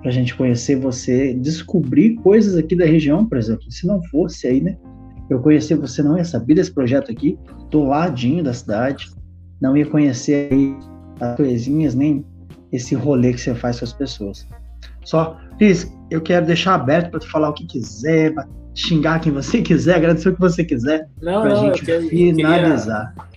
[0.00, 3.70] para a gente conhecer você, descobrir coisas aqui da região, por exemplo.
[3.70, 4.76] Se não fosse aí, né?
[5.28, 7.38] Eu conhecer você, não ia saber desse projeto aqui,
[7.70, 9.10] do ladinho da cidade,
[9.60, 10.76] não ia conhecer aí
[11.20, 12.24] as coisinhas, nem
[12.72, 14.46] esse rolê que você faz com as pessoas.
[15.04, 18.34] Só, Cris, eu quero deixar aberto para tu falar o que quiser,
[18.74, 23.14] xingar quem você quiser, agradecer o que você quiser, para a gente quero, finalizar.
[23.16, 23.28] Eu queria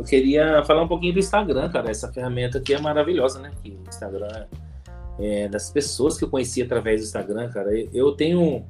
[0.00, 1.90] eu queria falar um pouquinho do Instagram, cara.
[1.90, 3.50] Essa ferramenta aqui é maravilhosa, né?
[3.62, 4.46] Que o Instagram é
[5.48, 7.70] das pessoas que eu conheci através do Instagram, cara.
[7.92, 8.64] Eu tenho,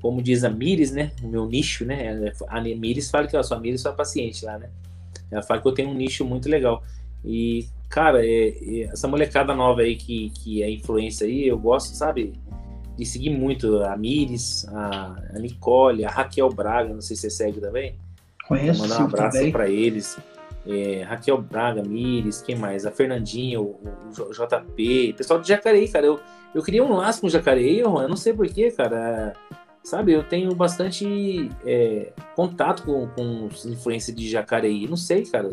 [0.00, 1.12] como diz a Miris, né?
[1.22, 2.32] O meu nicho, né?
[2.48, 4.70] A Miris fala que eu sou a Miris, sou a paciente lá, né?
[5.30, 6.82] Ela fala que eu tenho um nicho muito legal.
[7.24, 11.94] E, cara, é, é, essa molecada nova aí que, que é influência aí, eu gosto,
[11.94, 12.32] sabe?
[12.96, 17.30] De seguir muito a Miris, a, a Nicole, a Raquel Braga, não sei se você
[17.30, 17.94] segue também.
[18.46, 18.80] Conheço.
[18.80, 20.18] Mandar um abraço para eles.
[20.66, 22.86] É, Raquel Braga, Mires, quem mais?
[22.86, 26.06] A Fernandinha, o, o JP, pessoal do Jacareí, cara.
[26.06, 26.20] Eu,
[26.54, 29.32] eu queria um laço com o Jacareí, eu, eu não sei porquê, cara.
[29.82, 34.86] Sabe, eu tenho bastante é, contato com, com os influências de Jacareí.
[34.86, 35.50] Não sei, cara.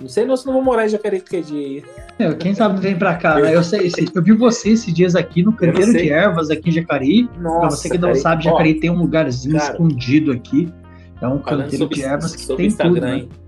[0.00, 1.82] Não sei não, se não vou morar em Jacareí qualquer dia.
[2.18, 3.54] É, quem sabe vem pra cá, né?
[3.54, 7.28] Eu sei, eu vi você esses dias aqui no canteiro de ervas aqui em Jacareí.
[7.38, 10.68] Nossa, pra você que não sabe, Jacareí Ó, tem um lugarzinho cara, escondido aqui.
[11.20, 13.41] É um canteiro sobre, de ervas que tem Instagram, tudo, né?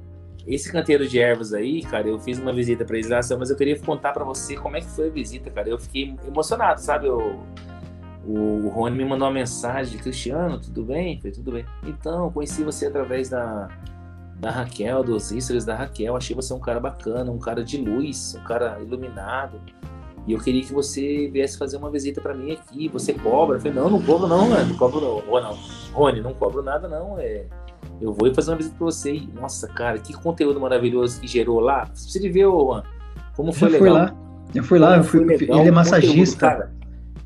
[0.46, 3.56] Esse canteiro de ervas aí, cara, eu fiz uma visita para eles lá, mas eu
[3.56, 5.68] queria contar para você como é que foi a visita, cara.
[5.70, 7.06] Eu fiquei emocionado, sabe?
[7.06, 7.40] Eu,
[8.26, 11.16] o, Rony me mandou uma mensagem, Cristiano, tudo bem?
[11.18, 11.64] Falei, tudo bem.
[11.86, 13.68] Então, conheci você através da,
[14.36, 16.14] da Raquel, dos stories da Raquel.
[16.14, 19.58] Achei você um cara bacana, um cara de luz, um cara iluminado.
[20.26, 22.88] E eu queria que você viesse fazer uma visita para mim aqui.
[22.88, 23.56] Você cobra?
[23.56, 24.66] Eu falei, não, não cobro não, mano.
[24.68, 25.22] Não cobro não.
[25.26, 25.58] Ou não.
[25.92, 27.18] Rony, não cobro nada não.
[27.18, 27.46] É
[28.00, 29.14] eu vou fazer uma visita pra você.
[29.14, 31.88] E, nossa, cara, que conteúdo maravilhoso que gerou lá.
[31.92, 32.82] Você precisa ver, Juan,
[33.36, 33.88] como foi eu legal.
[33.88, 34.16] Fui lá.
[34.54, 36.50] Eu fui lá, eu fui, legal, ele é massagista.
[36.50, 36.74] Conteúdo,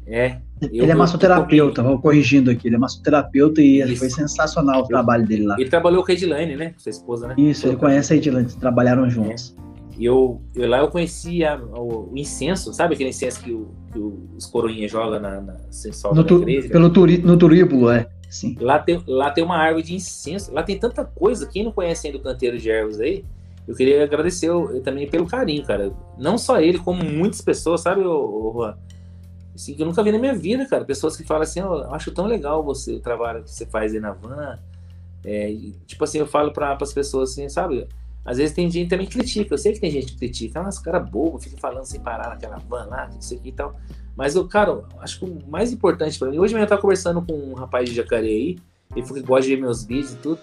[0.07, 0.39] é.
[0.63, 2.69] Eu, ele é massoterapeuta, vou corrigindo aqui.
[2.69, 3.97] Ele é massoterapeuta e Isso.
[3.97, 5.57] foi sensacional o trabalho dele lá.
[5.59, 6.75] Ele trabalhou com a Edilane, né?
[6.79, 7.35] Sua esposa, né?
[7.37, 9.55] Isso, ele conhece a Edilane, trabalharam juntos.
[9.65, 9.69] É.
[9.99, 13.69] E eu, eu, lá eu conheci a, o, o, incenso, sabe aquele incenso que, o,
[13.93, 15.57] que os coroinhas jogam na, na,
[16.15, 18.09] no, tu, Pelo turi, no turíbulo, é.
[18.29, 18.57] Sim.
[18.61, 20.53] Lá tem, lá tem uma árvore de incenso.
[20.53, 21.47] Lá tem tanta coisa.
[21.47, 23.25] Quem não conhece ainda o canteiro de ervas aí,
[23.67, 25.93] eu queria agradecer eu, também pelo carinho, cara.
[26.17, 28.77] Não só ele, como muitas pessoas, sabe, Juan?
[29.55, 30.85] Assim, que eu nunca vi na minha vida, cara.
[30.85, 33.93] Pessoas que falam assim, oh, eu acho tão legal você, o trabalho que você faz
[33.93, 34.59] aí na van.
[35.25, 35.55] É,
[35.87, 37.87] tipo assim, eu falo para as pessoas assim, sabe?
[38.29, 39.55] Às vezes tem gente que também critica.
[39.55, 40.61] Eu sei que tem gente que critica.
[40.63, 43.75] Ah, esse cara bobo, fica falando sem parar naquela van lá, isso aqui e tal.
[44.15, 46.39] Mas, eu, cara, acho que o mais importante para mim.
[46.39, 48.59] Hoje eu tava conversando com um rapaz de Jacareí,
[48.95, 50.41] ele falou que gosta de ver meus vídeos e tudo.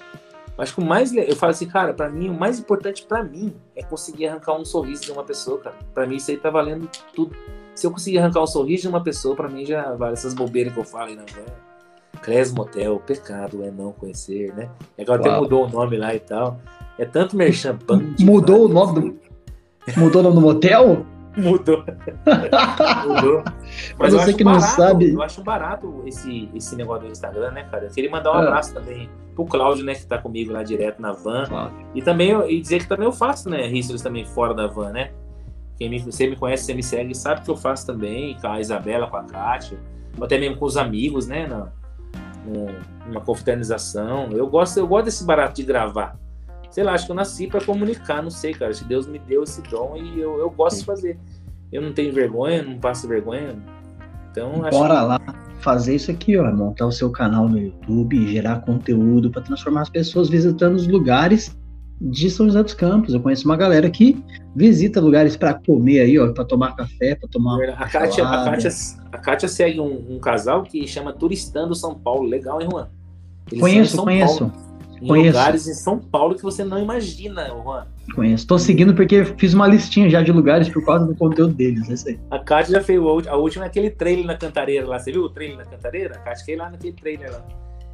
[0.57, 1.13] Acho que o mais.
[1.13, 4.65] Eu falo assim, cara, pra mim, o mais importante pra mim é conseguir arrancar um
[4.65, 5.75] sorriso de uma pessoa, cara.
[5.93, 7.35] Pra mim, isso aí tá valendo tudo.
[7.75, 10.73] Se eu conseguir arrancar um sorriso de uma pessoa, pra mim já vale essas bobeiras
[10.73, 12.19] que eu falo aí na van.
[12.19, 14.71] Cres Motel, pecado é não conhecer, né?
[14.97, 15.29] E agora Uau.
[15.29, 16.59] até mudou o nome lá e tal.
[16.97, 17.77] É tanto merchan
[18.19, 19.19] Mudou o nome do.
[19.97, 21.05] Mudou o nome do motel?
[21.37, 21.83] Mudou.
[23.07, 23.43] Mudou.
[23.99, 25.11] Mas você que barato, não sabe.
[25.11, 27.85] Eu acho barato esse, esse negócio do Instagram, né, cara?
[27.85, 28.47] Eu queria mandar um é.
[28.47, 31.45] abraço também pro Cláudio, né, que tá comigo lá direto na van.
[31.45, 31.73] Claro.
[31.93, 35.11] E também e dizer que também eu faço, né, Ristos também fora da van, né?
[35.77, 38.61] Quem me, você me conhece, você me segue, sabe que eu faço também, com a
[38.61, 39.77] Isabela, com a Kátia,
[40.21, 41.45] até mesmo com os amigos, né?
[41.47, 41.67] Na,
[43.05, 44.29] numa confraternização.
[44.31, 46.17] Eu gosto, eu gosto desse barato de gravar
[46.75, 48.69] sei lá, acho que eu nasci para comunicar, não sei, cara.
[48.69, 51.17] Acho que Deus me deu esse dom e eu, eu gosto de fazer.
[51.71, 53.55] Eu não tenho vergonha, não passo vergonha.
[54.29, 55.05] Então, acho Bora que...
[55.05, 55.19] lá
[55.61, 59.89] fazer isso aqui, ó, montar o seu canal no YouTube, gerar conteúdo para transformar as
[59.89, 61.57] pessoas visitando os lugares
[62.01, 63.13] de São José dos Campos.
[63.13, 64.21] Eu conheço uma galera que
[64.53, 67.57] visita lugares para comer aí, ó, para tomar café, para tomar.
[67.69, 68.69] A Kátia, a, Kátia,
[69.13, 72.27] a Kátia segue um, um, casal que chama Turistando São Paulo.
[72.27, 72.89] Legal, hein, Juan?
[73.49, 74.49] Eles conheço, conheço.
[74.49, 74.64] Paulo
[75.01, 75.37] em Conheço.
[75.37, 77.85] lugares em São Paulo que você não imagina, Juan.
[78.13, 78.43] Conheço.
[78.43, 81.89] Estou seguindo porque fiz uma listinha já de lugares por causa do conteúdo deles.
[81.89, 82.19] Esse aí.
[82.31, 84.99] A Kátia já fez a última naquele trailer na Cantareira lá.
[84.99, 86.15] Você viu o trailer na Cantareira?
[86.15, 87.45] A Kátia fez lá naquele trailer lá.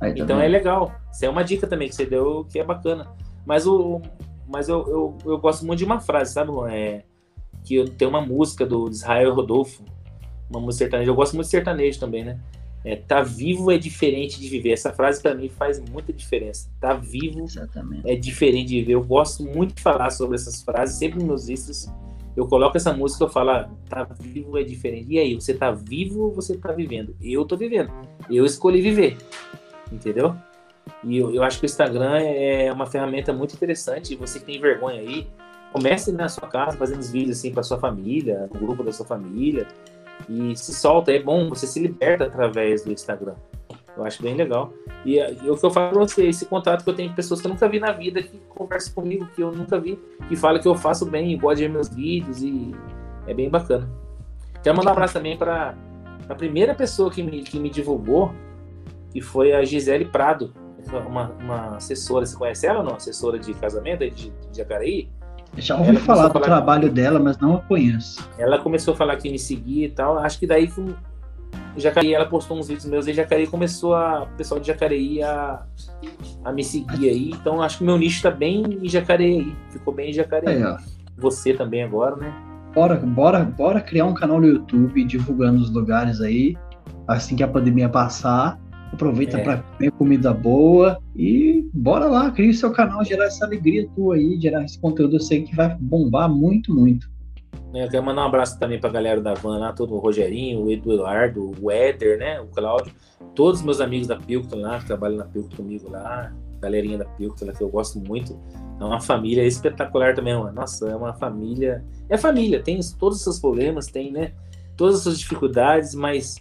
[0.02, 0.94] Aí, tá então é legal.
[1.12, 3.08] Isso é uma dica também que você deu que é bacana.
[3.46, 4.02] Mas, o,
[4.48, 6.72] mas eu, eu, eu gosto muito de uma frase, sabe, Juan?
[6.72, 7.04] É,
[7.64, 9.84] que tem uma música do Israel Rodolfo,
[10.50, 11.10] uma música sertaneja.
[11.10, 12.40] Eu gosto muito de sertanejo também, né?
[12.84, 14.72] É, tá vivo é diferente de viver.
[14.72, 16.70] Essa frase para mim faz muita diferença.
[16.80, 18.10] Tá vivo Exatamente.
[18.10, 18.94] é diferente de viver.
[18.94, 21.88] Eu gosto muito de falar sobre essas frases, sempre nos meus.
[22.36, 25.08] Eu coloco essa música, eu falo, ah, tá vivo é diferente.
[25.10, 27.16] E aí, você tá vivo ou você tá vivendo?
[27.22, 27.92] Eu tô vivendo.
[28.30, 29.18] Eu escolhi viver.
[29.92, 30.36] Entendeu?
[31.04, 34.14] E eu, eu acho que o Instagram é uma ferramenta muito interessante.
[34.14, 35.28] E você que tem vergonha aí,
[35.74, 39.06] comece na sua casa fazendo os vídeos assim para sua família, no grupo da sua
[39.06, 39.68] família
[40.32, 41.12] e se solta.
[41.12, 43.36] É bom, você se liberta através do Instagram.
[43.98, 44.74] Eu acho bem legal.
[45.06, 47.42] E, e o que eu falo pra você, esse contato que eu tenho com pessoas
[47.42, 50.00] que eu nunca vi na vida, que conversam comigo, que eu nunca vi,
[50.30, 52.72] que fala que eu faço bem, gosta de ver meus vídeos e
[53.28, 53.90] é bem bacana.
[54.64, 55.76] Quero mandar um abraço também para
[56.30, 58.32] a primeira pessoa que me, que me divulgou,
[59.12, 60.54] que foi a Gisele Prado,
[61.08, 62.26] uma, uma assessora.
[62.26, 62.96] Você conhece ela ou não?
[62.96, 65.10] Assessora de casamento de, de Jacareí?
[65.58, 66.96] Já ouvi falar do falar trabalho que...
[66.96, 68.28] dela, mas não a conheço.
[68.38, 70.18] Ela começou a falar que me seguia e tal.
[70.18, 70.96] Acho que daí foi...
[71.76, 74.24] Jacareí, ela postou uns vídeos meus e Jacareí começou a.
[74.24, 75.64] O pessoal de Jacareí a,
[76.44, 77.32] a me seguir aí.
[77.32, 79.56] Então acho que o meu nicho tá bem em Jacareí.
[79.70, 80.64] Ficou bem em Jacareí.
[80.64, 80.78] Aí,
[81.18, 82.34] Você também agora, né?
[82.74, 86.58] Bora, bora, bora criar um canal no YouTube divulgando os lugares aí.
[87.08, 88.60] Assim que a pandemia passar.
[88.94, 89.44] Aproveita é.
[89.44, 94.16] para comer comida boa e bora lá, cria o seu canal, gerar essa alegria tua
[94.16, 95.16] aí, gerar esse conteúdo.
[95.16, 97.10] Eu sei que vai bombar muito, muito.
[97.74, 100.66] É, eu quero mandar um abraço também pra galera da van lá, todo o Rogerinho,
[100.66, 102.42] o Eduardo, o Éder, né?
[102.42, 102.94] O Cláudio,
[103.34, 107.06] todos os meus amigos da Pilton lá, que trabalham na Pilton comigo lá, galerinha da
[107.06, 108.38] Pilton lá, que eu gosto muito.
[108.80, 110.52] É uma família espetacular também, mano.
[110.52, 111.84] Nossa, é uma família.
[112.10, 114.34] É família, tem todos os seus problemas, tem, né?
[114.76, 116.36] Todas as suas dificuldades, mas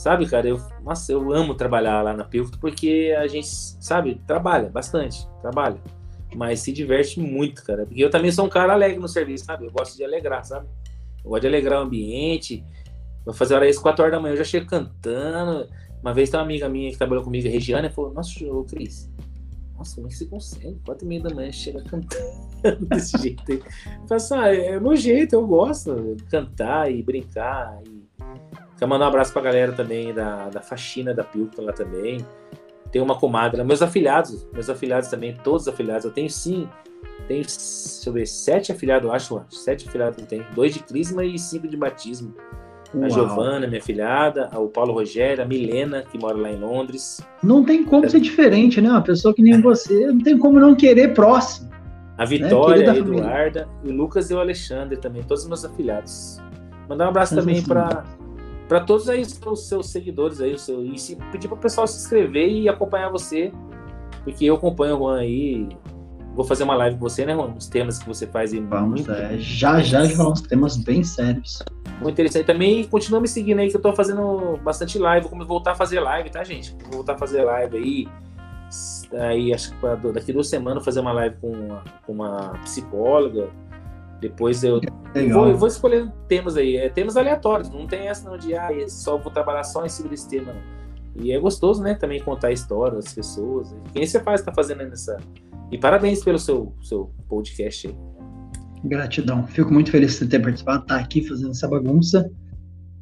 [0.00, 4.70] Sabe, cara, eu, nossa, eu amo trabalhar lá na Pilto porque a gente, sabe, trabalha
[4.70, 5.78] bastante, trabalha.
[6.34, 7.84] Mas se diverte muito, cara.
[7.84, 9.66] Porque eu também sou um cara alegre no serviço, sabe?
[9.66, 10.66] Eu gosto de alegrar, sabe?
[11.22, 12.64] Eu gosto de alegrar o ambiente.
[13.26, 15.68] Vou fazer hora isso 4 horas da manhã, eu já chego cantando.
[16.00, 19.12] Uma vez tem uma amiga minha que trabalhou comigo, a Regiane, falou: Nossa, ô Cris,
[19.76, 20.80] nossa, como é que você consegue?
[20.86, 23.58] 4 e meia da manhã chega cantando desse jeito aí.
[23.58, 28.00] Eu falo assim, ah, é meu jeito, eu gosto de cantar e brincar e
[28.80, 32.24] Quero mandar um abraço pra galera também da, da faxina da Pilton lá também.
[32.90, 36.06] Tem uma comadre, meus afilhados, meus afilhados também, todos afilhados.
[36.06, 36.66] Eu tenho sim,
[37.28, 40.46] tenho, deixa eu ver, sete afilhados, eu acho, sete afilhados eu tenho.
[40.54, 42.34] Dois de crisma e cinco de batismo.
[42.94, 43.04] Uau.
[43.04, 47.20] A Giovana, minha filhada, o Paulo Rogério, a Milena, que mora lá em Londres.
[47.42, 48.08] Não tem como é.
[48.08, 48.88] ser diferente, né?
[48.88, 51.68] Uma pessoa que nem você, não tem como não querer próximo.
[52.16, 52.26] A né?
[52.26, 52.92] Vitória, né?
[52.92, 56.40] a Eduarda, o Lucas e o Alexandre também, todos os meus afilhados.
[56.88, 58.04] Mandar um abraço também para
[58.70, 61.88] para todos aí os seus seguidores aí, o seu, e se, pedir para o pessoal
[61.88, 63.52] se inscrever e acompanhar você,
[64.22, 65.68] porque eu acompanho o Juan aí.
[66.36, 67.52] Vou fazer uma live com você, né, Juan?
[67.58, 68.60] Os temas que você faz aí.
[68.60, 71.64] Vamos, muito, é, já já vamos temas bem sérios.
[72.00, 72.46] Muito interessante.
[72.46, 75.26] Também continua me seguindo aí, que eu tô fazendo bastante live.
[75.28, 76.72] Vou voltar a fazer live, tá, gente?
[76.84, 78.08] Vou voltar a fazer live aí.
[79.20, 83.50] Aí, acho que daqui duas semanas, vou fazer uma live com uma, com uma psicóloga
[84.20, 84.80] depois eu,
[85.32, 88.68] vou, eu vou escolher temas aí, é, temas aleatórios, não tem essa não de ah,
[88.88, 90.52] só vou trabalhar só em cima desse tema.
[90.52, 90.80] Não.
[91.16, 93.74] E é gostoso, né, também contar a história das pessoas.
[93.92, 95.18] Quem você faz tá fazendo nessa,
[95.70, 97.96] E parabéns pelo seu, seu podcast aí.
[98.84, 99.46] Gratidão.
[99.46, 102.30] Fico muito feliz de ter participado, estar tá aqui fazendo essa bagunça.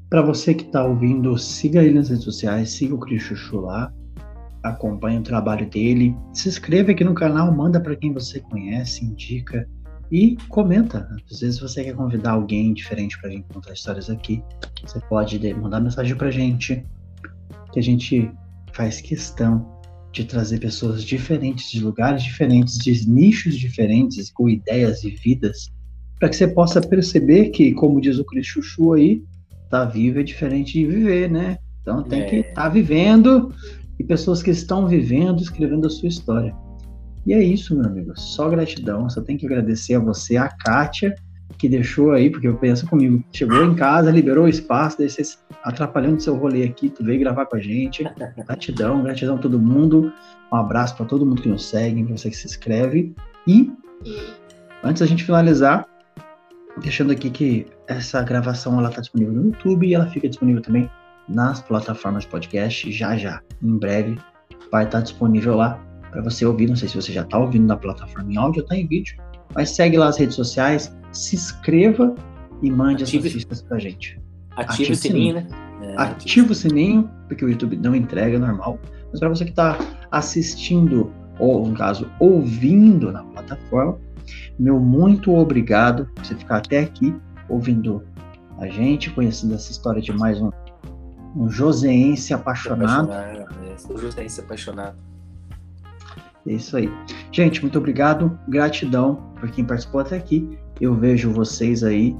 [0.09, 3.93] Para você que está ouvindo, siga ele nas redes sociais, siga o Cris Chuchu lá,
[4.62, 9.69] acompanhe o trabalho dele, se inscreva aqui no canal, manda para quem você conhece, indica
[10.10, 11.09] e comenta.
[11.30, 14.43] Às vezes você quer convidar alguém diferente para gente contar histórias aqui,
[14.82, 16.85] você pode mandar mensagem para a gente,
[17.72, 18.30] que a gente
[18.72, 19.78] faz questão
[20.12, 25.70] de trazer pessoas diferentes, de lugares diferentes, de nichos diferentes, com ideias e vidas,
[26.18, 29.22] para que você possa perceber que, como diz o Cris Chuchu aí,
[29.68, 31.59] tá vivo é diferente de viver, né?
[31.82, 32.24] Então tem é.
[32.24, 33.52] que estar tá vivendo
[33.98, 36.55] e pessoas que estão vivendo, escrevendo a sua história.
[37.27, 38.12] E é isso, meu amigo.
[38.19, 39.09] Só gratidão.
[39.09, 41.15] Só tenho que agradecer a você, a Kátia,
[41.57, 45.23] que deixou aí, porque eu penso comigo, chegou em casa, liberou o espaço, daí você
[45.65, 48.05] atrapalhando seu rolê aqui, tu veio gravar com a gente.
[48.36, 50.12] Gratidão, gratidão a todo mundo.
[50.53, 53.15] Um abraço para todo mundo que nos segue, para você que se inscreve.
[53.47, 53.73] E
[54.82, 55.86] antes da gente finalizar,
[56.81, 60.89] deixando aqui que essa gravação ela está disponível no YouTube e ela fica disponível também
[61.28, 63.43] nas plataformas podcast já já.
[63.62, 64.19] Em breve
[64.70, 65.78] vai estar disponível lá
[66.10, 66.68] para você ouvir.
[66.68, 69.16] Não sei se você já está ouvindo na plataforma em áudio ou está em vídeo,
[69.55, 72.14] mas segue lá as redes sociais, se inscreva
[72.62, 74.20] e mande ative, as notícias para gente.
[74.56, 75.47] Ative, ative o sininho, né?
[75.82, 78.78] É, ative o sininho, porque o YouTube não entrega normal.
[79.10, 79.78] Mas para você que está
[80.10, 83.98] assistindo, ou no caso, ouvindo na plataforma,
[84.59, 87.14] meu muito obrigado por você ficar até aqui
[87.48, 88.05] ouvindo
[88.59, 90.51] a gente, conhecendo essa história de mais um,
[91.36, 93.10] um joseense apaixonado.
[93.10, 94.97] apaixonado é, sou joseense apaixonado.
[96.49, 96.91] É isso aí.
[97.31, 100.59] Gente, muito obrigado, gratidão por quem participou até aqui.
[100.81, 102.16] Eu vejo vocês aí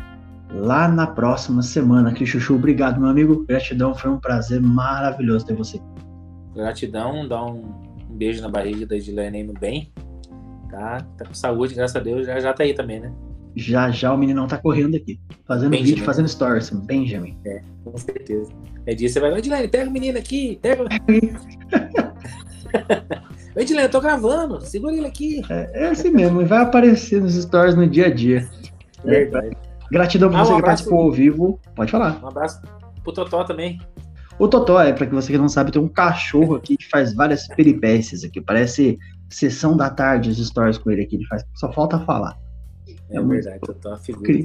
[0.53, 2.13] lá na próxima semana.
[2.13, 3.47] Cris Chuchu, obrigado, meu amigo.
[3.47, 5.81] Gratidão, foi um prazer maravilhoso ter você.
[6.55, 7.73] Gratidão, dá um,
[8.11, 9.91] um beijo na barriga da Edilene aí no bem.
[10.71, 13.11] Tá, tá com saúde, graças a Deus, já, já tá aí também, né?
[13.57, 15.19] Já já o meninão tá correndo aqui.
[15.47, 15.91] Fazendo Benjamin.
[15.91, 16.69] vídeo, fazendo stories.
[16.71, 17.39] Benjamin.
[17.47, 18.53] É, com certeza.
[18.85, 20.85] É dia você vai, Edilene, pega o menino aqui, pega.
[23.57, 25.43] Edilene, eu tô gravando, segura ele aqui.
[25.51, 28.49] É, é assim mesmo, vai aparecer nos stories no dia a dia.
[29.05, 29.57] Verdade.
[29.91, 31.61] Gratidão por ah, você um que participou ao vivo.
[31.75, 32.23] Pode falar.
[32.23, 32.61] Um abraço
[33.03, 33.81] pro Totó também.
[34.39, 37.15] O Totó, é, para que você que não sabe, tem um cachorro aqui que faz
[37.15, 38.41] várias peripécias aqui.
[38.41, 41.17] Parece sessão da tarde, as stories com ele aqui.
[41.17, 42.39] Ele faz, só falta falar.
[43.11, 44.45] É, é verdade, Totó é figura.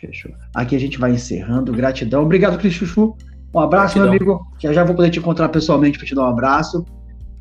[0.00, 0.32] Fechou.
[0.54, 1.72] Aqui a gente vai encerrando.
[1.72, 2.22] Gratidão.
[2.22, 3.16] Obrigado, Cris Chuchu.
[3.52, 4.26] Um abraço, Gratidão.
[4.26, 4.46] meu amigo.
[4.60, 6.84] Já já vou poder te encontrar pessoalmente para te dar um abraço.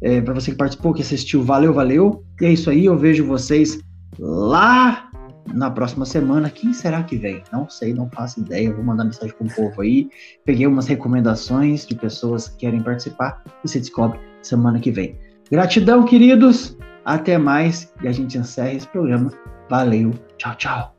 [0.02, 2.24] É, para você que participou, que assistiu, valeu, valeu.
[2.41, 3.80] E é isso aí, eu vejo vocês
[4.19, 5.10] lá
[5.53, 6.49] na próxima semana.
[6.49, 7.44] Quem será que vem?
[7.52, 8.74] Não sei, não faço ideia.
[8.74, 10.10] Vou mandar mensagem para o povo aí.
[10.45, 15.18] Peguei umas recomendações de pessoas que querem participar e se descobre semana que vem.
[15.52, 16.78] Gratidão, queridos.
[17.06, 19.32] Até mais e a gente encerra esse programa.
[19.69, 20.11] Valeu.
[20.38, 20.95] Tchau, tchau.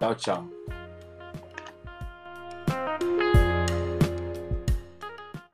[0.00, 0.81] Tchau, tchau.